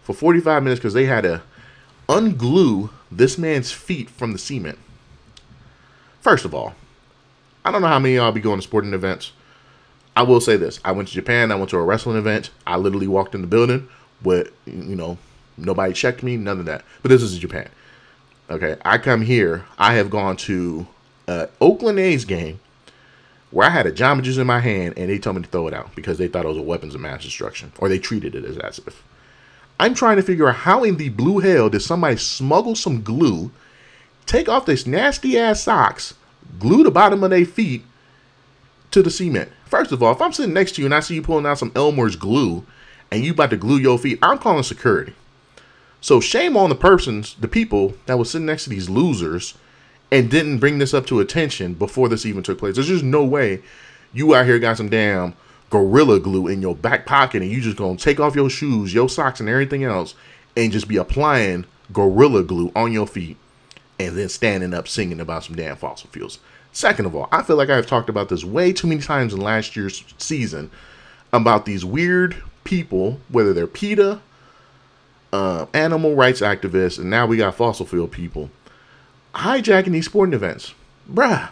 for 0.04 0.14
45 0.14 0.64
minutes 0.64 0.80
because 0.80 0.94
they 0.94 1.06
had 1.06 1.22
to 1.22 1.42
unglue 2.08 2.89
this 3.12 3.38
man's 3.38 3.72
feet 3.72 4.10
from 4.10 4.34
the 4.34 4.38
cement. 4.38 4.78
First 6.22 6.46
of 6.46 6.54
all, 6.54 6.76
I 7.66 7.72
don't 7.72 7.82
know 7.82 7.88
how 7.88 8.00
many 8.00 8.16
of 8.16 8.24
y'all 8.24 8.32
be 8.32 8.42
going 8.42 8.60
to 8.60 8.64
sporting 8.64 8.94
events. 8.94 9.32
I 10.16 10.24
will 10.24 10.41
say 10.41 10.57
this: 10.57 10.80
I 10.84 10.91
went 10.91 11.07
to 11.09 11.14
Japan. 11.14 11.51
I 11.51 11.55
went 11.55 11.70
to 11.72 11.78
a 11.78 11.84
wrestling 11.84 12.18
event. 12.18 12.49
I 12.68 12.78
literally 12.78 13.07
walked 13.07 13.36
in 13.36 13.41
the 13.41 13.47
building, 13.47 13.88
but 14.22 14.51
you 14.66 14.95
know, 14.95 15.18
nobody 15.57 15.93
checked 15.93 16.24
me. 16.24 16.38
None 16.38 16.59
of 16.59 16.66
that. 16.66 16.84
But 17.01 17.09
this 17.09 17.22
is 17.22 17.38
Japan. 17.38 17.70
Okay, 18.49 18.78
I 18.84 18.97
come 18.97 19.22
here. 19.22 19.66
I 19.78 19.93
have 19.93 20.09
gone 20.09 20.36
to 20.38 20.86
an 21.28 21.47
Oakland 21.62 21.99
A's 21.99 22.26
game 22.26 22.59
where 23.51 23.68
I 23.68 23.70
had 23.70 23.86
a 23.86 23.91
Jamba 23.91 24.24
Juice 24.24 24.38
in 24.38 24.47
my 24.47 24.59
hand, 24.59 24.93
and 24.97 25.09
they 25.09 25.20
told 25.20 25.38
me 25.38 25.43
to 25.43 25.47
throw 25.47 25.68
it 25.68 25.74
out 25.74 25.95
because 25.95 26.18
they 26.18 26.28
thought 26.28 26.45
it 26.45 26.49
was 26.49 26.57
a 26.57 26.62
weapons 26.62 26.95
of 26.95 27.01
mass 27.01 27.24
destruction, 27.24 27.72
or 27.80 27.88
they 27.88 27.99
treated 27.99 28.36
it 28.36 28.45
as 28.45 28.57
as 28.57 28.80
if. 28.80 29.03
I'm 29.80 29.93
trying 29.95 30.18
to 30.18 30.24
figure 30.24 30.47
out 30.47 30.57
how 30.57 30.84
in 30.84 30.97
the 30.97 31.09
blue 31.09 31.39
hell 31.39 31.70
did 31.70 31.82
somebody 31.82 32.18
smuggle 32.18 32.76
some 32.76 33.01
glue, 33.01 33.51
take 34.26 34.47
off 34.47 34.66
this 34.66 34.86
nasty 34.86 35.39
ass 35.39 35.64
socks, 35.64 36.14
glue 36.59 36.84
the 36.84 36.91
bottom 36.91 37.24
of 37.24 37.30
their 37.30 37.45
feet 37.45 37.84
to 38.92 39.02
the 39.02 39.10
cement. 39.10 39.52
First 39.66 39.92
of 39.92 40.04
all, 40.04 40.12
if 40.14 40.22
I'm 40.22 40.34
sitting 40.34 40.54
next 40.54 40.74
to 40.74 40.82
you 40.82 40.86
and 40.86 40.94
I 40.94 41.00
see 41.00 41.16
you 41.16 41.22
pulling 41.22 41.46
out 41.46 41.60
some 41.60 41.72
Elmer's 41.76 42.16
glue 42.16 42.66
and 43.10 43.24
you 43.24 43.32
about 43.32 43.50
to 43.50 43.58
glue 43.58 43.78
your 43.78 43.98
feet, 43.98 44.20
I'm 44.22 44.38
calling 44.38 44.64
security. 44.64 45.14
So 46.02 46.20
shame 46.20 46.58
on 46.58 46.70
the 46.70 46.76
persons, 46.76 47.36
the 47.39 47.48
people 47.48 47.94
that 48.06 48.18
was 48.18 48.32
sitting 48.32 48.48
next 48.48 48.66
to 48.66 48.70
these 48.70 48.89
losers 48.89 49.54
and 50.12 50.30
didn't 50.30 50.60
bring 50.60 50.78
this 50.78 50.94
up 50.94 51.06
to 51.08 51.20
attention 51.20 51.74
before 51.74 52.10
this 52.10 52.26
even 52.26 52.44
took 52.44 52.58
place. 52.58 52.76
There's 52.76 52.88
just 52.88 53.04
no 53.04 53.24
way 53.24 53.62
you 54.14 54.36
out 54.36 54.46
here 54.46 54.60
got 54.60 54.78
some 54.78 54.89
damn 54.89 55.36
gorilla 55.70 56.20
glue 56.20 56.48
in 56.48 56.62
your 56.62 56.76
back 56.76 57.06
pocket 57.06 57.42
and 57.42 57.52
you 57.52 57.62
just 57.62 57.78
gonna 57.78 57.98
take 57.98 58.20
off 58.20 58.36
your 58.36 58.50
shoes, 58.50 58.94
your 58.94 59.08
socks, 59.08 59.39
and 59.39 59.48
everything 59.48 59.84
else 59.84 60.16
and 60.58 60.72
just 60.72 60.88
be 60.88 60.98
applying 60.98 61.66
gorilla 61.94 62.44
glue 62.44 62.72
on 62.76 62.92
your 62.92 63.08
feet 63.08 63.38
and 64.00 64.18
then 64.18 64.28
standing 64.28 64.74
up 64.74 64.88
singing 64.88 65.20
about 65.20 65.44
some 65.44 65.56
damn 65.56 65.78
fossil 65.78 66.10
fuels. 66.10 66.39
Second 66.74 67.06
of 67.06 67.16
all, 67.16 67.28
I 67.32 67.44
feel 67.44 67.58
like 67.58 67.70
I've 67.70 67.88
talked 67.88 68.10
about 68.10 68.30
this 68.30 68.44
way 68.44 68.72
too 68.72 68.88
many 68.88 69.02
times 69.02 69.34
in 69.34 69.42
last 69.42 69.76
year's 69.76 70.04
season 70.18 70.72
about 71.34 71.66
these 71.66 71.84
weird 71.84 72.42
people, 72.64 73.20
whether 73.30 73.54
they're 73.54 73.68
PETA, 73.68 74.22
uh, 75.34 75.66
animal 75.74 76.16
rights 76.16 76.42
activists, 76.42 76.98
and 76.98 77.10
now 77.10 77.26
we 77.26 77.38
got 77.38 77.56
fossil 77.56 77.86
fuel 77.86 78.08
people 78.08 78.50
hijacking 79.36 79.92
these 79.92 80.06
sporting 80.06 80.34
events. 80.34 80.74
Bruh, 81.12 81.50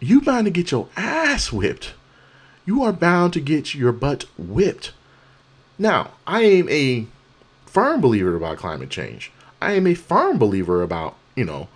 you 0.00 0.20
bound 0.20 0.44
to 0.46 0.50
get 0.50 0.70
your 0.70 0.88
ass 0.96 1.52
whipped 1.52 1.92
you 2.68 2.82
are 2.82 2.92
bound 2.92 3.32
to 3.32 3.40
get 3.40 3.74
your 3.74 3.92
butt 3.92 4.26
whipped. 4.36 4.92
Now, 5.78 6.10
I 6.26 6.42
am 6.42 6.68
a 6.68 7.06
firm 7.64 8.02
believer 8.02 8.36
about 8.36 8.58
climate 8.58 8.90
change. 8.90 9.32
I 9.62 9.72
am 9.72 9.86
a 9.86 9.94
firm 9.94 10.36
believer 10.36 10.82
about, 10.82 11.16
you 11.34 11.46
know, 11.46 11.68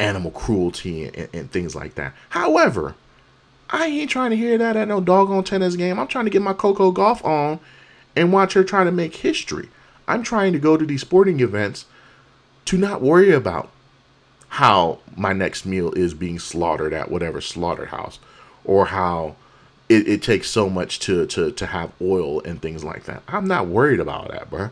animal 0.00 0.30
cruelty 0.30 1.04
and, 1.04 1.28
and, 1.32 1.50
things 1.50 1.76
like 1.76 1.94
that. 1.94 2.14
However, 2.30 2.94
I 3.68 3.86
ain't 3.86 4.10
trying 4.10 4.30
to 4.30 4.36
hear 4.36 4.58
that 4.58 4.76
at 4.76 4.88
no 4.88 5.00
doggone 5.00 5.44
tennis 5.44 5.76
game. 5.76 5.98
I'm 5.98 6.08
trying 6.08 6.24
to 6.24 6.30
get 6.30 6.42
my 6.42 6.54
Coco 6.54 6.90
Gauff 6.90 7.24
on 7.24 7.60
and 8.16 8.32
watch 8.32 8.54
her 8.54 8.64
try 8.64 8.82
to 8.82 8.90
make 8.90 9.16
history. 9.16 9.68
I'm 10.08 10.22
trying 10.22 10.52
to 10.54 10.58
go 10.58 10.76
to 10.76 10.84
these 10.84 11.02
sporting 11.02 11.40
events 11.40 11.84
to 12.64 12.76
not 12.76 13.02
worry 13.02 13.30
about 13.30 13.70
how 14.48 14.98
my 15.16 15.32
next 15.32 15.64
meal 15.64 15.92
is 15.92 16.14
being 16.14 16.38
slaughtered 16.38 16.92
at 16.92 17.10
whatever 17.10 17.40
slaughterhouse 17.40 18.18
or 18.64 18.86
how 18.86 19.36
it, 19.88 20.08
it 20.08 20.22
takes 20.22 20.48
so 20.48 20.68
much 20.68 20.98
to, 21.00 21.26
to 21.26 21.52
to 21.52 21.66
have 21.66 21.92
oil 22.00 22.40
and 22.42 22.60
things 22.62 22.82
like 22.82 23.04
that. 23.04 23.22
I'm 23.28 23.46
not 23.46 23.66
worried 23.66 24.00
about 24.00 24.30
that, 24.30 24.50
bro. 24.50 24.70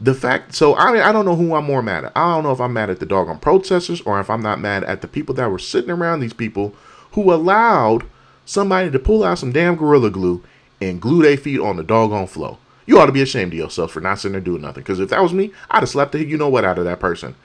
The 0.00 0.14
fact, 0.14 0.54
so 0.54 0.74
I 0.74 1.08
I 1.08 1.12
don't 1.12 1.24
know 1.24 1.36
who 1.36 1.54
I'm 1.54 1.64
more 1.64 1.82
mad 1.82 2.04
at. 2.04 2.12
I 2.16 2.34
don't 2.34 2.44
know 2.44 2.52
if 2.52 2.60
I'm 2.60 2.72
mad 2.72 2.90
at 2.90 2.98
the 2.98 3.06
doggone 3.06 3.38
protesters 3.38 4.00
or 4.02 4.18
if 4.20 4.30
I'm 4.30 4.42
not 4.42 4.60
mad 4.60 4.84
at 4.84 5.00
the 5.00 5.08
people 5.08 5.34
that 5.36 5.50
were 5.50 5.58
sitting 5.58 5.90
around 5.90 6.20
these 6.20 6.32
people 6.32 6.74
who 7.12 7.32
allowed 7.32 8.04
somebody 8.44 8.90
to 8.90 8.98
pull 8.98 9.22
out 9.22 9.38
some 9.38 9.52
damn 9.52 9.76
gorilla 9.76 10.10
glue 10.10 10.42
and 10.80 11.00
glue 11.00 11.22
their 11.22 11.36
feet 11.36 11.60
on 11.60 11.76
the 11.76 11.82
doggone 11.82 12.26
floor. 12.26 12.58
You 12.86 12.98
ought 12.98 13.06
to 13.06 13.12
be 13.12 13.22
ashamed 13.22 13.52
of 13.52 13.58
yourself 13.58 13.92
for 13.92 14.00
not 14.00 14.18
sitting 14.18 14.32
there 14.32 14.40
doing 14.40 14.62
nothing. 14.62 14.82
Because 14.82 14.98
if 14.98 15.10
that 15.10 15.22
was 15.22 15.32
me, 15.32 15.52
I'd 15.70 15.80
have 15.80 15.88
slapped 15.88 16.12
the 16.12 16.24
you 16.24 16.36
know 16.36 16.48
what 16.48 16.64
out 16.64 16.78
of 16.78 16.84
that 16.84 17.00
person. 17.00 17.36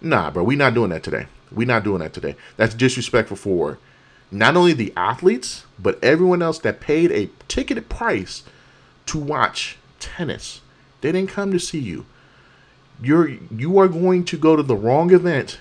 Nah, 0.00 0.30
bro, 0.30 0.44
we 0.44 0.56
not 0.56 0.74
doing 0.74 0.90
that 0.90 1.02
today. 1.02 1.26
We 1.52 1.64
not 1.64 1.84
doing 1.84 1.98
that 2.00 2.12
today. 2.12 2.36
That's 2.56 2.74
disrespectful 2.74 3.36
for 3.36 3.78
not 4.30 4.56
only 4.56 4.72
the 4.72 4.92
athletes, 4.96 5.64
but 5.78 6.02
everyone 6.02 6.42
else 6.42 6.58
that 6.60 6.80
paid 6.80 7.10
a 7.12 7.30
ticketed 7.48 7.88
price 7.88 8.42
to 9.06 9.18
watch 9.18 9.76
tennis. 9.98 10.60
They 11.00 11.12
didn't 11.12 11.30
come 11.30 11.52
to 11.52 11.60
see 11.60 11.78
you. 11.78 12.06
You're 13.00 13.28
you 13.28 13.78
are 13.78 13.88
going 13.88 14.24
to 14.24 14.36
go 14.36 14.56
to 14.56 14.62
the 14.62 14.76
wrong 14.76 15.12
event. 15.12 15.60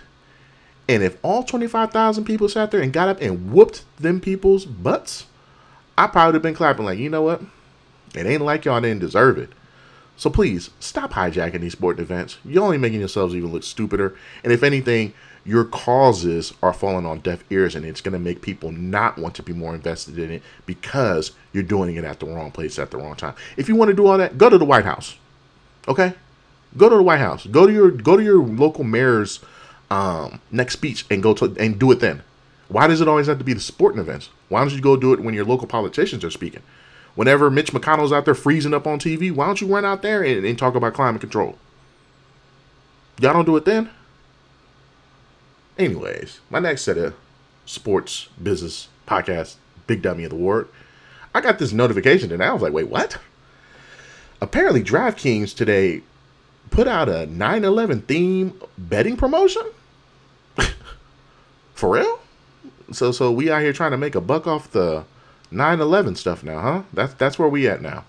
And 0.90 1.04
if 1.04 1.18
all 1.22 1.44
25,000 1.44 2.24
people 2.24 2.48
sat 2.48 2.72
there 2.72 2.82
and 2.82 2.94
got 2.94 3.10
up 3.10 3.22
and 3.22 3.52
whooped 3.52 3.84
them 3.98 4.22
people's 4.22 4.66
butts, 4.66 5.26
I 5.98 6.08
probably 6.08 6.28
would 6.28 6.36
have 6.36 6.44
been 6.44 6.56
clapping 6.56 6.86
like, 6.86 6.98
you 6.98 7.10
know 7.10 7.24
what? 7.24 7.42
It 8.16 8.26
ain't 8.26 8.42
like 8.42 8.64
y'all 8.64 8.80
didn't 8.80 9.02
deserve 9.02 9.38
it. 9.38 9.50
So 10.16 10.30
please 10.30 10.72
stop 10.80 11.14
hijacking 11.14 11.62
these 11.62 11.74
sporting 11.74 12.04
events. 12.04 12.38
You're 12.44 12.64
only 12.64 12.78
making 12.78 13.00
yourselves 13.00 13.36
even 13.36 13.52
look 13.52 13.64
stupider. 13.64 14.16
And 14.44 14.52
if 14.52 14.64
anything, 14.64 15.14
your 15.46 15.64
causes 15.64 16.54
are 16.64 16.74
falling 16.74 17.06
on 17.06 17.20
deaf 17.20 17.44
ears 17.50 17.76
and 17.76 17.86
it's 17.86 18.02
going 18.02 18.14
to 18.14 18.20
make 18.20 18.42
people 18.42 18.72
not 18.72 19.18
want 19.18 19.36
to 19.36 19.44
be 19.44 19.54
more 19.54 19.76
invested 19.76 20.18
in 20.18 20.32
it 20.32 20.44
because 20.66 21.32
you're 21.54 21.64
doing 21.64 21.96
it 21.96 22.04
at 22.04 22.20
the 22.20 22.26
wrong 22.26 22.52
place 22.52 22.80
at 22.80 22.92
the 22.92 22.98
wrong 22.98 23.16
time. 23.16 23.36
If 23.56 23.70
you 23.70 23.76
want 23.76 23.90
to 23.90 23.96
do 23.96 24.08
all 24.08 24.18
that, 24.18 24.38
go 24.38 24.50
to 24.50 24.58
the 24.58 24.66
White 24.66 24.86
House. 24.86 25.18
Okay? 25.88 26.14
Go 26.76 26.90
to 26.90 26.96
the 26.98 27.04
White 27.04 27.20
House. 27.20 27.46
Go 27.46 27.66
to 27.66 27.74
your 27.74 27.92
go 27.92 28.18
to 28.18 28.24
your 28.24 28.44
local 28.44 28.84
mayor's 28.84 29.40
um, 29.90 30.42
next 30.52 30.74
speech 30.74 31.06
and 31.10 31.24
go 31.24 31.34
to 31.34 31.56
and 31.60 31.80
do 31.80 31.92
it 31.92 32.00
then. 32.00 32.24
Why 32.68 32.88
does 32.88 33.00
it 33.00 33.08
always 33.08 33.28
have 33.28 33.38
to 33.38 33.46
be 33.46 33.54
the 33.54 33.60
sporting 33.60 34.00
events? 34.00 34.30
Why 34.50 34.60
don't 34.60 34.74
you 34.74 34.82
go 34.82 34.98
do 34.98 35.14
it 35.14 35.22
when 35.22 35.34
your 35.34 35.46
local 35.46 35.68
politicians 35.68 36.24
are 36.24 36.32
speaking? 36.32 36.62
Whenever 37.16 37.50
Mitch 37.50 37.72
McConnell's 37.72 38.12
out 38.12 38.26
there 38.26 38.36
freezing 38.36 38.74
up 38.74 38.86
on 38.86 39.00
TV, 39.00 39.32
why 39.32 39.46
don't 39.46 39.62
you 39.62 39.68
run 39.68 39.86
out 39.86 40.02
there 40.02 40.22
and, 40.22 40.46
and 40.46 40.60
talk 40.60 40.76
about 40.76 40.94
climate 40.94 41.22
control? 41.22 41.58
Y'all 43.20 43.34
don't 43.34 43.46
do 43.46 43.56
it 43.56 43.66
then? 43.66 43.90
Anyways, 45.80 46.40
my 46.50 46.60
next 46.60 46.84
set 46.84 46.98
of 46.98 47.16
sports 47.66 48.28
business 48.42 48.90
podcast, 49.08 49.56
Big 49.88 50.02
Dummy 50.02 50.26
of 50.26 50.32
the 50.32 50.36
Ward, 50.36 50.68
I 51.34 51.42
got 51.42 51.60
this 51.60 51.72
notification 51.72 52.32
and 52.32 52.44
I 52.44 52.52
was 52.54 52.62
like, 52.62 52.74
wait, 52.74 52.90
what? 52.90 53.18
Apparently, 54.40 54.84
DraftKings 54.84 55.56
today 55.56 56.02
put 56.70 56.88
out 56.88 57.10
a 57.10 57.26
9 57.26 57.64
11 57.64 58.02
theme 58.02 58.60
betting 58.78 59.18
promotion? 59.18 59.64
For 61.74 61.90
real? 61.90 62.20
So 62.92 63.12
so 63.12 63.32
we 63.32 63.50
out 63.52 63.62
here 63.62 63.74
trying 63.74 63.92
to 63.92 63.98
make 63.98 64.16
a 64.16 64.22
buck 64.22 64.48
off 64.48 64.72
the 64.72 65.04
9 65.52 65.80
11 65.80 66.16
stuff 66.16 66.44
now, 66.44 66.60
huh? 66.60 66.84
That's 66.94 67.14
that's 67.16 67.40
where 67.40 67.50
we 67.50 67.68
at 67.68 67.82
now. 67.82 68.06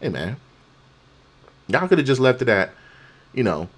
Hey 0.00 0.08
man. 0.08 0.36
Y'all 1.68 1.86
could 1.88 1.98
have 1.98 2.06
just 2.06 2.20
left 2.20 2.42
it 2.42 2.48
at, 2.48 2.72
you 3.32 3.44
know, 3.44 3.68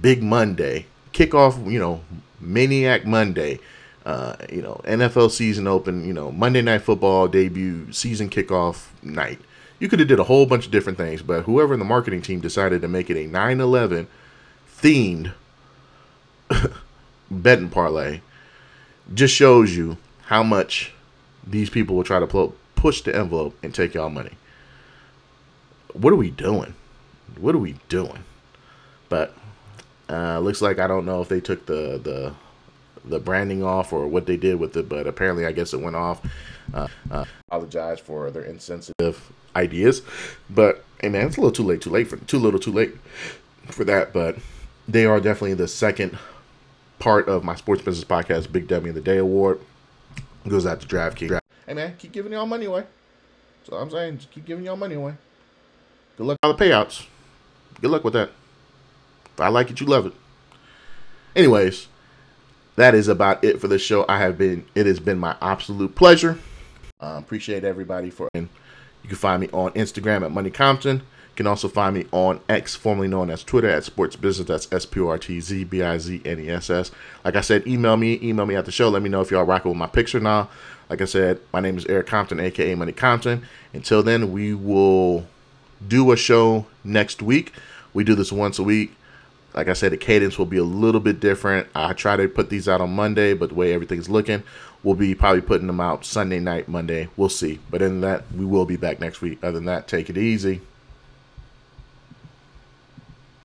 Big 0.00 0.22
Monday, 0.22 0.86
kickoff, 1.12 1.70
you 1.70 1.78
know, 1.78 2.02
Maniac 2.40 3.06
Monday, 3.06 3.60
uh, 4.06 4.36
you 4.50 4.62
know, 4.62 4.80
NFL 4.84 5.30
season 5.30 5.66
open, 5.66 6.06
you 6.06 6.12
know, 6.12 6.30
Monday 6.30 6.62
Night 6.62 6.82
Football 6.82 7.28
debut, 7.28 7.92
season 7.92 8.30
kickoff 8.30 8.86
night. 9.02 9.40
You 9.78 9.88
could 9.88 9.98
have 9.98 10.08
did 10.08 10.18
a 10.18 10.24
whole 10.24 10.46
bunch 10.46 10.66
of 10.66 10.72
different 10.72 10.98
things, 10.98 11.22
but 11.22 11.42
whoever 11.42 11.74
in 11.74 11.78
the 11.78 11.84
marketing 11.84 12.22
team 12.22 12.40
decided 12.40 12.80
to 12.82 12.88
make 12.88 13.10
it 13.10 13.16
a 13.16 13.28
9/11 13.28 14.06
themed 14.80 15.32
betting 17.30 17.68
parlay 17.68 18.20
just 19.12 19.34
shows 19.34 19.76
you 19.76 19.96
how 20.26 20.42
much 20.42 20.92
these 21.46 21.70
people 21.70 21.94
will 21.94 22.04
try 22.04 22.18
to 22.18 22.52
push 22.74 23.02
the 23.02 23.14
envelope 23.14 23.56
and 23.62 23.74
take 23.74 23.94
y'all 23.94 24.10
money. 24.10 24.32
What 25.92 26.12
are 26.12 26.16
we 26.16 26.30
doing? 26.30 26.74
What 27.38 27.54
are 27.54 27.58
we 27.58 27.76
doing? 27.88 28.24
But 29.08 29.34
uh, 30.08 30.38
looks 30.40 30.62
like 30.62 30.78
I 30.78 30.86
don't 30.86 31.04
know 31.04 31.20
if 31.20 31.28
they 31.28 31.40
took 31.40 31.66
the 31.66 32.00
the 32.02 32.34
the 33.04 33.20
branding 33.20 33.62
off 33.62 33.92
or 33.92 34.06
what 34.08 34.26
they 34.26 34.36
did 34.36 34.58
with 34.58 34.76
it, 34.76 34.88
but 34.88 35.06
apparently 35.06 35.46
I 35.46 35.52
guess 35.52 35.72
it 35.72 35.80
went 35.80 35.96
off. 35.96 36.20
Uh, 36.74 36.88
uh, 37.10 37.24
apologize 37.48 38.00
for 38.00 38.30
their 38.30 38.42
insensitive 38.42 39.32
ideas, 39.56 40.02
but 40.48 40.84
hey 41.00 41.08
man, 41.08 41.26
it's 41.26 41.36
a 41.36 41.40
little 41.40 41.52
too 41.52 41.64
late. 41.64 41.80
Too 41.80 41.90
late 41.90 42.08
for 42.08 42.16
too 42.16 42.38
little. 42.38 42.60
Too 42.60 42.72
late 42.72 42.94
for 43.66 43.84
that. 43.84 44.12
But 44.12 44.36
they 44.86 45.06
are 45.06 45.18
definitely 45.18 45.54
the 45.54 45.68
second 45.68 46.18
part 46.98 47.28
of 47.28 47.44
my 47.44 47.56
sports 47.56 47.82
business 47.82 48.04
podcast, 48.04 48.52
Big 48.52 48.68
W 48.68 48.90
of 48.90 48.94
the 48.94 49.00
Day 49.00 49.18
Award. 49.18 49.60
Goes 50.46 50.66
out 50.66 50.80
to 50.80 50.86
DraftKings. 50.86 51.40
Hey 51.66 51.74
man, 51.74 51.96
keep 51.98 52.12
giving 52.12 52.32
y'all 52.32 52.46
money 52.46 52.66
away. 52.66 52.84
So 53.64 53.76
I'm 53.76 53.90
saying, 53.90 54.18
just 54.18 54.30
keep 54.30 54.44
giving 54.44 54.64
y'all 54.64 54.76
money 54.76 54.94
away. 54.94 55.14
Good 56.16 56.26
luck 56.26 56.38
with 56.42 56.50
all 56.50 56.56
the 56.56 56.64
payouts. 56.64 57.06
Good 57.80 57.90
luck 57.90 58.04
with 58.04 58.14
that. 58.14 58.30
If 59.34 59.40
I 59.40 59.48
like 59.48 59.70
it, 59.70 59.80
you 59.80 59.86
love 59.86 60.06
it. 60.06 60.12
Anyways, 61.34 61.88
that 62.76 62.94
is 62.94 63.08
about 63.08 63.42
it 63.42 63.60
for 63.60 63.68
the 63.68 63.78
show. 63.78 64.06
I 64.08 64.18
have 64.18 64.38
been, 64.38 64.64
it 64.74 64.86
has 64.86 65.00
been 65.00 65.18
my 65.18 65.36
absolute 65.42 65.94
pleasure. 65.94 66.38
Uh, 67.00 67.16
appreciate 67.18 67.64
everybody 67.64 68.08
for. 68.08 68.28
You 69.06 69.10
can 69.10 69.18
find 69.18 69.40
me 69.40 69.48
on 69.52 69.70
Instagram 69.74 70.24
at 70.24 70.32
Money 70.32 70.50
Compton. 70.50 70.96
You 70.96 71.36
can 71.36 71.46
also 71.46 71.68
find 71.68 71.94
me 71.94 72.06
on 72.10 72.40
X, 72.48 72.74
formerly 72.74 73.06
known 73.06 73.30
as 73.30 73.44
Twitter, 73.44 73.70
at 73.70 73.84
Sports 73.84 74.16
Business. 74.16 74.48
That's 74.48 74.72
S 74.72 74.84
P 74.84 74.98
O 74.98 75.06
R 75.06 75.16
T 75.16 75.38
Z 75.38 75.62
B 75.62 75.80
I 75.80 75.96
Z 75.98 76.22
N 76.24 76.40
E 76.40 76.50
S 76.50 76.70
S. 76.70 76.90
Like 77.24 77.36
I 77.36 77.40
said, 77.40 77.68
email 77.68 77.96
me, 77.96 78.18
email 78.20 78.46
me 78.46 78.56
at 78.56 78.64
the 78.64 78.72
show. 78.72 78.88
Let 78.88 79.02
me 79.02 79.08
know 79.08 79.20
if 79.20 79.30
y'all 79.30 79.44
rocking 79.44 79.70
with 79.70 79.78
my 79.78 79.86
picture 79.86 80.18
now. 80.18 80.48
Like 80.90 81.00
I 81.00 81.04
said, 81.04 81.38
my 81.52 81.60
name 81.60 81.78
is 81.78 81.86
Eric 81.86 82.08
Compton, 82.08 82.40
aka 82.40 82.74
Money 82.74 82.90
Compton. 82.90 83.46
Until 83.72 84.02
then, 84.02 84.32
we 84.32 84.54
will 84.54 85.28
do 85.86 86.10
a 86.10 86.16
show 86.16 86.66
next 86.82 87.22
week. 87.22 87.52
We 87.94 88.02
do 88.02 88.16
this 88.16 88.32
once 88.32 88.58
a 88.58 88.64
week. 88.64 88.96
Like 89.54 89.68
I 89.68 89.72
said, 89.72 89.92
the 89.92 89.96
cadence 89.96 90.36
will 90.36 90.46
be 90.46 90.58
a 90.58 90.64
little 90.64 91.00
bit 91.00 91.20
different. 91.20 91.68
I 91.76 91.92
try 91.92 92.16
to 92.16 92.26
put 92.28 92.50
these 92.50 92.68
out 92.68 92.80
on 92.80 92.90
Monday, 92.90 93.34
but 93.34 93.50
the 93.50 93.54
way 93.54 93.72
everything's 93.72 94.08
looking, 94.08 94.42
we'll 94.86 94.94
be 94.94 95.16
probably 95.16 95.40
putting 95.40 95.66
them 95.66 95.80
out 95.80 96.04
Sunday 96.04 96.38
night, 96.38 96.68
Monday. 96.68 97.08
We'll 97.16 97.28
see. 97.28 97.58
But 97.68 97.82
in 97.82 98.02
that, 98.02 98.22
we 98.32 98.44
will 98.44 98.64
be 98.64 98.76
back 98.76 99.00
next 99.00 99.20
week. 99.20 99.42
Other 99.42 99.54
than 99.54 99.64
that, 99.64 99.88
take 99.88 100.08
it 100.08 100.16
easy. 100.16 100.60